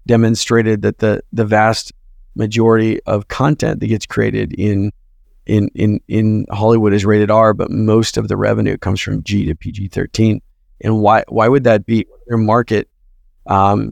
demonstrated 0.06 0.82
that 0.82 1.00
the 1.00 1.22
the 1.32 1.46
vast 1.46 1.94
majority 2.36 3.02
of 3.04 3.28
content 3.28 3.80
that 3.80 3.88
gets 3.88 4.06
created 4.06 4.54
in 4.54 4.92
in 5.46 5.70
in 5.76 6.00
in 6.08 6.46
Hollywood 6.50 6.94
is 6.94 7.06
rated 7.06 7.30
R, 7.30 7.54
but 7.54 7.70
most 7.70 8.18
of 8.18 8.28
the 8.28 8.38
revenue 8.38 8.78
comes 8.78 9.02
from 9.02 9.24
G 9.24 9.46
to 9.46 9.56
PG 9.56 9.90
thirteen. 9.90 10.42
And 10.82 11.02
why 11.02 11.24
why 11.28 11.48
would 11.48 11.64
that 11.66 11.86
be? 11.86 12.08
Their 12.28 12.38
market, 12.38 12.90
um, 13.48 13.92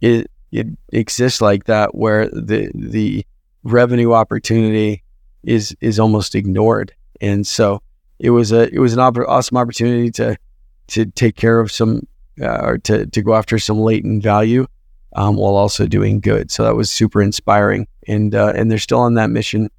it 0.00 0.30
it 0.52 0.68
exists 0.92 1.40
like 1.40 1.64
that 1.64 1.94
where 1.94 2.28
the 2.28 2.70
the 2.74 3.26
revenue 3.64 4.12
opportunity 4.12 5.02
is 5.42 5.76
is 5.80 5.98
almost 5.98 6.34
ignored, 6.34 6.94
and 7.20 7.46
so 7.46 7.82
it 8.18 8.30
was 8.30 8.52
a 8.52 8.72
it 8.72 8.78
was 8.78 8.92
an 8.92 9.00
op- 9.00 9.16
awesome 9.26 9.56
opportunity 9.56 10.10
to 10.12 10.36
to 10.88 11.06
take 11.06 11.36
care 11.36 11.58
of 11.58 11.72
some 11.72 12.06
uh, 12.40 12.60
or 12.62 12.78
to 12.78 13.06
to 13.06 13.22
go 13.22 13.34
after 13.34 13.58
some 13.58 13.80
latent 13.80 14.22
value 14.22 14.66
um, 15.14 15.36
while 15.36 15.54
also 15.54 15.86
doing 15.86 16.20
good. 16.20 16.50
So 16.50 16.64
that 16.64 16.76
was 16.76 16.90
super 16.90 17.22
inspiring, 17.22 17.86
and 18.08 18.34
uh, 18.34 18.52
and 18.54 18.70
they're 18.70 18.78
still 18.78 19.00
on 19.00 19.14
that 19.14 19.30
mission 19.30 19.70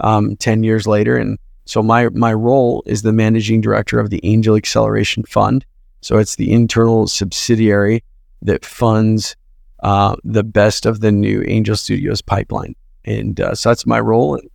um, 0.00 0.36
ten 0.36 0.62
years 0.62 0.86
later. 0.86 1.16
And 1.16 1.38
so 1.64 1.82
my 1.82 2.08
my 2.10 2.32
role 2.32 2.82
is 2.86 3.02
the 3.02 3.12
managing 3.12 3.60
director 3.60 4.00
of 4.00 4.10
the 4.10 4.20
Angel 4.22 4.56
Acceleration 4.56 5.24
Fund. 5.24 5.64
So 6.00 6.18
it's 6.18 6.36
the 6.36 6.52
internal 6.52 7.06
subsidiary 7.08 8.04
that 8.42 8.64
funds 8.64 9.36
uh, 9.82 10.16
the 10.24 10.44
best 10.44 10.86
of 10.86 11.00
the 11.00 11.12
new 11.12 11.44
Angel 11.46 11.76
Studios 11.76 12.22
pipeline, 12.22 12.74
and 13.04 13.40
uh, 13.40 13.54
so 13.54 13.70
that's 13.70 13.86
my 13.86 14.00
role. 14.00 14.34
And, 14.34 14.50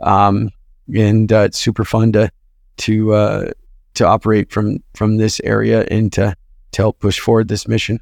um, 0.00 0.50
and 0.94 1.32
uh, 1.32 1.40
it's 1.40 1.58
super 1.58 1.84
fun 1.84 2.12
to 2.12 2.30
to 2.78 3.14
uh, 3.14 3.50
to 3.94 4.06
operate 4.06 4.50
from 4.50 4.82
from 4.94 5.16
this 5.16 5.40
area 5.44 5.86
and 5.90 6.12
to 6.12 6.34
to 6.72 6.82
help 6.82 6.98
push 6.98 7.18
forward 7.18 7.48
this 7.48 7.66
mission. 7.66 8.00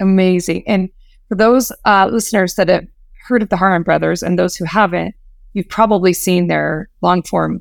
Amazing. 0.00 0.64
And 0.66 0.88
for 1.28 1.34
those 1.34 1.72
uh, 1.84 2.08
listeners 2.10 2.54
that 2.54 2.68
have 2.68 2.86
heard 3.26 3.42
of 3.42 3.48
the 3.48 3.56
Harmon 3.56 3.82
brothers 3.82 4.22
and 4.22 4.38
those 4.38 4.56
who 4.56 4.64
haven't, 4.64 5.14
you've 5.52 5.68
probably 5.68 6.12
seen 6.12 6.46
their 6.46 6.88
long 7.02 7.22
form 7.22 7.60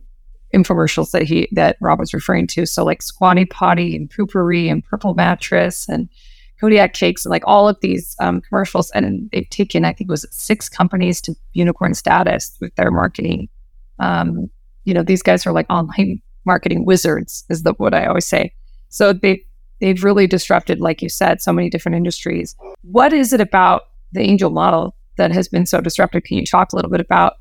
infomercials 0.53 1.11
that 1.11 1.23
he 1.23 1.49
that 1.51 1.75
Rob 1.81 1.99
was 1.99 2.13
referring 2.13 2.47
to. 2.47 2.65
So 2.65 2.85
like 2.85 3.01
Squatty 3.01 3.45
Potty 3.45 3.95
and 3.95 4.09
Poo-Pourri 4.09 4.69
and 4.69 4.83
Purple 4.83 5.13
Mattress 5.13 5.89
and 5.89 6.07
Kodiak 6.61 6.93
Cakes 6.93 7.25
and 7.25 7.31
like 7.31 7.43
all 7.45 7.67
of 7.67 7.77
these 7.81 8.15
um, 8.19 8.41
commercials. 8.41 8.89
And 8.91 9.29
they've 9.31 9.49
taken, 9.49 9.83
I 9.83 9.93
think 9.93 10.09
was 10.09 10.25
six 10.31 10.69
companies 10.69 11.21
to 11.21 11.35
unicorn 11.53 11.93
status 11.93 12.55
with 12.61 12.73
their 12.75 12.91
marketing. 12.91 13.49
Um, 13.99 14.49
you 14.85 14.93
know, 14.93 15.03
these 15.03 15.21
guys 15.21 15.45
are 15.45 15.51
like 15.51 15.69
online 15.69 16.21
marketing 16.45 16.85
wizards, 16.85 17.43
is 17.49 17.63
the 17.63 17.73
what 17.73 17.93
I 17.93 18.05
always 18.05 18.25
say. 18.25 18.53
So 18.89 19.11
they 19.11 19.43
they've 19.79 20.03
really 20.03 20.27
disrupted, 20.27 20.79
like 20.79 21.01
you 21.01 21.09
said, 21.09 21.41
so 21.41 21.53
many 21.53 21.69
different 21.69 21.95
industries. 21.95 22.55
What 22.81 23.13
is 23.13 23.33
it 23.33 23.41
about 23.41 23.83
the 24.11 24.21
angel 24.21 24.49
model 24.49 24.95
that 25.17 25.31
has 25.31 25.47
been 25.47 25.65
so 25.65 25.81
disruptive? 25.81 26.23
Can 26.23 26.37
you 26.37 26.45
talk 26.45 26.71
a 26.71 26.75
little 26.75 26.91
bit 26.91 27.01
about, 27.01 27.33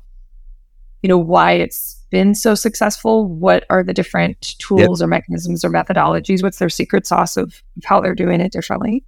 you 1.01 1.09
know, 1.09 1.17
why 1.17 1.53
it's 1.53 2.03
been 2.09 2.35
so 2.35 2.55
successful? 2.55 3.27
What 3.27 3.65
are 3.69 3.83
the 3.83 3.93
different 3.93 4.57
tools 4.59 4.99
yep. 4.99 5.05
or 5.05 5.07
mechanisms 5.07 5.63
or 5.63 5.69
methodologies? 5.69 6.43
What's 6.43 6.59
their 6.59 6.69
secret 6.69 7.05
sauce 7.05 7.37
of, 7.37 7.61
of 7.77 7.83
how 7.85 8.01
they're 8.01 8.15
doing 8.15 8.41
it 8.41 8.51
differently? 8.51 9.03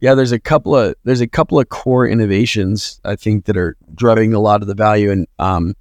Yeah, 0.00 0.14
there's 0.16 0.32
a 0.32 0.40
couple 0.40 0.74
of 0.74 0.96
there's 1.04 1.20
a 1.20 1.28
couple 1.28 1.60
of 1.60 1.68
core 1.68 2.08
innovations 2.08 3.00
I 3.04 3.14
think 3.14 3.44
that 3.44 3.56
are 3.56 3.76
driving 3.94 4.34
a 4.34 4.40
lot 4.40 4.60
of 4.60 4.66
the 4.66 4.74
value. 4.74 5.12
And 5.12 5.28
um, 5.38 5.76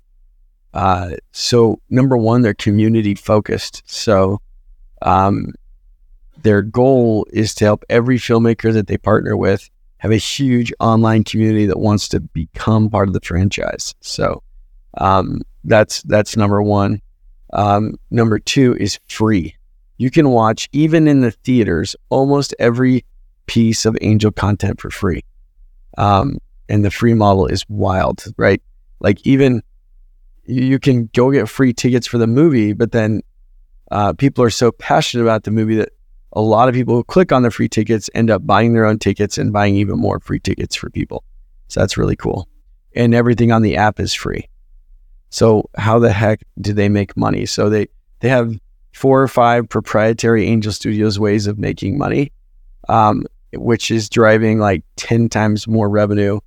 uh, 0.75 1.15
so 1.31 1.81
number 1.89 2.15
one, 2.15 2.41
they're 2.41 2.53
community 2.53 3.15
focused. 3.15 3.81
So 3.87 4.39
um, 5.01 5.53
their 6.43 6.61
goal 6.61 7.25
is 7.31 7.53
to 7.55 7.65
help 7.65 7.83
every 7.89 8.17
filmmaker 8.17 8.73
that 8.73 8.87
they 8.87 8.97
partner 8.97 9.35
with 9.35 9.69
have 9.97 10.11
a 10.11 10.17
huge 10.17 10.73
online 10.79 11.23
community 11.23 11.67
that 11.67 11.79
wants 11.79 12.09
to 12.09 12.19
become 12.19 12.89
part 12.89 13.07
of 13.07 13.13
the 13.13 13.21
franchise. 13.21 13.93
So 14.01 14.41
um, 14.97 15.41
that's 15.63 16.01
that's 16.03 16.35
number 16.35 16.61
one. 16.61 17.01
Um, 17.53 17.95
number 18.09 18.39
two 18.39 18.75
is 18.77 18.99
free. 19.07 19.55
You 19.97 20.09
can 20.09 20.29
watch 20.29 20.67
even 20.71 21.07
in 21.07 21.21
the 21.21 21.31
theaters 21.31 21.95
almost 22.09 22.55
every 22.57 23.05
piece 23.45 23.85
of 23.85 23.97
Angel 24.01 24.31
content 24.31 24.81
for 24.81 24.89
free. 24.89 25.23
Um, 25.97 26.37
and 26.67 26.83
the 26.83 26.89
free 26.89 27.13
model 27.13 27.45
is 27.45 27.63
wild, 27.69 28.23
right? 28.37 28.61
Like 29.01 29.25
even 29.27 29.61
you 30.45 30.79
can 30.79 31.09
go 31.13 31.31
get 31.31 31.49
free 31.49 31.73
tickets 31.73 32.07
for 32.07 32.17
the 32.17 32.27
movie, 32.27 32.73
but 32.73 32.91
then 32.91 33.21
uh, 33.91 34.13
people 34.13 34.43
are 34.43 34.49
so 34.49 34.71
passionate 34.71 35.23
about 35.23 35.43
the 35.43 35.51
movie 35.51 35.75
that 35.75 35.89
a 36.33 36.41
lot 36.41 36.69
of 36.69 36.75
people 36.75 36.95
who 36.95 37.03
click 37.03 37.31
on 37.31 37.43
the 37.43 37.51
free 37.51 37.67
tickets 37.69 38.09
end 38.15 38.29
up 38.29 38.45
buying 38.45 38.73
their 38.73 38.85
own 38.85 38.99
tickets 38.99 39.37
and 39.37 39.51
buying 39.51 39.75
even 39.75 39.97
more 39.97 40.19
free 40.19 40.39
tickets 40.39 40.75
for 40.75 40.89
people. 40.89 41.23
So 41.67 41.79
that's 41.79 41.97
really 41.97 42.15
cool. 42.15 42.47
And 42.95 43.13
everything 43.13 43.51
on 43.51 43.61
the 43.61 43.77
app 43.77 43.99
is 43.99 44.13
free. 44.13 44.47
So 45.29 45.69
how 45.77 45.99
the 45.99 46.11
heck 46.11 46.43
do 46.59 46.73
they 46.73 46.89
make 46.89 47.15
money? 47.15 47.45
So 47.45 47.69
they 47.69 47.87
they 48.19 48.29
have 48.29 48.53
four 48.93 49.21
or 49.21 49.27
five 49.27 49.67
proprietary 49.69 50.45
Angel 50.45 50.71
Studios 50.71 51.17
ways 51.17 51.47
of 51.47 51.57
making 51.57 51.97
money, 51.97 52.31
um, 52.89 53.23
which 53.53 53.91
is 53.91 54.09
driving 54.09 54.59
like 54.59 54.83
ten 54.97 55.29
times 55.29 55.67
more 55.67 55.89
revenue 55.89 56.39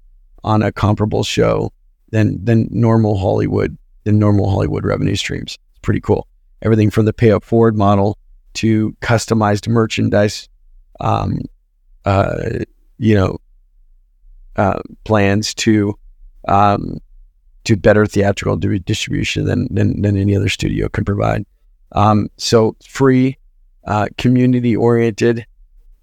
on 0.44 0.62
a 0.62 0.70
comparable 0.70 1.24
show 1.24 1.72
than 2.10 2.42
than 2.44 2.68
normal 2.70 3.16
Hollywood 3.16 3.76
than 4.04 4.18
normal 4.18 4.50
Hollywood 4.50 4.84
revenue 4.84 5.16
streams. 5.16 5.58
It's 5.70 5.80
pretty 5.80 6.00
cool. 6.00 6.28
Everything 6.60 6.90
from 6.90 7.06
the 7.06 7.12
pay 7.12 7.30
up 7.30 7.42
forward 7.42 7.76
model 7.76 8.18
to 8.54 8.92
customized 9.00 9.68
merchandise, 9.68 10.48
um, 11.00 11.38
uh, 12.04 12.60
you 12.98 13.14
know, 13.14 13.38
uh, 14.56 14.80
plans 15.04 15.54
to 15.54 15.98
um, 16.46 17.00
to 17.64 17.76
better 17.76 18.06
theatrical 18.06 18.56
distribution 18.56 19.46
than, 19.46 19.66
than, 19.70 20.02
than 20.02 20.16
any 20.16 20.36
other 20.36 20.48
studio 20.48 20.88
can 20.88 21.04
provide. 21.04 21.44
Um, 21.92 22.28
so 22.36 22.76
free, 22.86 23.38
uh, 23.86 24.08
community 24.18 24.76
oriented. 24.76 25.46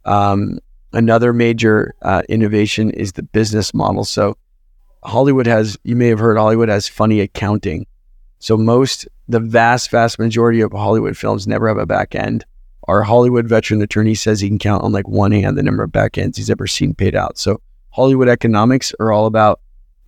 Um, 0.05 0.59
another 0.91 1.33
major 1.33 1.93
uh, 2.01 2.23
innovation 2.29 2.89
is 2.91 3.13
the 3.13 3.23
business 3.23 3.73
model. 3.73 4.03
So 4.05 4.37
Hollywood 5.03 5.45
has, 5.45 5.77
you 5.83 5.95
may 5.95 6.07
have 6.07 6.19
heard, 6.19 6.37
Hollywood 6.37 6.69
has 6.69 6.87
funny 6.87 7.19
accounting. 7.19 7.85
So 8.41 8.57
most, 8.57 9.07
the 9.27 9.39
vast, 9.39 9.91
vast 9.91 10.17
majority 10.17 10.61
of 10.61 10.71
Hollywood 10.71 11.15
films 11.15 11.47
never 11.47 11.67
have 11.67 11.77
a 11.77 11.85
back 11.85 12.15
end. 12.15 12.43
Our 12.87 13.03
Hollywood 13.03 13.47
veteran 13.47 13.83
attorney 13.83 14.15
says 14.15 14.41
he 14.41 14.49
can 14.49 14.57
count 14.57 14.83
on 14.83 14.91
like 14.91 15.07
one 15.07 15.31
hand 15.31 15.57
the 15.57 15.63
number 15.63 15.83
of 15.83 15.91
back 15.91 16.17
ends 16.17 16.37
he's 16.37 16.49
ever 16.49 16.65
seen 16.65 16.95
paid 16.95 17.15
out. 17.15 17.37
So 17.37 17.61
Hollywood 17.91 18.27
economics 18.27 18.93
are 18.99 19.11
all 19.11 19.27
about 19.27 19.61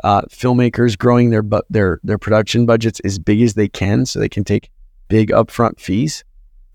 uh, 0.03 0.23
filmmakers 0.23 0.97
growing 0.97 1.29
their 1.29 1.43
bu- 1.43 1.61
their 1.69 1.99
their 2.03 2.17
production 2.17 2.65
budgets 2.65 2.99
as 3.01 3.19
big 3.19 3.41
as 3.43 3.53
they 3.53 3.67
can, 3.67 4.05
so 4.07 4.19
they 4.19 4.29
can 4.29 4.43
take 4.43 4.71
big 5.09 5.29
upfront 5.29 5.79
fees, 5.79 6.23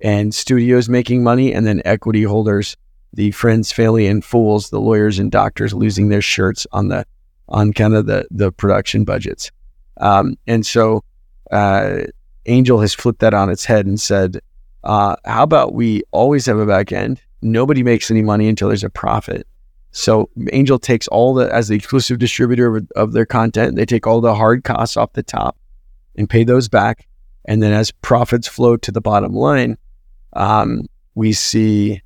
and 0.00 0.32
studios 0.32 0.88
making 0.88 1.24
money, 1.24 1.52
and 1.52 1.66
then 1.66 1.82
equity 1.84 2.22
holders, 2.22 2.76
the 3.12 3.32
friends, 3.32 3.72
family, 3.72 4.06
and 4.06 4.24
fools, 4.24 4.70
the 4.70 4.80
lawyers 4.80 5.18
and 5.18 5.32
doctors 5.32 5.74
losing 5.74 6.09
their 6.09 6.22
shirts 6.22 6.68
on 6.70 6.86
the 6.88 7.04
on 7.48 7.72
kind 7.72 7.94
of 7.94 8.06
the 8.06 8.28
the 8.30 8.52
production 8.52 9.04
budgets. 9.04 9.50
Um, 9.96 10.36
and 10.46 10.64
so 10.64 11.02
uh, 11.51 12.03
Angel 12.46 12.80
has 12.80 12.94
flipped 12.94 13.20
that 13.20 13.34
on 13.34 13.51
its 13.51 13.64
head 13.64 13.86
and 13.86 14.01
said, 14.01 14.40
uh, 14.84 15.16
"How 15.24 15.42
about 15.42 15.74
we 15.74 16.03
always 16.11 16.46
have 16.46 16.59
a 16.59 16.66
back 16.66 16.92
end? 16.92 17.20
Nobody 17.42 17.82
makes 17.82 18.11
any 18.11 18.22
money 18.22 18.49
until 18.49 18.68
there's 18.68 18.84
a 18.84 18.90
profit, 18.90 19.46
So 19.90 20.28
Angel 20.53 20.78
takes 20.78 21.07
all 21.09 21.34
the 21.34 21.53
as 21.55 21.68
the 21.68 21.76
exclusive 21.76 22.18
distributor 22.18 22.76
of, 22.76 22.88
of 22.96 23.12
their 23.12 23.26
content, 23.26 23.76
they 23.76 23.86
take 23.86 24.07
all 24.07 24.20
the 24.20 24.34
hard 24.34 24.64
costs 24.64 24.96
off 24.96 25.12
the 25.12 25.22
top 25.22 25.57
and 26.16 26.28
pay 26.28 26.44
those 26.44 26.68
back. 26.68 27.07
And 27.44 27.62
then 27.62 27.72
as 27.72 27.90
profits 27.90 28.46
flow 28.49 28.76
to 28.76 28.92
the 28.92 29.01
bottom 29.01 29.32
line, 29.32 29.78
um, 30.34 30.82
we 31.14 31.32
see, 31.32 32.03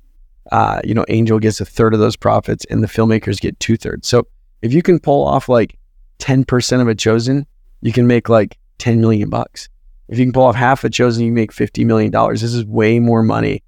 uh, 0.51 0.79
you 0.83 0.93
know, 0.93 1.05
Angel 1.09 1.39
gets 1.39 1.59
a 1.59 1.65
third 1.65 1.93
of 1.93 1.99
those 1.99 2.15
profits 2.15 2.63
and 2.65 2.81
the 2.81 2.87
filmmakers 2.87 3.41
get 3.41 3.59
two 3.59 3.75
thirds. 3.75 4.07
So 4.07 4.27
if 4.61 4.71
you 4.71 4.81
can 4.81 4.99
pull 4.99 5.25
off 5.25 5.49
like 5.49 5.77
10% 6.19 6.81
of 6.81 6.87
a 6.87 6.95
chosen, 6.95 7.45
you 7.81 7.91
can 7.91 8.07
make 8.07 8.29
like 8.29 8.57
10 8.77 9.01
million 9.01 9.29
bucks. 9.29 9.69
If 10.09 10.19
you 10.19 10.25
can 10.25 10.33
pull 10.33 10.43
off 10.43 10.55
half 10.55 10.83
a 10.83 10.89
chosen, 10.89 11.25
you 11.25 11.31
make 11.31 11.51
$50 11.51 11.85
million. 11.85 12.11
This 12.31 12.43
is 12.43 12.65
way 12.65 12.99
more 12.99 13.23
money 13.23 13.63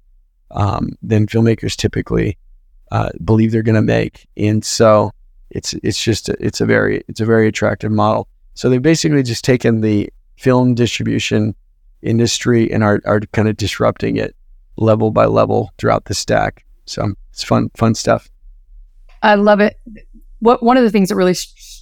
um, 0.50 0.90
than 1.02 1.26
filmmakers 1.26 1.76
typically 1.76 2.38
uh, 2.92 3.10
believe 3.24 3.52
they're 3.52 3.62
going 3.62 3.74
to 3.74 3.82
make. 3.82 4.26
And 4.36 4.64
so 4.64 5.12
it's, 5.50 5.72
it's 5.74 6.02
just, 6.02 6.28
a, 6.28 6.36
it's 6.38 6.60
a 6.60 6.66
very, 6.66 7.02
it's 7.08 7.20
a 7.20 7.24
very 7.24 7.48
attractive 7.48 7.90
model. 7.90 8.28
So 8.54 8.68
they've 8.68 8.82
basically 8.82 9.22
just 9.22 9.44
taken 9.44 9.80
the 9.80 10.12
film 10.36 10.74
distribution 10.74 11.54
industry 12.02 12.70
and 12.70 12.84
are, 12.84 13.00
are 13.04 13.20
kind 13.32 13.48
of 13.48 13.56
disrupting 13.56 14.16
it 14.16 14.36
level 14.76 15.10
by 15.10 15.24
level 15.26 15.72
throughout 15.78 16.04
the 16.04 16.14
stack. 16.14 16.64
So 16.84 17.14
it's 17.32 17.42
fun, 17.42 17.70
fun 17.76 17.94
stuff. 17.94 18.30
I 19.22 19.34
love 19.34 19.60
it. 19.60 19.78
What 20.38 20.62
one 20.62 20.76
of 20.76 20.84
the 20.84 20.90
things 20.90 21.08
that 21.08 21.16
really 21.16 21.34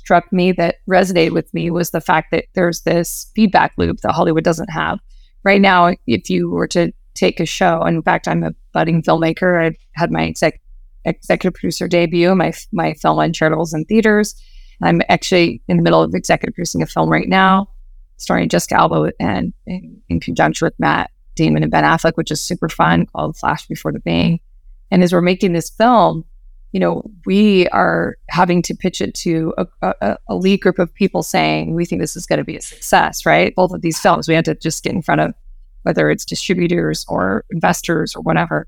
struck 0.04 0.30
me 0.30 0.52
that 0.52 0.76
resonated 0.88 1.32
with 1.32 1.52
me 1.54 1.70
was 1.70 1.90
the 1.90 2.00
fact 2.00 2.30
that 2.30 2.44
there's 2.54 2.82
this 2.82 3.30
feedback 3.34 3.72
loop 3.78 4.00
that 4.00 4.12
Hollywood 4.12 4.44
doesn't 4.44 4.68
have. 4.70 4.98
Right 5.44 5.60
now, 5.60 5.94
if 6.06 6.28
you 6.28 6.50
were 6.50 6.68
to 6.68 6.92
take 7.14 7.40
a 7.40 7.46
show, 7.46 7.82
in 7.84 8.02
fact, 8.02 8.28
I'm 8.28 8.44
a 8.44 8.54
budding 8.72 9.02
filmmaker. 9.02 9.72
I 9.72 9.76
had 9.94 10.10
my 10.10 10.26
exec, 10.26 10.60
executive 11.06 11.54
producer 11.54 11.88
debut. 11.88 12.34
My 12.34 12.52
my 12.72 12.92
film 12.94 13.18
on 13.18 13.32
charitable 13.32 13.66
in 13.72 13.84
theaters. 13.86 14.34
I'm 14.82 15.00
actually 15.08 15.62
in 15.68 15.78
the 15.78 15.82
middle 15.82 16.02
of 16.02 16.14
executive 16.14 16.54
producing 16.54 16.82
a 16.82 16.86
film 16.86 17.08
right 17.08 17.28
now 17.28 17.68
starring 18.16 18.48
Jessica 18.48 18.76
Alba 18.76 19.12
and 19.20 19.52
in, 19.66 20.00
in 20.08 20.20
conjunction 20.20 20.66
with 20.66 20.78
Matt 20.78 21.10
Damon 21.34 21.62
and 21.62 21.72
Ben 21.72 21.84
Affleck, 21.84 22.12
which 22.14 22.30
is 22.30 22.42
super 22.42 22.68
fun, 22.68 23.06
called 23.06 23.36
Flash 23.36 23.66
Before 23.66 23.92
the 23.92 24.00
Bang. 24.00 24.40
And 24.90 25.02
as 25.02 25.12
we're 25.12 25.20
making 25.20 25.52
this 25.52 25.70
film, 25.70 26.24
you 26.74 26.80
know, 26.80 27.08
we 27.24 27.68
are 27.68 28.16
having 28.30 28.60
to 28.60 28.74
pitch 28.74 29.00
it 29.00 29.14
to 29.14 29.54
a, 29.56 29.94
a, 30.00 30.18
a 30.28 30.34
lead 30.34 30.60
group 30.60 30.80
of 30.80 30.92
people 30.92 31.22
saying, 31.22 31.72
we 31.72 31.84
think 31.84 32.00
this 32.00 32.16
is 32.16 32.26
going 32.26 32.40
to 32.40 32.44
be 32.44 32.56
a 32.56 32.60
success, 32.60 33.24
right? 33.24 33.54
Both 33.54 33.70
of 33.70 33.80
these 33.80 34.00
films, 34.00 34.26
we 34.26 34.34
had 34.34 34.44
to 34.46 34.56
just 34.56 34.82
get 34.82 34.92
in 34.92 35.00
front 35.00 35.20
of 35.20 35.34
whether 35.84 36.10
it's 36.10 36.24
distributors 36.24 37.06
or 37.08 37.44
investors 37.52 38.16
or 38.16 38.22
whatever. 38.22 38.66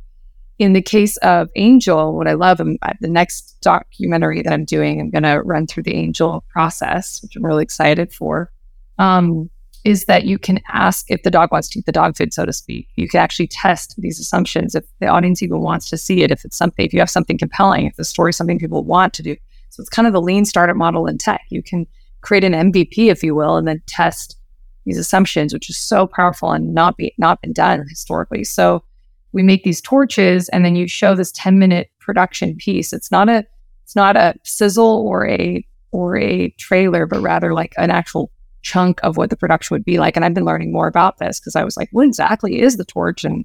In 0.61 0.73
the 0.73 0.81
case 0.81 1.17
of 1.17 1.49
Angel, 1.57 2.17
what 2.17 2.29
I 2.29 2.35
love, 2.35 2.61
um, 2.61 2.79
the 3.01 3.09
next 3.09 3.57
documentary 3.61 4.41
that 4.41 4.53
I'm 4.53 4.65
doing, 4.65 5.01
I'm 5.01 5.11
going 5.11 5.25
to 5.25 5.43
run 5.43 5.67
through 5.67 5.83
the 5.83 5.97
Angel 5.97 6.45
process, 6.49 7.21
which 7.23 7.35
I'm 7.35 7.45
really 7.45 7.65
excited 7.65 8.13
for 8.13 8.53
um, 8.99 9.51
is 9.87 10.07
that 10.07 10.25
you 10.25 10.37
can 10.37 10.61
ask 10.67 11.09
if 11.13 11.23
the 11.23 11.31
dog 11.31 11.53
wants 11.53 11.69
to 11.69 11.79
eat 11.79 11.87
the 11.87 11.93
dog 11.93 12.17
food, 12.17 12.35
so 12.35 12.45
to 12.45 12.53
speak. 12.53 12.89
You 12.97 13.09
can 13.09 13.21
actually 13.21 13.47
test 13.47 13.95
these 13.99 14.19
assumptions 14.19 14.75
if 14.75 14.85
the 14.99 15.07
audience 15.07 15.45
even 15.45 15.61
wants 15.61 15.89
to 15.91 15.97
see 15.97 16.25
it, 16.25 16.33
if 16.33 16.45
it's 16.45 16.59
something, 16.59 16.85
if 16.85 16.93
you 16.93 16.99
have 16.99 17.09
something 17.09 17.39
compelling, 17.39 17.87
if 17.87 17.95
the 17.95 18.05
story 18.05 18.31
is 18.31 18.37
something 18.37 18.59
people 18.59 18.83
want 18.83 19.15
to 19.15 19.23
do. 19.23 19.37
So 19.71 19.81
it's 19.81 19.89
kind 19.89 20.09
of 20.09 20.13
the 20.13 20.21
lean 20.21 20.45
startup 20.45 20.77
model 20.77 21.07
in 21.07 21.19
tech. 21.19 21.43
You 21.51 21.63
can 21.63 21.87
create 22.21 22.43
an 22.43 22.53
MVP, 22.53 23.13
if 23.13 23.23
you 23.23 23.37
will, 23.37 23.57
and 23.57 23.69
then 23.69 23.81
test 23.87 24.37
these 24.85 24.99
assumptions, 24.99 25.55
which 25.55 25.71
is 25.71 25.79
so 25.79 26.09
powerful 26.09 26.51
and 26.51 26.75
not 26.75 26.97
be 26.97 27.15
not 27.17 27.41
been 27.41 27.53
done 27.53 27.87
historically. 27.89 28.43
So 28.43 28.83
we 29.31 29.45
make 29.45 29.63
these 29.63 29.81
torches 29.81 30.49
and 30.49 30.65
then 30.65 30.75
you 30.75 30.89
show 30.89 31.15
this 31.15 31.31
10 31.31 31.61
minute 31.61 31.91
production 32.01 32.57
piece. 32.57 32.93
It's 32.93 33.13
not 33.13 33.29
a 33.29 33.45
it's 33.85 33.95
not 33.95 34.17
a 34.17 34.35
sizzle 34.43 35.07
or 35.07 35.29
a 35.29 35.65
or 35.93 36.17
a 36.17 36.51
trailer, 36.59 37.07
but 37.07 37.21
rather 37.21 37.55
like 37.55 37.73
an 37.79 37.91
actual 37.91 38.33
chunk 38.67 38.99
of 39.05 39.17
what 39.17 39.31
the 39.31 39.37
production 39.37 39.77
would 39.77 39.85
be 39.85 39.99
like. 39.99 40.17
And 40.17 40.25
I've 40.25 40.35
been 40.35 40.45
learning 40.45 40.73
more 40.73 40.89
about 40.89 41.19
this 41.19 41.39
because 41.39 41.55
I 41.55 41.63
was 41.63 41.77
like, 41.77 41.89
what 41.93 42.05
exactly 42.05 42.61
is 42.61 42.77
the 42.77 42.85
torch? 42.85 43.23
And 43.25 43.45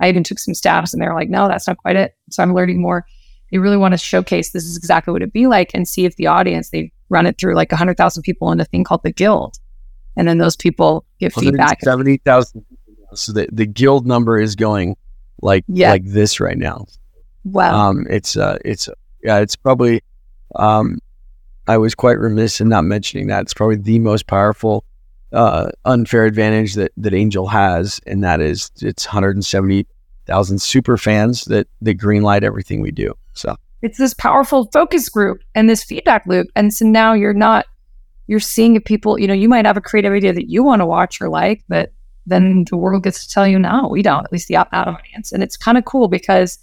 I 0.00 0.08
even 0.08 0.24
took 0.24 0.38
some 0.38 0.54
stabs 0.54 0.94
and 0.94 1.02
they're 1.02 1.14
like, 1.14 1.28
no, 1.28 1.46
that's 1.46 1.66
not 1.66 1.76
quite 1.76 1.96
it. 1.96 2.16
So 2.30 2.42
I'm 2.42 2.54
learning 2.54 2.80
more. 2.80 3.04
They 3.50 3.58
really 3.58 3.76
want 3.76 3.92
to 3.92 3.98
showcase 3.98 4.52
this 4.52 4.64
is 4.64 4.78
exactly 4.78 5.12
what 5.12 5.20
it'd 5.20 5.32
be 5.32 5.46
like 5.46 5.72
and 5.74 5.86
see 5.86 6.06
if 6.06 6.16
the 6.16 6.26
audience, 6.26 6.70
they 6.70 6.90
run 7.10 7.26
it 7.26 7.36
through 7.36 7.54
like 7.54 7.70
100,000 7.70 8.22
people 8.22 8.50
in 8.50 8.60
a 8.60 8.64
thing 8.64 8.82
called 8.82 9.02
the 9.04 9.12
Guild. 9.12 9.58
And 10.16 10.26
then 10.26 10.38
those 10.38 10.56
people 10.56 11.04
give 11.20 11.34
feedback. 11.34 11.82
70,000. 11.82 12.64
So 13.12 13.32
the, 13.32 13.48
the 13.52 13.66
Guild 13.66 14.06
number 14.06 14.40
is 14.40 14.56
going 14.56 14.96
like 15.42 15.64
yeah. 15.68 15.90
like 15.90 16.06
this 16.06 16.40
right 16.40 16.56
now. 16.56 16.86
Wow. 17.44 17.90
Um, 17.90 18.06
it's, 18.08 18.38
uh, 18.38 18.56
it's, 18.64 18.88
yeah, 19.22 19.40
it's 19.40 19.56
probably, 19.56 20.02
um, 20.56 20.98
I 21.68 21.78
was 21.78 21.94
quite 21.94 22.18
remiss 22.18 22.60
in 22.60 22.68
not 22.68 22.84
mentioning 22.84 23.28
that. 23.28 23.42
It's 23.42 23.54
probably 23.54 23.76
the 23.76 23.98
most 23.98 24.26
powerful 24.26 24.84
uh, 25.32 25.70
unfair 25.84 26.24
advantage 26.24 26.74
that 26.74 26.92
that 26.96 27.14
Angel 27.14 27.46
has, 27.46 28.00
and 28.06 28.22
that 28.24 28.40
is 28.40 28.70
it's 28.80 29.06
170,000 29.06 30.62
super 30.62 30.96
fans 30.96 31.44
that 31.46 31.68
that 31.80 31.98
greenlight 31.98 32.42
everything 32.42 32.80
we 32.80 32.90
do. 32.90 33.14
So 33.34 33.56
it's 33.80 33.98
this 33.98 34.14
powerful 34.14 34.68
focus 34.72 35.08
group 35.08 35.40
and 35.54 35.68
this 35.68 35.84
feedback 35.84 36.26
loop, 36.26 36.48
and 36.54 36.72
so 36.72 36.84
now 36.84 37.12
you're 37.12 37.32
not 37.32 37.66
you're 38.26 38.40
seeing 38.40 38.76
if 38.76 38.84
people 38.84 39.18
you 39.18 39.26
know 39.26 39.34
you 39.34 39.48
might 39.48 39.66
have 39.66 39.76
a 39.76 39.80
creative 39.80 40.12
idea 40.12 40.32
that 40.32 40.50
you 40.50 40.62
want 40.62 40.80
to 40.80 40.86
watch 40.86 41.20
or 41.20 41.28
like, 41.28 41.62
but 41.68 41.92
then 42.26 42.64
the 42.70 42.76
world 42.76 43.02
gets 43.02 43.26
to 43.26 43.32
tell 43.32 43.46
you 43.46 43.58
no, 43.58 43.88
we 43.88 44.02
don't. 44.02 44.24
At 44.24 44.32
least 44.32 44.48
the 44.48 44.56
out 44.56 44.68
audience, 44.72 45.32
and 45.32 45.42
it's 45.42 45.56
kind 45.56 45.78
of 45.78 45.84
cool 45.84 46.08
because 46.08 46.58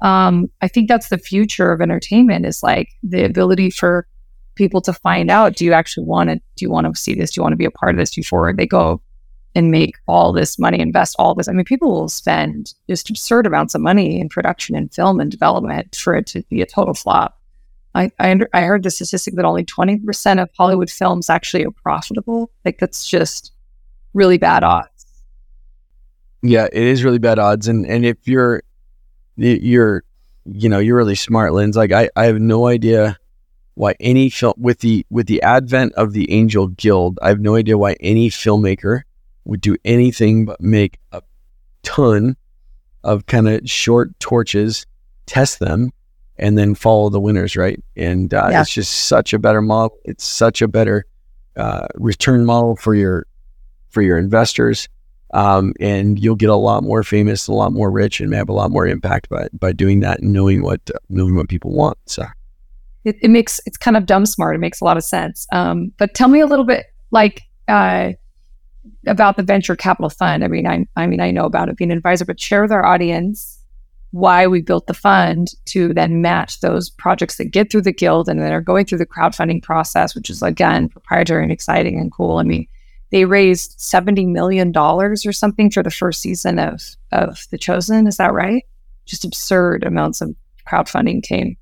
um, 0.00 0.50
I 0.60 0.68
think 0.68 0.88
that's 0.88 1.08
the 1.08 1.18
future 1.18 1.70
of 1.70 1.80
entertainment 1.80 2.44
is 2.46 2.62
like 2.62 2.88
the 3.02 3.24
ability 3.24 3.70
for 3.70 4.06
people 4.54 4.80
to 4.82 4.92
find 4.92 5.30
out 5.30 5.56
do 5.56 5.64
you 5.64 5.72
actually 5.72 6.06
want 6.06 6.30
to 6.30 6.36
do 6.36 6.64
you 6.64 6.70
want 6.70 6.86
to 6.86 7.00
see 7.00 7.14
this? 7.14 7.32
Do 7.32 7.38
you 7.38 7.42
want 7.42 7.52
to 7.52 7.58
be 7.58 7.64
a 7.64 7.70
part 7.70 7.94
of 7.94 7.98
this? 7.98 8.14
Before 8.14 8.52
they 8.52 8.66
go 8.66 9.00
and 9.54 9.70
make 9.70 9.96
all 10.06 10.32
this 10.32 10.58
money 10.58 10.80
invest 10.80 11.16
all 11.18 11.34
this. 11.34 11.48
I 11.48 11.52
mean 11.52 11.64
people 11.64 11.90
will 11.90 12.08
spend 12.08 12.74
just 12.88 13.10
absurd 13.10 13.46
amounts 13.46 13.74
of 13.74 13.80
money 13.80 14.20
in 14.20 14.28
production 14.28 14.74
and 14.74 14.92
film 14.92 15.20
and 15.20 15.30
development 15.30 15.96
for 15.96 16.14
it 16.14 16.26
to 16.28 16.42
be 16.48 16.62
a 16.62 16.66
total 16.66 16.94
flop. 16.94 17.38
I 17.94 18.10
i, 18.18 18.30
under, 18.30 18.48
I 18.52 18.62
heard 18.62 18.82
the 18.82 18.90
statistic 18.90 19.34
that 19.36 19.44
only 19.44 19.64
20% 19.64 20.42
of 20.42 20.50
hollywood 20.56 20.90
films 20.90 21.28
actually 21.28 21.64
are 21.64 21.70
profitable. 21.70 22.50
Like 22.64 22.78
that's 22.78 23.06
just 23.06 23.52
really 24.14 24.38
bad 24.38 24.64
odds. 24.64 25.06
Yeah 26.42 26.66
it 26.72 26.82
is 26.82 27.04
really 27.04 27.18
bad 27.18 27.38
odds. 27.38 27.68
And 27.68 27.86
and 27.86 28.04
if 28.04 28.26
you're 28.26 28.62
you're 29.36 30.04
you 30.44 30.68
know 30.68 30.78
you're 30.78 30.96
really 30.96 31.14
smart 31.14 31.52
lens 31.52 31.76
like 31.76 31.92
i 31.92 32.08
i 32.16 32.24
have 32.24 32.40
no 32.40 32.66
idea 32.66 33.16
why 33.74 33.94
any 34.00 34.28
film 34.30 34.54
with 34.58 34.80
the 34.80 35.06
with 35.10 35.26
the 35.26 35.42
advent 35.42 35.94
of 35.94 36.12
the 36.12 36.30
Angel 36.30 36.68
Guild, 36.68 37.18
I 37.22 37.28
have 37.28 37.40
no 37.40 37.56
idea 37.56 37.78
why 37.78 37.96
any 38.00 38.28
filmmaker 38.28 39.02
would 39.44 39.60
do 39.60 39.76
anything 39.84 40.44
but 40.44 40.60
make 40.60 40.98
a 41.12 41.22
ton 41.82 42.36
of 43.02 43.26
kind 43.26 43.48
of 43.48 43.68
short 43.68 44.18
torches, 44.20 44.86
test 45.26 45.58
them, 45.58 45.92
and 46.36 46.56
then 46.56 46.74
follow 46.74 47.08
the 47.08 47.20
winners, 47.20 47.56
right? 47.56 47.82
And 47.96 48.32
uh, 48.32 48.48
yeah. 48.50 48.60
it's 48.60 48.72
just 48.72 49.06
such 49.06 49.32
a 49.32 49.38
better 49.38 49.62
model. 49.62 49.96
It's 50.04 50.24
such 50.24 50.62
a 50.62 50.68
better 50.68 51.04
uh, 51.56 51.86
return 51.94 52.44
model 52.44 52.76
for 52.76 52.94
your 52.94 53.26
for 53.90 54.02
your 54.02 54.16
investors, 54.16 54.88
um, 55.34 55.74
and 55.80 56.18
you'll 56.18 56.36
get 56.36 56.48
a 56.50 56.56
lot 56.56 56.82
more 56.82 57.02
famous, 57.02 57.46
a 57.46 57.52
lot 57.52 57.72
more 57.72 57.90
rich, 57.90 58.20
and 58.20 58.32
have 58.34 58.48
a 58.48 58.54
lot 58.54 58.70
more 58.70 58.86
impact 58.86 59.28
by 59.28 59.48
by 59.52 59.72
doing 59.72 60.00
that 60.00 60.20
and 60.20 60.32
knowing 60.32 60.62
what 60.62 60.80
uh, 60.94 60.98
knowing 61.08 61.34
what 61.34 61.48
people 61.48 61.72
want. 61.72 61.98
So 62.06 62.24
it, 63.04 63.16
it, 63.20 63.28
makes 63.28 63.60
it's 63.66 63.76
kind 63.76 63.96
of 63.96 64.06
dumb 64.06 64.26
smart. 64.26 64.54
It 64.54 64.60
makes 64.60 64.80
a 64.80 64.84
lot 64.84 64.96
of 64.96 65.04
sense. 65.04 65.46
Um, 65.52 65.92
but 65.98 66.14
tell 66.14 66.28
me 66.28 66.40
a 66.40 66.46
little 66.46 66.64
bit 66.64 66.86
like 67.10 67.42
uh, 67.68 68.12
about 69.06 69.36
the 69.36 69.42
venture 69.42 69.76
capital 69.76 70.10
fund. 70.10 70.44
I 70.44 70.48
mean, 70.48 70.66
I, 70.66 70.86
I 70.96 71.06
mean, 71.06 71.20
I 71.20 71.30
know 71.30 71.44
about 71.44 71.68
it 71.68 71.76
being 71.76 71.90
an 71.90 71.96
advisor, 71.96 72.24
but 72.24 72.40
share 72.40 72.62
with 72.62 72.72
our 72.72 72.84
audience 72.84 73.58
why 74.12 74.46
we 74.46 74.60
built 74.60 74.86
the 74.86 74.94
fund 74.94 75.48
to 75.64 75.92
then 75.94 76.20
match 76.20 76.60
those 76.60 76.90
projects 76.90 77.36
that 77.38 77.46
get 77.46 77.70
through 77.70 77.80
the 77.80 77.92
guild 77.92 78.28
and 78.28 78.40
that 78.40 78.52
are 78.52 78.60
going 78.60 78.84
through 78.84 78.98
the 78.98 79.06
crowdfunding 79.06 79.62
process, 79.62 80.14
which 80.14 80.28
is 80.28 80.42
again 80.42 80.88
proprietary 80.88 81.42
and 81.42 81.52
exciting 81.52 81.98
and 81.98 82.12
cool. 82.12 82.36
I 82.36 82.42
mean, 82.42 82.68
they 83.10 83.24
raised 83.24 83.74
seventy 83.80 84.26
million 84.26 84.70
dollars 84.70 85.24
or 85.26 85.32
something 85.32 85.70
for 85.70 85.82
the 85.82 85.90
first 85.90 86.20
season 86.20 86.58
of 86.58 86.82
of 87.10 87.46
The 87.50 87.58
Chosen. 87.58 88.06
Is 88.06 88.18
that 88.18 88.34
right? 88.34 88.64
Just 89.06 89.24
absurd 89.24 89.82
amounts 89.84 90.20
of 90.20 90.34
crowdfunding 90.68 91.22
came 91.22 91.56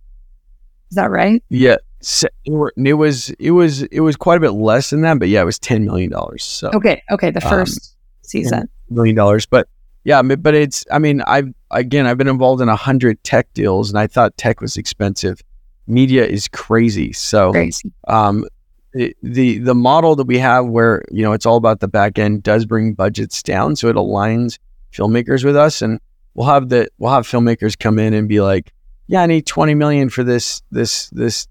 is 0.90 0.96
that 0.96 1.10
right? 1.10 1.42
Yeah. 1.48 1.76
It 2.02 2.94
was 2.94 3.30
it 3.38 3.50
was 3.50 3.82
it 3.82 4.00
was 4.00 4.16
quite 4.16 4.38
a 4.38 4.40
bit 4.40 4.52
less 4.52 4.90
than 4.90 5.02
that, 5.02 5.18
but 5.18 5.28
yeah, 5.28 5.42
it 5.42 5.44
was 5.44 5.58
ten 5.58 5.84
million 5.84 6.10
dollars. 6.10 6.42
So 6.42 6.70
okay, 6.72 7.02
okay, 7.10 7.30
the 7.30 7.44
um, 7.44 7.50
first 7.50 7.76
um, 7.78 8.22
season, 8.22 8.68
million 8.88 9.14
dollars. 9.14 9.44
But 9.44 9.68
yeah, 10.04 10.22
but 10.22 10.54
it's 10.54 10.86
I 10.90 10.98
mean 10.98 11.20
I've 11.26 11.52
again 11.70 12.06
I've 12.06 12.16
been 12.16 12.28
involved 12.28 12.62
in 12.62 12.70
a 12.70 12.76
hundred 12.76 13.22
tech 13.22 13.52
deals, 13.52 13.90
and 13.90 13.98
I 13.98 14.06
thought 14.06 14.34
tech 14.38 14.62
was 14.62 14.78
expensive. 14.78 15.42
Media 15.86 16.24
is 16.24 16.48
crazy, 16.48 17.12
so 17.12 17.52
crazy. 17.52 17.92
Um, 18.08 18.46
the, 18.94 19.14
the 19.22 19.58
the 19.58 19.74
model 19.74 20.16
that 20.16 20.26
we 20.26 20.38
have 20.38 20.66
where 20.66 21.02
you 21.10 21.22
know 21.22 21.32
it's 21.32 21.44
all 21.44 21.56
about 21.56 21.80
the 21.80 21.88
back 21.88 22.18
end 22.18 22.42
does 22.42 22.64
bring 22.64 22.94
budgets 22.94 23.42
down, 23.42 23.76
so 23.76 23.88
it 23.88 23.96
aligns 23.96 24.58
filmmakers 24.90 25.44
with 25.44 25.56
us, 25.56 25.82
and 25.82 26.00
we'll 26.34 26.46
have 26.46 26.70
the 26.70 26.88
we'll 26.98 27.12
have 27.12 27.26
filmmakers 27.26 27.78
come 27.78 27.98
in 27.98 28.14
and 28.14 28.28
be 28.28 28.40
like, 28.40 28.72
yeah, 29.10 29.22
I 29.22 29.26
need 29.26 29.44
20 29.44 29.74
million 29.74 30.08
for 30.08 30.22
this, 30.22 30.62
this, 30.70 31.10
this 31.10 31.48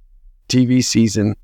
TV 0.47 0.82
season. 0.82 1.36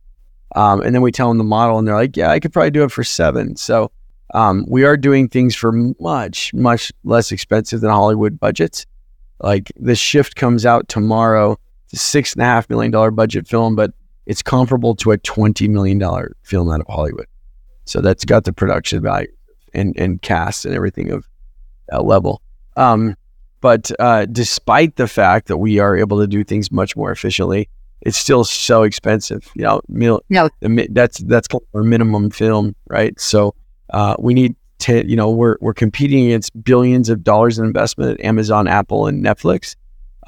Um, 0.55 0.79
and 0.81 0.95
then 0.95 1.01
we 1.01 1.11
tell 1.11 1.27
them 1.27 1.37
the 1.37 1.43
model 1.43 1.77
and 1.77 1.85
they're 1.85 1.93
like, 1.93 2.15
yeah, 2.15 2.31
I 2.31 2.39
could 2.39 2.53
probably 2.53 2.71
do 2.71 2.85
it 2.85 2.91
for 2.91 3.03
seven. 3.03 3.57
So, 3.57 3.91
um, 4.33 4.65
we 4.69 4.85
are 4.85 4.95
doing 4.95 5.27
things 5.27 5.57
for 5.57 5.73
much, 5.99 6.53
much 6.53 6.93
less 7.03 7.33
expensive 7.33 7.81
than 7.81 7.89
Hollywood 7.91 8.39
budgets. 8.39 8.85
Like 9.41 9.73
the 9.75 9.93
shift 9.93 10.37
comes 10.37 10.65
out 10.65 10.87
tomorrow. 10.87 11.59
It's 11.91 12.01
a 12.01 12.05
six 12.05 12.31
and 12.31 12.41
a 12.41 12.45
half 12.45 12.69
million 12.69 12.91
dollar 12.91 13.11
budget 13.11 13.45
film, 13.45 13.75
but 13.75 13.91
it's 14.25 14.41
comparable 14.41 14.95
to 14.95 15.11
a 15.11 15.17
$20 15.17 15.67
million 15.67 16.01
film 16.43 16.71
out 16.71 16.79
of 16.79 16.87
Hollywood. 16.87 17.27
So 17.83 17.99
that's 17.99 18.23
got 18.23 18.45
the 18.45 18.53
production 18.53 19.03
value 19.03 19.27
and, 19.73 19.93
and 19.97 20.21
cast 20.21 20.63
and 20.63 20.73
everything 20.73 21.11
of 21.11 21.27
that 21.89 22.05
level. 22.05 22.41
Um, 22.77 23.17
but 23.61 23.91
uh, 23.99 24.25
despite 24.25 24.95
the 24.95 25.07
fact 25.07 25.47
that 25.47 25.57
we 25.57 25.79
are 25.79 25.97
able 25.97 26.19
to 26.19 26.27
do 26.27 26.43
things 26.43 26.71
much 26.71 26.95
more 26.95 27.11
efficiently, 27.11 27.69
it's 28.01 28.17
still 28.17 28.43
so 28.43 28.83
expensive. 28.83 29.49
You 29.55 29.63
know, 29.63 29.81
mil- 29.87 30.21
yeah. 30.29 30.49
that's 30.61 31.19
that's 31.19 31.47
our 31.73 31.83
minimum 31.83 32.29
film, 32.29 32.75
right? 32.87 33.19
So 33.19 33.55
uh, 33.89 34.15
we 34.19 34.33
need 34.33 34.55
to, 34.79 35.07
you 35.07 35.15
know, 35.15 35.31
we're 35.31 35.57
we're 35.61 35.73
competing 35.73 36.27
against 36.27 36.63
billions 36.63 37.09
of 37.09 37.23
dollars 37.23 37.57
in 37.57 37.65
investment 37.65 38.19
at 38.19 38.25
Amazon, 38.25 38.67
Apple, 38.67 39.07
and 39.07 39.23
Netflix. 39.23 39.75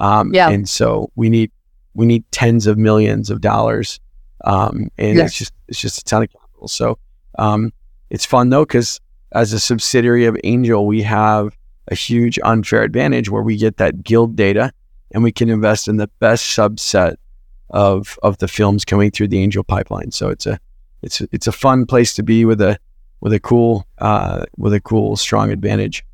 Um, 0.00 0.32
yeah. 0.32 0.48
And 0.48 0.68
so 0.68 1.10
we 1.16 1.28
need 1.28 1.50
we 1.94 2.06
need 2.06 2.24
tens 2.30 2.66
of 2.66 2.78
millions 2.78 3.30
of 3.30 3.40
dollars, 3.40 4.00
um, 4.44 4.88
and 4.98 5.18
yes. 5.18 5.30
it's 5.30 5.38
just 5.38 5.52
it's 5.68 5.80
just 5.80 5.98
a 5.98 6.04
ton 6.04 6.22
of 6.22 6.32
capital. 6.32 6.68
So 6.68 6.98
um, 7.38 7.72
it's 8.10 8.24
fun 8.24 8.50
though 8.50 8.64
because 8.64 9.00
as 9.32 9.52
a 9.52 9.60
subsidiary 9.60 10.24
of 10.26 10.38
Angel, 10.44 10.86
we 10.86 11.02
have 11.02 11.57
a 11.90 11.94
huge 11.94 12.38
unfair 12.42 12.82
advantage 12.82 13.30
where 13.30 13.42
we 13.42 13.56
get 13.56 13.76
that 13.78 14.02
guild 14.02 14.36
data 14.36 14.72
and 15.10 15.22
we 15.22 15.32
can 15.32 15.48
invest 15.48 15.88
in 15.88 15.96
the 15.96 16.08
best 16.18 16.44
subset 16.44 17.16
of 17.70 18.18
of 18.22 18.38
the 18.38 18.48
films 18.48 18.84
coming 18.84 19.10
through 19.10 19.28
the 19.28 19.42
Angel 19.42 19.64
pipeline. 19.64 20.10
So 20.10 20.28
it's 20.28 20.46
a 20.46 20.58
it's 21.02 21.20
it's 21.32 21.46
a 21.46 21.52
fun 21.52 21.86
place 21.86 22.14
to 22.14 22.22
be 22.22 22.44
with 22.44 22.60
a 22.60 22.78
with 23.20 23.32
a 23.32 23.40
cool 23.40 23.86
uh, 23.98 24.44
with 24.56 24.72
a 24.72 24.80
cool 24.80 25.16
strong 25.16 25.50
advantage. 25.50 26.04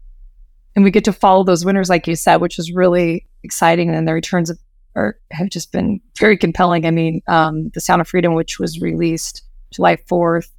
And 0.76 0.84
we 0.84 0.90
get 0.90 1.04
to 1.04 1.12
follow 1.12 1.44
those 1.44 1.64
winners, 1.64 1.88
like 1.88 2.06
you 2.06 2.16
said, 2.16 2.40
which 2.40 2.58
is 2.58 2.72
really 2.72 3.26
exciting. 3.44 3.90
And 3.90 4.08
the 4.08 4.14
returns 4.14 4.50
are 4.96 5.18
have 5.30 5.48
just 5.48 5.72
been 5.72 6.00
very 6.18 6.36
compelling. 6.36 6.86
I 6.86 6.90
mean, 6.90 7.22
um, 7.26 7.70
the 7.74 7.80
Sound 7.80 8.00
of 8.00 8.08
Freedom, 8.08 8.34
which 8.34 8.58
was 8.58 8.80
released 8.80 9.42
July 9.70 9.96
fourth, 10.08 10.50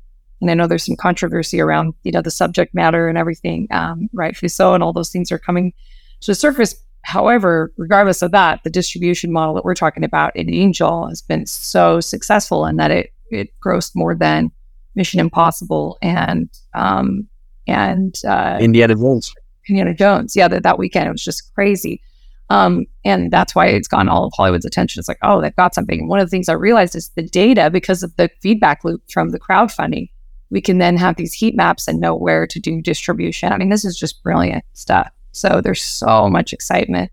and 0.41 0.51
I 0.51 0.53
know 0.53 0.67
there's 0.67 0.85
some 0.85 0.95
controversy 0.95 1.61
around, 1.61 1.93
you 2.03 2.11
know, 2.11 2.21
the 2.21 2.31
subject 2.31 2.73
matter 2.73 3.07
and 3.07 3.17
everything, 3.17 3.67
um, 3.71 4.09
rightfully 4.13 4.49
so, 4.49 4.73
and 4.73 4.83
all 4.83 4.93
those 4.93 5.09
things 5.09 5.31
are 5.31 5.39
coming 5.39 5.73
to 6.21 6.31
the 6.31 6.35
surface. 6.35 6.75
However, 7.03 7.71
regardless 7.77 8.21
of 8.21 8.31
that, 8.31 8.63
the 8.63 8.69
distribution 8.69 9.31
model 9.31 9.53
that 9.55 9.63
we're 9.63 9.75
talking 9.75 10.03
about 10.03 10.35
in 10.35 10.51
Angel 10.53 11.07
has 11.07 11.21
been 11.21 11.45
so 11.45 12.01
successful 12.01 12.65
in 12.65 12.77
that 12.77 12.91
it 12.91 13.11
it 13.31 13.49
grossed 13.63 13.91
more 13.95 14.15
than 14.15 14.51
Mission 14.95 15.19
Impossible 15.19 15.97
and 16.01 16.49
um, 16.73 17.27
and 17.67 18.15
uh, 18.27 18.57
Indiana 18.59 18.95
Jones. 18.95 19.33
Indiana 19.69 19.93
Jones, 19.93 20.35
yeah, 20.35 20.47
that, 20.47 20.63
that 20.63 20.79
weekend 20.79 21.07
it 21.07 21.11
was 21.11 21.23
just 21.23 21.53
crazy. 21.53 22.01
Um, 22.49 22.85
and 23.03 23.31
that's 23.31 23.55
why 23.55 23.67
it's 23.67 23.87
gotten 23.87 24.09
all 24.09 24.25
of 24.25 24.33
Hollywood's 24.35 24.65
attention. 24.65 24.99
It's 24.99 25.07
like, 25.07 25.17
oh, 25.23 25.41
they've 25.41 25.55
got 25.55 25.73
something. 25.73 26.07
One 26.07 26.19
of 26.19 26.27
the 26.27 26.29
things 26.29 26.47
I 26.47 26.53
realized 26.53 26.95
is 26.95 27.09
the 27.15 27.23
data, 27.23 27.71
because 27.71 28.03
of 28.03 28.15
the 28.17 28.29
feedback 28.41 28.83
loop 28.83 29.01
from 29.11 29.29
the 29.29 29.39
crowdfunding, 29.39 30.09
we 30.55 30.61
can 30.61 30.77
then 30.77 30.95
have 30.95 31.17
these 31.17 31.33
heat 31.33 31.53
maps 31.53 31.85
and 31.85 31.99
know 31.99 32.15
where 32.15 32.47
to 32.47 32.61
do 32.61 32.81
distribution. 32.81 33.51
I 33.51 33.57
mean, 33.57 33.67
this 33.67 33.83
is 33.83 33.99
just 33.99 34.23
brilliant 34.23 34.63
stuff. 34.71 35.11
So 35.33 35.59
there's 35.61 35.81
so 35.81 36.29
much 36.29 36.53
excitement 36.53 37.11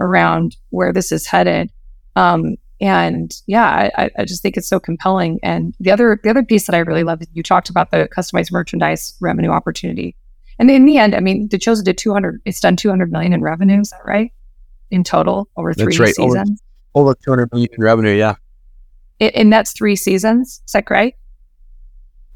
around 0.00 0.56
where 0.70 0.90
this 0.90 1.12
is 1.12 1.26
headed. 1.26 1.70
Um, 2.16 2.56
and 2.80 3.30
yeah, 3.46 3.90
I, 3.98 4.10
I, 4.18 4.24
just 4.24 4.40
think 4.40 4.56
it's 4.56 4.68
so 4.68 4.80
compelling. 4.80 5.38
And 5.42 5.74
the 5.78 5.90
other 5.90 6.18
the 6.22 6.30
other 6.30 6.42
piece 6.42 6.64
that 6.64 6.74
I 6.74 6.78
really 6.78 7.04
love 7.04 7.20
is 7.20 7.28
you 7.34 7.42
talked 7.42 7.68
about 7.68 7.90
the 7.90 8.08
customized 8.16 8.52
merchandise 8.52 9.14
revenue 9.20 9.50
opportunity. 9.50 10.16
And 10.58 10.70
in 10.70 10.86
the 10.86 10.96
end, 10.96 11.14
I 11.14 11.20
mean, 11.20 11.48
the 11.48 11.58
Chosen 11.58 11.84
did 11.84 11.98
200. 11.98 12.40
It's 12.46 12.60
done 12.60 12.74
200 12.74 13.12
million 13.12 13.34
in 13.34 13.42
revenue. 13.42 13.82
Is 13.82 13.90
that 13.90 14.00
right? 14.06 14.32
In 14.90 15.04
total 15.04 15.46
over 15.56 15.74
three 15.74 15.94
right. 15.98 16.14
seasons. 16.14 16.62
Over, 16.94 17.10
over 17.10 17.18
200 17.22 17.52
million 17.52 17.68
in 17.70 17.84
revenue. 17.84 18.14
Yeah. 18.14 18.36
It, 19.18 19.34
and 19.34 19.52
that's 19.52 19.72
three 19.72 19.94
seasons. 19.94 20.62
Is 20.64 20.72
that 20.72 20.88
right? 20.88 21.14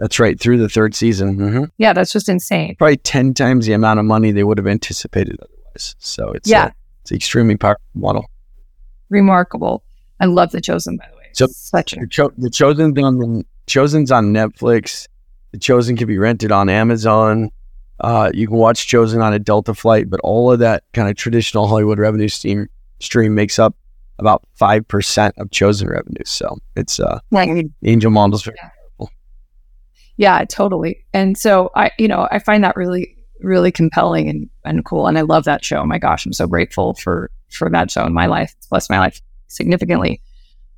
That's 0.02 0.18
right, 0.18 0.38
through 0.38 0.58
the 0.58 0.68
third 0.68 0.96
season. 0.96 1.36
Mm-hmm. 1.36 1.64
Yeah, 1.78 1.92
that's 1.92 2.12
just 2.12 2.28
insane. 2.28 2.74
Probably 2.74 2.96
ten 2.96 3.34
times 3.34 3.66
the 3.66 3.72
amount 3.72 4.00
of 4.00 4.04
money 4.04 4.32
they 4.32 4.42
would 4.42 4.58
have 4.58 4.66
anticipated 4.66 5.38
otherwise. 5.40 5.94
So 6.00 6.32
it's 6.32 6.50
yeah, 6.50 6.64
a, 6.66 6.72
it's 7.02 7.12
an 7.12 7.18
extremely 7.18 7.56
powerful 7.56 7.84
model. 7.94 8.28
Remarkable. 9.10 9.84
I 10.18 10.24
love 10.24 10.50
the 10.50 10.60
Chosen, 10.60 10.96
by 10.96 11.06
the 11.08 11.16
way. 11.18 11.28
So 11.34 11.46
Such 11.46 11.92
a- 11.92 12.00
the, 12.00 12.08
Cho- 12.08 12.32
the 12.36 12.50
Chosen's 12.50 12.98
on 12.98 13.18
the 13.18 13.44
Chosen's 13.68 14.10
on 14.10 14.32
Netflix. 14.32 15.06
The 15.52 15.58
Chosen 15.58 15.96
can 15.96 16.08
be 16.08 16.18
rented 16.18 16.50
on 16.50 16.68
Amazon. 16.68 17.52
Uh, 18.00 18.28
you 18.34 18.48
can 18.48 18.56
watch 18.56 18.88
Chosen 18.88 19.20
on 19.20 19.32
a 19.32 19.38
Delta 19.38 19.72
flight, 19.72 20.10
but 20.10 20.18
all 20.24 20.50
of 20.50 20.58
that 20.58 20.82
kind 20.94 21.08
of 21.10 21.14
traditional 21.14 21.68
Hollywood 21.68 22.00
revenue 22.00 22.26
stream 22.26 22.68
stream 22.98 23.36
makes 23.36 23.60
up 23.60 23.76
about 24.18 24.42
five 24.56 24.88
percent 24.88 25.36
of 25.38 25.52
Chosen 25.52 25.86
revenue. 25.86 26.24
So 26.24 26.58
it's 26.74 26.98
uh. 26.98 27.20
Angel 27.84 28.10
models 28.10 28.48
yeah. 28.48 28.70
Yeah, 30.22 30.44
totally. 30.44 31.04
And 31.12 31.36
so 31.36 31.72
I, 31.74 31.90
you 31.98 32.06
know, 32.06 32.28
I 32.30 32.38
find 32.38 32.62
that 32.62 32.76
really, 32.76 33.16
really 33.40 33.72
compelling 33.72 34.28
and, 34.28 34.48
and 34.64 34.84
cool. 34.84 35.08
And 35.08 35.18
I 35.18 35.22
love 35.22 35.42
that 35.46 35.64
show. 35.64 35.84
My 35.84 35.98
gosh, 35.98 36.24
I'm 36.24 36.32
so 36.32 36.46
grateful 36.46 36.94
for 36.94 37.28
for 37.50 37.68
that 37.70 37.90
show 37.90 38.06
in 38.06 38.12
my 38.12 38.26
life. 38.26 38.54
It's 38.56 38.68
blessed 38.68 38.88
my 38.88 39.00
life 39.00 39.20
significantly. 39.48 40.22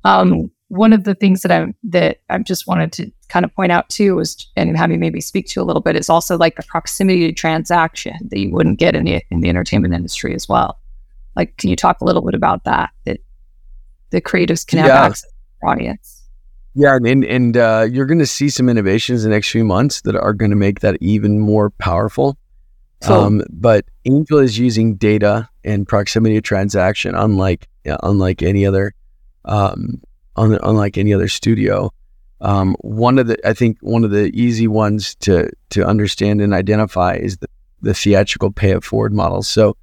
Um, 0.03 0.49
one 0.69 0.93
of 0.93 1.03
the 1.03 1.13
things 1.13 1.43
that 1.43 1.51
I'm 1.51 1.75
that 1.83 2.21
I 2.31 2.39
just 2.39 2.65
wanted 2.65 2.91
to 2.93 3.11
kind 3.29 3.45
of 3.45 3.53
point 3.53 3.71
out 3.71 3.87
too 3.89 4.15
was, 4.15 4.47
and 4.55 4.75
have 4.75 4.91
you 4.91 4.97
maybe 4.97 5.21
speak 5.21 5.45
to 5.49 5.61
a 5.61 5.63
little 5.63 5.79
bit, 5.79 5.95
is 5.95 6.09
also 6.09 6.39
like 6.39 6.55
the 6.55 6.63
proximity 6.63 7.27
to 7.27 7.31
transaction 7.31 8.15
that 8.31 8.39
you 8.39 8.49
wouldn't 8.49 8.79
get 8.79 8.95
in 8.95 9.03
the 9.03 9.21
in 9.29 9.41
the 9.41 9.49
entertainment 9.49 9.93
industry 9.93 10.33
as 10.33 10.49
well. 10.49 10.79
Like, 11.35 11.55
can 11.57 11.69
you 11.69 11.75
talk 11.75 12.01
a 12.01 12.05
little 12.05 12.23
bit 12.23 12.33
about 12.33 12.63
that? 12.63 12.89
That 13.05 13.19
the 14.09 14.21
creatives 14.21 14.65
can 14.65 14.79
have 14.79 14.87
yeah. 14.87 15.05
access 15.05 15.29
to 15.61 15.67
audience. 15.67 16.14
Yeah, 16.75 16.97
and 16.97 17.23
and 17.23 17.55
uh, 17.55 17.87
you're 17.89 18.05
going 18.05 18.19
to 18.19 18.25
see 18.25 18.49
some 18.49 18.67
innovations 18.67 19.23
in 19.23 19.31
the 19.31 19.35
next 19.35 19.49
few 19.49 19.63
months 19.63 20.01
that 20.01 20.15
are 20.15 20.33
going 20.33 20.51
to 20.51 20.57
make 20.57 20.81
that 20.81 20.97
even 20.99 21.39
more 21.39 21.69
powerful. 21.69 22.37
Um, 23.07 23.43
but 23.49 23.85
Angel 24.05 24.39
is 24.39 24.57
using 24.57 24.95
data 24.95 25.47
and 25.63 25.87
proximity 25.87 26.37
of 26.37 26.43
transaction, 26.43 27.15
unlike 27.15 27.67
yeah, 27.85 27.97
unlike 28.03 28.41
any 28.41 28.65
other, 28.65 28.93
um, 29.45 30.01
un, 30.35 30.57
unlike 30.63 30.97
any 30.97 31.13
other 31.13 31.27
studio. 31.27 31.91
Um, 32.41 32.75
one 32.81 33.19
of 33.19 33.27
the 33.27 33.47
I 33.47 33.53
think 33.53 33.77
one 33.81 34.03
of 34.03 34.11
the 34.11 34.31
easy 34.33 34.67
ones 34.67 35.15
to 35.21 35.49
to 35.69 35.85
understand 35.85 36.41
and 36.41 36.53
identify 36.53 37.15
is 37.15 37.37
the 37.37 37.47
the 37.81 37.93
theatrical 37.93 38.51
pay 38.51 38.71
it 38.71 38.83
forward 38.83 39.13
model. 39.13 39.43
So 39.43 39.77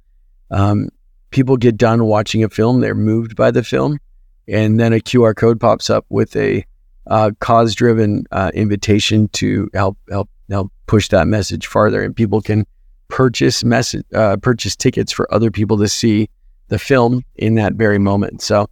um, 0.51 0.89
people 1.31 1.57
get 1.57 1.77
done 1.77 2.05
watching 2.05 2.43
a 2.43 2.49
film, 2.49 2.81
they're 2.81 2.93
moved 2.93 3.35
by 3.35 3.49
the 3.49 3.63
film, 3.63 3.99
and 4.47 4.79
then 4.79 4.93
a 4.93 4.99
QR 4.99 5.35
code 5.35 5.59
pops 5.59 5.89
up 5.89 6.05
with 6.09 6.35
a 6.35 6.65
uh, 7.07 7.31
cause 7.39 7.75
driven 7.75 8.25
uh, 8.31 8.51
invitation 8.53 9.27
to 9.29 9.69
help 9.73 9.97
help 10.09 10.29
help 10.49 10.71
push 10.87 11.09
that 11.09 11.27
message 11.27 11.67
farther, 11.67 12.03
and 12.03 12.15
people 12.15 12.41
can 12.41 12.65
purchase 13.07 13.63
message 13.63 14.05
uh, 14.13 14.37
purchase 14.37 14.75
tickets 14.75 15.11
for 15.11 15.31
other 15.33 15.51
people 15.51 15.77
to 15.77 15.87
see 15.87 16.29
the 16.69 16.79
film 16.79 17.23
in 17.35 17.55
that 17.55 17.73
very 17.73 17.99
moment. 17.99 18.41
So, 18.41 18.67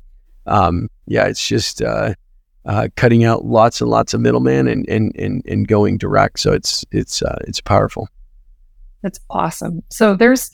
um, 0.45 0.89
yeah, 1.07 1.27
it's 1.27 1.45
just 1.47 1.81
uh, 1.81 2.13
uh, 2.65 2.87
cutting 2.95 3.23
out 3.23 3.45
lots 3.45 3.81
and 3.81 3.89
lots 3.89 4.13
of 4.13 4.21
middlemen 4.21 4.67
and, 4.67 4.87
and 4.87 5.15
and 5.17 5.43
and 5.45 5.67
going 5.67 5.97
direct. 5.97 6.39
So 6.39 6.53
it's 6.53 6.85
it's 6.91 7.21
uh, 7.21 7.37
it's 7.47 7.61
powerful. 7.61 8.07
That's 9.01 9.19
awesome. 9.29 9.81
So 9.89 10.15
there's 10.15 10.51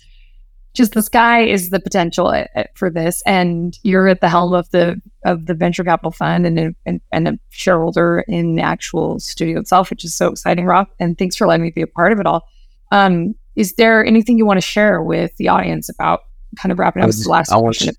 just 0.78 0.94
the 0.94 1.02
sky 1.02 1.42
is 1.42 1.72
the 1.72 1.80
potential 1.80 2.28
uh, 2.28 2.46
uh, 2.56 2.64
for 2.76 2.90
this, 2.90 3.24
and 3.26 3.78
you're 3.84 4.08
at 4.08 4.22
the 4.22 4.30
helm 4.30 4.54
of 4.54 4.70
the 4.70 5.02
of 5.26 5.48
the 5.48 5.56
venture 5.56 5.84
capital 5.84 6.12
fund 6.12 6.46
and 6.46 6.76
and, 6.86 7.02
and 7.12 7.28
a 7.28 7.40
shareholder 7.50 8.24
in 8.28 8.56
the 8.56 8.62
actual 8.62 9.20
studio 9.20 9.60
itself, 9.60 9.90
which 9.90 10.06
is 10.06 10.16
so 10.16 10.28
exciting, 10.28 10.66
Rob. 10.66 10.88
And 11.00 11.18
thanks 11.18 11.36
for 11.36 11.48
letting 11.48 11.64
me 11.64 11.72
be 11.72 11.82
a 11.82 11.88
part 11.88 12.14
of 12.14 12.20
it 12.20 12.28
all. 12.28 12.48
Um, 12.92 13.34
is 13.56 13.74
there 13.74 14.06
anything 14.06 14.38
you 14.38 14.46
want 14.46 14.58
to 14.58 14.66
share 14.66 15.02
with 15.02 15.36
the 15.38 15.50
audience 15.50 15.90
about 15.90 16.22
kind 16.58 16.72
of 16.72 16.78
wrapping 16.80 17.04
up 17.04 17.10
the 17.10 17.30
last 17.30 17.50
question 17.50 17.90
of 17.90 17.96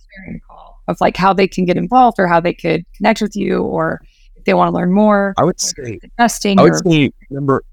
call 0.47 0.81
of 0.87 0.97
like 1.01 1.17
how 1.17 1.33
they 1.33 1.49
can 1.49 1.65
get 1.65 1.77
involved 1.77 2.19
or 2.19 2.27
how 2.29 2.41
they 2.41 2.55
could 2.55 2.85
connect 2.97 3.21
with 3.21 3.37
you 3.37 3.63
or 3.63 4.01
if 4.37 4.45
they 4.45 4.55
want 4.55 4.69
to 4.69 4.75
learn 4.75 4.93
more? 4.93 5.35
I 5.37 5.45
would 5.45 5.61
say 5.61 5.99
investing. 6.03 6.61
I 6.61 6.63
would 6.63 6.73
or, 6.73 6.79
say 6.79 7.11
number 7.29 7.65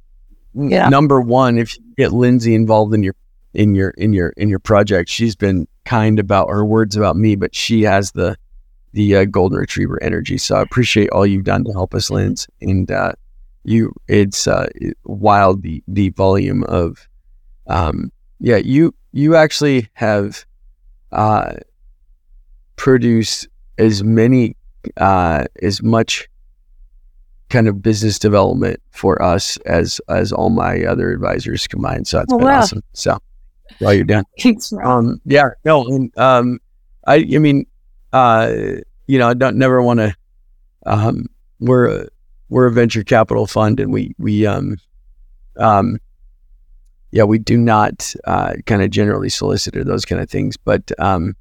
yeah. 0.55 0.89
number 0.89 1.21
one, 1.21 1.59
if 1.59 1.77
you 1.77 1.83
get 1.95 2.11
Lindsay 2.11 2.55
involved 2.55 2.93
in 2.95 3.03
your 3.03 3.15
in 3.55 3.75
your 3.75 3.89
in 3.91 4.13
your 4.13 4.29
in 4.37 4.49
your 4.49 4.59
project. 4.59 5.09
She's 5.09 5.35
been 5.35 5.67
kind 5.85 6.19
about 6.19 6.49
her 6.49 6.65
words 6.65 6.95
about 6.95 7.15
me, 7.15 7.35
but 7.35 7.55
she 7.55 7.81
has 7.83 8.11
the 8.11 8.37
the 8.93 9.15
uh, 9.15 9.25
golden 9.25 9.57
retriever 9.57 10.01
energy. 10.01 10.37
So 10.37 10.55
I 10.55 10.61
appreciate 10.61 11.09
all 11.09 11.25
you've 11.25 11.43
done 11.43 11.65
to 11.65 11.71
help 11.73 11.93
us, 11.93 12.09
Linz. 12.09 12.47
And 12.61 12.89
uh, 12.89 13.11
you, 13.65 13.93
it's 14.07 14.47
uh, 14.47 14.67
wild 15.03 15.63
the 15.63 15.83
the 15.87 16.09
volume 16.09 16.63
of, 16.63 17.07
um, 17.67 18.11
yeah. 18.39 18.57
You 18.57 18.93
you 19.11 19.35
actually 19.35 19.89
have, 19.93 20.45
uh, 21.11 21.55
produce 22.77 23.47
as 23.77 24.03
many, 24.03 24.55
uh, 24.97 25.45
as 25.61 25.83
much 25.83 26.29
kind 27.49 27.67
of 27.67 27.81
business 27.81 28.17
development 28.17 28.81
for 28.91 29.21
us 29.21 29.57
as 29.65 29.99
as 30.07 30.31
all 30.31 30.49
my 30.49 30.83
other 30.83 31.11
advisors 31.11 31.67
combined. 31.67 32.07
So 32.07 32.19
that's 32.19 32.33
oh, 32.33 32.37
been 32.37 32.47
wow. 32.47 32.59
awesome. 32.59 32.83
So 32.93 33.17
while 33.79 33.93
you're 33.93 34.03
done, 34.03 34.25
Thanks, 34.39 34.73
um, 34.83 35.21
yeah, 35.25 35.49
no, 35.63 35.85
and, 35.87 36.17
um, 36.17 36.59
I, 37.07 37.15
I 37.15 37.37
mean, 37.37 37.65
uh, 38.13 38.53
you 39.07 39.19
know, 39.19 39.29
I 39.29 39.33
don't 39.33 39.57
never 39.57 39.81
want 39.81 39.99
to. 39.99 40.15
Um, 40.85 41.27
we're 41.59 41.87
a, 41.87 42.07
we're 42.49 42.65
a 42.67 42.71
venture 42.71 43.03
capital 43.03 43.47
fund, 43.47 43.79
and 43.79 43.91
we 43.91 44.15
we 44.17 44.45
um, 44.45 44.77
um, 45.57 45.99
yeah, 47.11 47.23
we 47.23 47.39
do 47.39 47.57
not 47.57 48.13
uh, 48.25 48.53
kind 48.65 48.81
of 48.81 48.89
generally 48.89 49.29
solicit 49.29 49.75
or 49.75 49.83
those 49.83 50.05
kind 50.05 50.21
of 50.21 50.29
things, 50.29 50.57
but 50.57 50.91
um, 50.99 51.35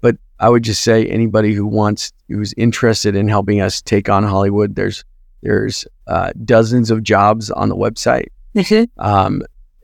but 0.00 0.16
I 0.38 0.48
would 0.48 0.62
just 0.62 0.82
say 0.82 1.06
anybody 1.06 1.52
who 1.52 1.66
wants 1.66 2.12
who's 2.28 2.52
interested 2.54 3.14
in 3.14 3.28
helping 3.28 3.60
us 3.60 3.82
take 3.82 4.08
on 4.08 4.24
Hollywood, 4.24 4.76
there's 4.76 5.04
there's 5.42 5.86
uh, 6.06 6.32
dozens 6.44 6.90
of 6.90 7.02
jobs 7.02 7.50
on 7.50 7.68
the 7.68 7.76
website. 7.76 8.28
Mm-hmm. 8.54 8.84
Um, 8.98 9.42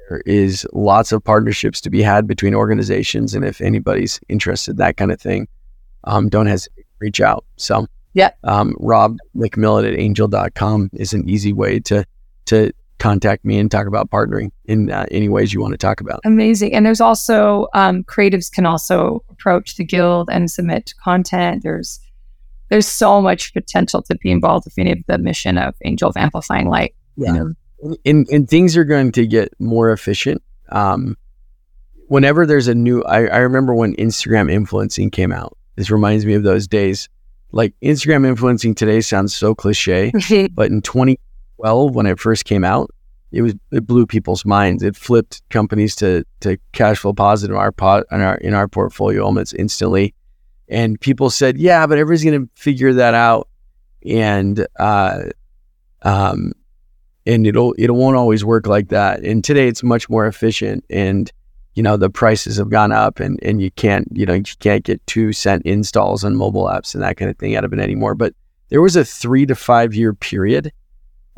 there 0.08 0.22
is 0.26 0.66
lots 0.72 1.12
of 1.12 1.22
partnerships 1.22 1.80
to 1.82 1.90
be 1.90 2.02
had 2.02 2.26
between 2.26 2.54
organizations, 2.54 3.34
and 3.34 3.44
if 3.44 3.60
anybody's 3.60 4.20
interested, 4.28 4.76
that 4.76 4.96
kind 4.96 5.12
of 5.12 5.20
thing, 5.20 5.48
um, 6.04 6.28
don't 6.28 6.46
hesitate 6.46 6.82
to 6.82 6.96
reach 7.00 7.20
out. 7.20 7.44
So, 7.56 7.86
yeah, 8.14 8.30
um, 8.44 8.74
Rob 8.78 9.16
McMillan 9.36 9.92
at 9.92 9.98
angel.com 9.98 10.90
is 10.94 11.12
an 11.12 11.28
easy 11.28 11.52
way 11.52 11.80
to 11.80 12.04
to 12.46 12.72
contact 12.98 13.44
me 13.44 13.58
and 13.58 13.70
talk 13.70 13.86
about 13.86 14.10
partnering 14.10 14.50
in 14.64 14.90
uh, 14.90 15.04
any 15.10 15.28
ways 15.28 15.52
you 15.52 15.60
want 15.60 15.72
to 15.72 15.78
talk 15.78 16.00
about. 16.00 16.20
Amazing. 16.24 16.74
And 16.74 16.86
there's 16.86 17.00
also 17.00 17.66
um, 17.74 18.04
creatives 18.04 18.50
can 18.50 18.64
also 18.64 19.22
approach 19.28 19.76
the 19.76 19.84
guild 19.84 20.30
and 20.30 20.50
submit 20.50 20.94
content. 21.02 21.62
There's 21.62 22.00
there's 22.68 22.86
so 22.86 23.22
much 23.22 23.52
potential 23.54 24.02
to 24.02 24.16
be 24.16 24.30
involved 24.30 24.64
with 24.64 24.78
any 24.78 24.92
of 24.92 24.98
the 25.06 25.18
mission 25.18 25.56
of 25.56 25.74
Angel 25.84 26.08
of 26.08 26.16
Amplifying 26.16 26.68
Light. 26.68 26.94
Yeah. 27.16 27.28
You 27.28 27.38
know? 27.38 27.52
And, 28.04 28.28
and 28.28 28.48
things 28.48 28.76
are 28.76 28.84
going 28.84 29.12
to 29.12 29.26
get 29.26 29.52
more 29.58 29.92
efficient. 29.92 30.42
Um, 30.70 31.16
whenever 32.08 32.46
there's 32.46 32.68
a 32.68 32.74
new, 32.74 33.02
I, 33.02 33.26
I 33.26 33.38
remember 33.38 33.74
when 33.74 33.94
Instagram 33.96 34.50
influencing 34.50 35.10
came 35.10 35.32
out. 35.32 35.56
This 35.76 35.90
reminds 35.90 36.24
me 36.24 36.34
of 36.34 36.42
those 36.42 36.66
days. 36.66 37.08
Like 37.52 37.74
Instagram 37.82 38.26
influencing 38.26 38.74
today 38.74 39.00
sounds 39.00 39.36
so 39.36 39.54
cliche, 39.54 40.10
but 40.54 40.70
in 40.70 40.82
2012, 40.82 41.94
when 41.94 42.06
it 42.06 42.18
first 42.18 42.44
came 42.44 42.64
out, 42.64 42.90
it 43.32 43.42
was 43.42 43.54
it 43.72 43.86
blew 43.86 44.06
people's 44.06 44.44
minds. 44.44 44.82
It 44.82 44.96
flipped 44.96 45.42
companies 45.50 45.94
to 45.96 46.24
to 46.40 46.58
cash 46.72 46.98
flow 46.98 47.12
positive 47.12 47.54
in 47.54 47.60
our 47.60 47.72
pot 47.72 48.04
in 48.10 48.20
our 48.20 48.36
in 48.36 48.54
our 48.54 48.68
portfolio 48.68 49.24
almost 49.24 49.54
instantly. 49.54 50.14
And 50.68 51.00
people 51.00 51.30
said, 51.30 51.58
yeah, 51.58 51.86
but 51.86 51.98
everybody's 51.98 52.24
going 52.24 52.46
to 52.46 52.50
figure 52.54 52.92
that 52.94 53.14
out. 53.14 53.48
And, 54.04 54.66
uh, 54.78 55.24
um, 56.02 56.52
and 57.26 57.46
it'll, 57.46 57.72
it 57.72 57.90
won't 57.90 58.16
always 58.16 58.44
work 58.44 58.66
like 58.66 58.88
that. 58.88 59.20
And 59.24 59.42
today 59.42 59.68
it's 59.68 59.82
much 59.82 60.08
more 60.08 60.26
efficient 60.26 60.84
and, 60.90 61.30
you 61.74 61.82
know, 61.82 61.96
the 61.96 62.08
prices 62.08 62.56
have 62.56 62.70
gone 62.70 62.92
up 62.92 63.20
and, 63.20 63.38
and 63.42 63.60
you 63.60 63.70
can't, 63.72 64.08
you 64.12 64.24
know, 64.24 64.34
you 64.34 64.44
can't 64.60 64.84
get 64.84 65.04
two 65.06 65.32
cent 65.32 65.64
installs 65.64 66.24
on 66.24 66.36
mobile 66.36 66.64
apps 66.64 66.94
and 66.94 67.02
that 67.02 67.16
kind 67.16 67.30
of 67.30 67.36
thing 67.36 67.56
out 67.56 67.64
of 67.64 67.72
it 67.72 67.80
anymore. 67.80 68.14
But 68.14 68.34
there 68.68 68.80
was 68.80 68.96
a 68.96 69.04
three 69.04 69.46
to 69.46 69.54
five 69.54 69.94
year 69.94 70.14
period, 70.14 70.72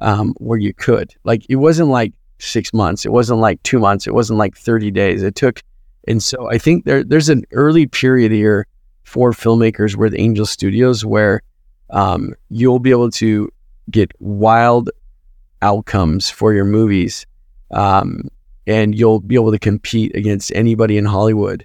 um, 0.01 0.35
where 0.39 0.59
you 0.59 0.73
could, 0.73 1.15
like, 1.25 1.45
it 1.49 1.57
wasn't 1.57 1.89
like 1.89 2.13
six 2.39 2.73
months. 2.73 3.05
It 3.05 3.13
wasn't 3.13 3.41
like 3.41 3.63
two 3.63 3.79
months. 3.79 4.07
It 4.07 4.15
wasn't 4.15 4.39
like 4.39 4.57
30 4.57 4.91
days. 4.91 5.23
It 5.23 5.35
took, 5.35 5.63
and 6.07 6.23
so 6.23 6.51
I 6.51 6.59
think 6.59 6.85
there, 6.85 7.03
there's 7.03 7.29
an 7.29 7.45
early 7.53 7.87
period 7.87 8.31
here 8.31 8.67
for 9.05 9.33
filmmakers 9.33 9.97
with 9.97 10.15
Angel 10.17 10.47
Studios 10.47 11.05
where 11.05 11.43
um, 11.91 12.35
you'll 12.51 12.79
be 12.79 12.91
able 12.91 13.11
to 13.13 13.51
get 13.91 14.13
wild 14.21 14.91
outcomes 15.63 16.31
for 16.31 16.53
your 16.53 16.65
movies, 16.65 17.27
um, 17.71 18.29
and 18.67 18.99
you'll 18.99 19.21
be 19.21 19.35
able 19.35 19.53
to 19.53 19.59
compete 19.59 20.15
against 20.15 20.53
anybody 20.55 20.99
in 20.99 21.05
Hollywood. 21.05 21.65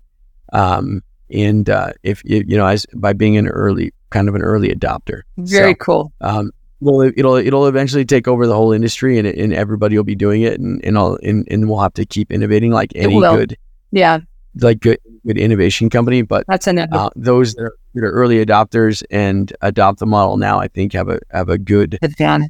Um, 0.52 1.04
and 1.30 1.70
uh, 1.70 1.94
if 2.04 2.22
you 2.26 2.44
know, 2.58 2.68
as 2.68 2.86
by 2.94 3.14
being 3.14 3.38
an 3.38 3.48
early 3.48 3.94
kind 4.10 4.30
of 4.30 4.36
an 4.36 4.42
early 4.42 4.70
adopter, 4.70 5.22
very 5.38 5.72
so, 5.72 5.76
cool. 5.76 6.14
Um, 6.22 6.52
well, 6.80 7.02
it'll 7.02 7.36
it'll 7.36 7.68
eventually 7.68 8.06
take 8.06 8.28
over 8.28 8.46
the 8.46 8.54
whole 8.54 8.72
industry, 8.72 9.18
and 9.18 9.28
and 9.28 9.54
everybody 9.54 9.98
will 9.98 10.04
be 10.04 10.16
doing 10.16 10.42
it, 10.44 10.60
and 10.60 10.84
and 10.84 10.98
all, 10.98 11.18
and, 11.24 11.48
and 11.50 11.70
we'll 11.70 11.80
have 11.80 11.94
to 11.94 12.06
keep 12.06 12.32
innovating 12.32 12.72
like 12.72 12.92
any 12.96 13.20
good, 13.20 13.58
yeah, 13.92 14.20
like 14.60 14.80
good 14.80 15.00
good 15.26 15.38
innovation 15.38 15.90
company, 15.90 16.22
but 16.22 16.46
that's 16.48 16.68
an 16.68 16.80
uh, 16.80 17.10
those 17.16 17.56
that 17.56 17.64
are, 17.64 17.76
that 17.94 18.04
are, 18.04 18.12
early 18.12 18.44
adopters 18.44 19.04
and 19.12 19.54
adopt 19.62 20.00
the 20.00 20.06
model 20.06 20.38
now, 20.38 20.60
I 20.60 20.68
think 20.68 20.94
have 20.94 21.10
a 21.10 21.20
have 21.32 21.50
a 21.50 21.58
good. 21.58 21.98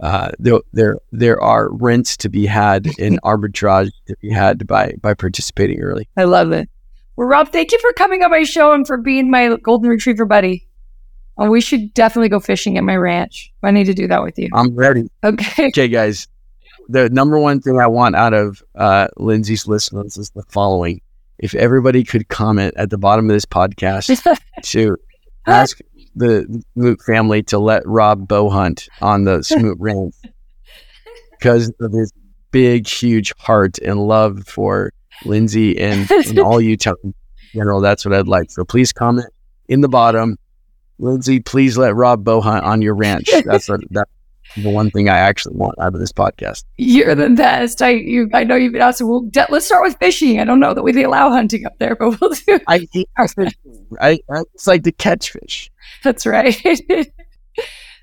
Uh, 0.02 0.32
there 0.40 0.60
there 0.74 0.98
there 1.12 1.42
are 1.42 1.72
rents 1.72 2.18
to 2.18 2.30
be 2.30 2.46
had 2.46 2.88
and 3.00 3.22
arbitrage 3.22 3.92
to 4.08 4.16
be 4.22 4.30
had 4.32 4.66
by 4.68 4.94
by 5.02 5.14
participating 5.14 5.80
early. 5.80 6.08
I 6.18 6.24
love 6.24 6.52
it. 6.52 6.70
Well, 7.16 7.28
Rob, 7.28 7.50
thank 7.50 7.72
you 7.72 7.80
for 7.80 7.94
coming 7.94 8.24
on 8.24 8.32
my 8.32 8.44
show 8.44 8.74
and 8.74 8.88
for 8.88 8.98
being 8.98 9.30
my 9.30 9.56
golden 9.58 9.90
retriever 9.90 10.26
buddy. 10.26 10.68
Oh, 11.38 11.50
we 11.50 11.62
should 11.62 11.94
definitely 11.94 12.30
go 12.30 12.40
fishing 12.40 12.78
at 12.78 12.84
my 12.84 12.96
ranch. 12.96 13.52
I 13.64 13.72
need 13.72 13.86
to 13.86 13.94
do 13.94 14.08
that 14.08 14.24
with 14.24 14.38
you. 14.38 14.50
I'm 14.54 14.76
ready. 14.76 15.10
Okay. 15.24 15.68
Okay, 15.68 15.88
guys. 15.88 16.28
The 16.90 17.10
number 17.10 17.40
one 17.40 17.62
thing 17.62 17.80
I 17.80 17.88
want 17.88 18.16
out 18.16 18.34
of 18.34 18.62
uh, 18.76 19.08
Lindsay's 19.18 19.68
listeners 19.68 20.18
is 20.18 20.32
the 20.32 20.44
following 20.50 21.02
if 21.40 21.56
everybody 21.56 22.04
could 22.04 22.30
comment 22.30 22.74
at 22.78 22.90
the 22.90 22.98
bottom 22.98 23.30
of 23.30 23.34
this 23.34 23.46
podcast 23.46 24.22
to 24.64 24.98
ask 25.46 25.80
the 26.16 26.64
Smoot 26.74 27.02
family 27.02 27.44
to 27.44 27.60
let 27.60 27.86
Rob 27.86 28.28
bow 28.28 28.50
hunt 28.50 28.88
on 29.02 29.24
the 29.24 29.42
Smoot 29.44 29.78
Ranch 29.80 30.16
because 31.32 31.72
of 31.80 31.92
his 31.92 32.14
big, 32.52 32.88
huge 32.88 33.34
heart 33.38 33.80
and 33.80 34.00
love 34.00 34.44
for 34.48 34.92
Lindsay 35.26 35.80
and, 35.80 36.10
and 36.28 36.40
all 36.40 36.62
Utah 36.62 36.94
in 37.04 37.14
general. 37.54 37.82
That's 37.82 38.06
what 38.06 38.14
I'd 38.14 38.28
like. 38.28 38.52
So 38.52 38.64
please 38.64 38.94
comment 38.94 39.28
in 39.68 39.82
the 39.82 39.90
bottom. 39.90 40.38
Lindsay, 41.00 41.40
please 41.40 41.78
let 41.78 41.96
Rob 41.96 42.24
bow 42.24 42.40
hunt 42.40 42.64
on 42.64 42.82
your 42.82 42.96
ranch. 42.96 43.30
That's 43.46 43.68
what 43.68 43.82
that 43.92 44.08
the 44.58 44.70
one 44.70 44.92
thing 44.92 45.10
I 45.10 45.18
actually 45.18 45.56
want 45.56 45.80
out 45.80 45.94
of 45.94 46.00
this 46.00 46.12
podcast. 46.12 46.64
You're 46.78 47.16
the 47.16 47.30
best. 47.30 47.82
I 47.82 47.92
you 47.92 48.30
I 48.34 48.44
know 48.44 48.56
you've 48.56 48.74
been 48.74 48.82
asking. 48.82 49.08
Well, 49.08 49.22
de- 49.22 49.48
let's 49.50 49.66
start 49.66 49.84
with 49.84 49.98
fishing. 49.98 50.40
I 50.40 50.44
don't 50.44 50.60
know 50.60 50.74
that 50.74 50.84
we 50.84 51.04
allow 51.04 51.30
hunting 51.30 51.66
up 51.66 51.74
there, 51.80 51.96
but 52.00 52.20
we'll 52.20 52.32
do. 52.32 52.60
I 52.68 52.88
hate 52.92 53.10
fishing. 53.18 53.54
I, 54.00 54.20
I 54.30 54.44
it's 54.54 54.68
like 54.68 54.84
to 54.84 54.92
catch 54.92 55.32
fish. 55.32 55.72
That's 56.04 56.26
right. 56.26 56.56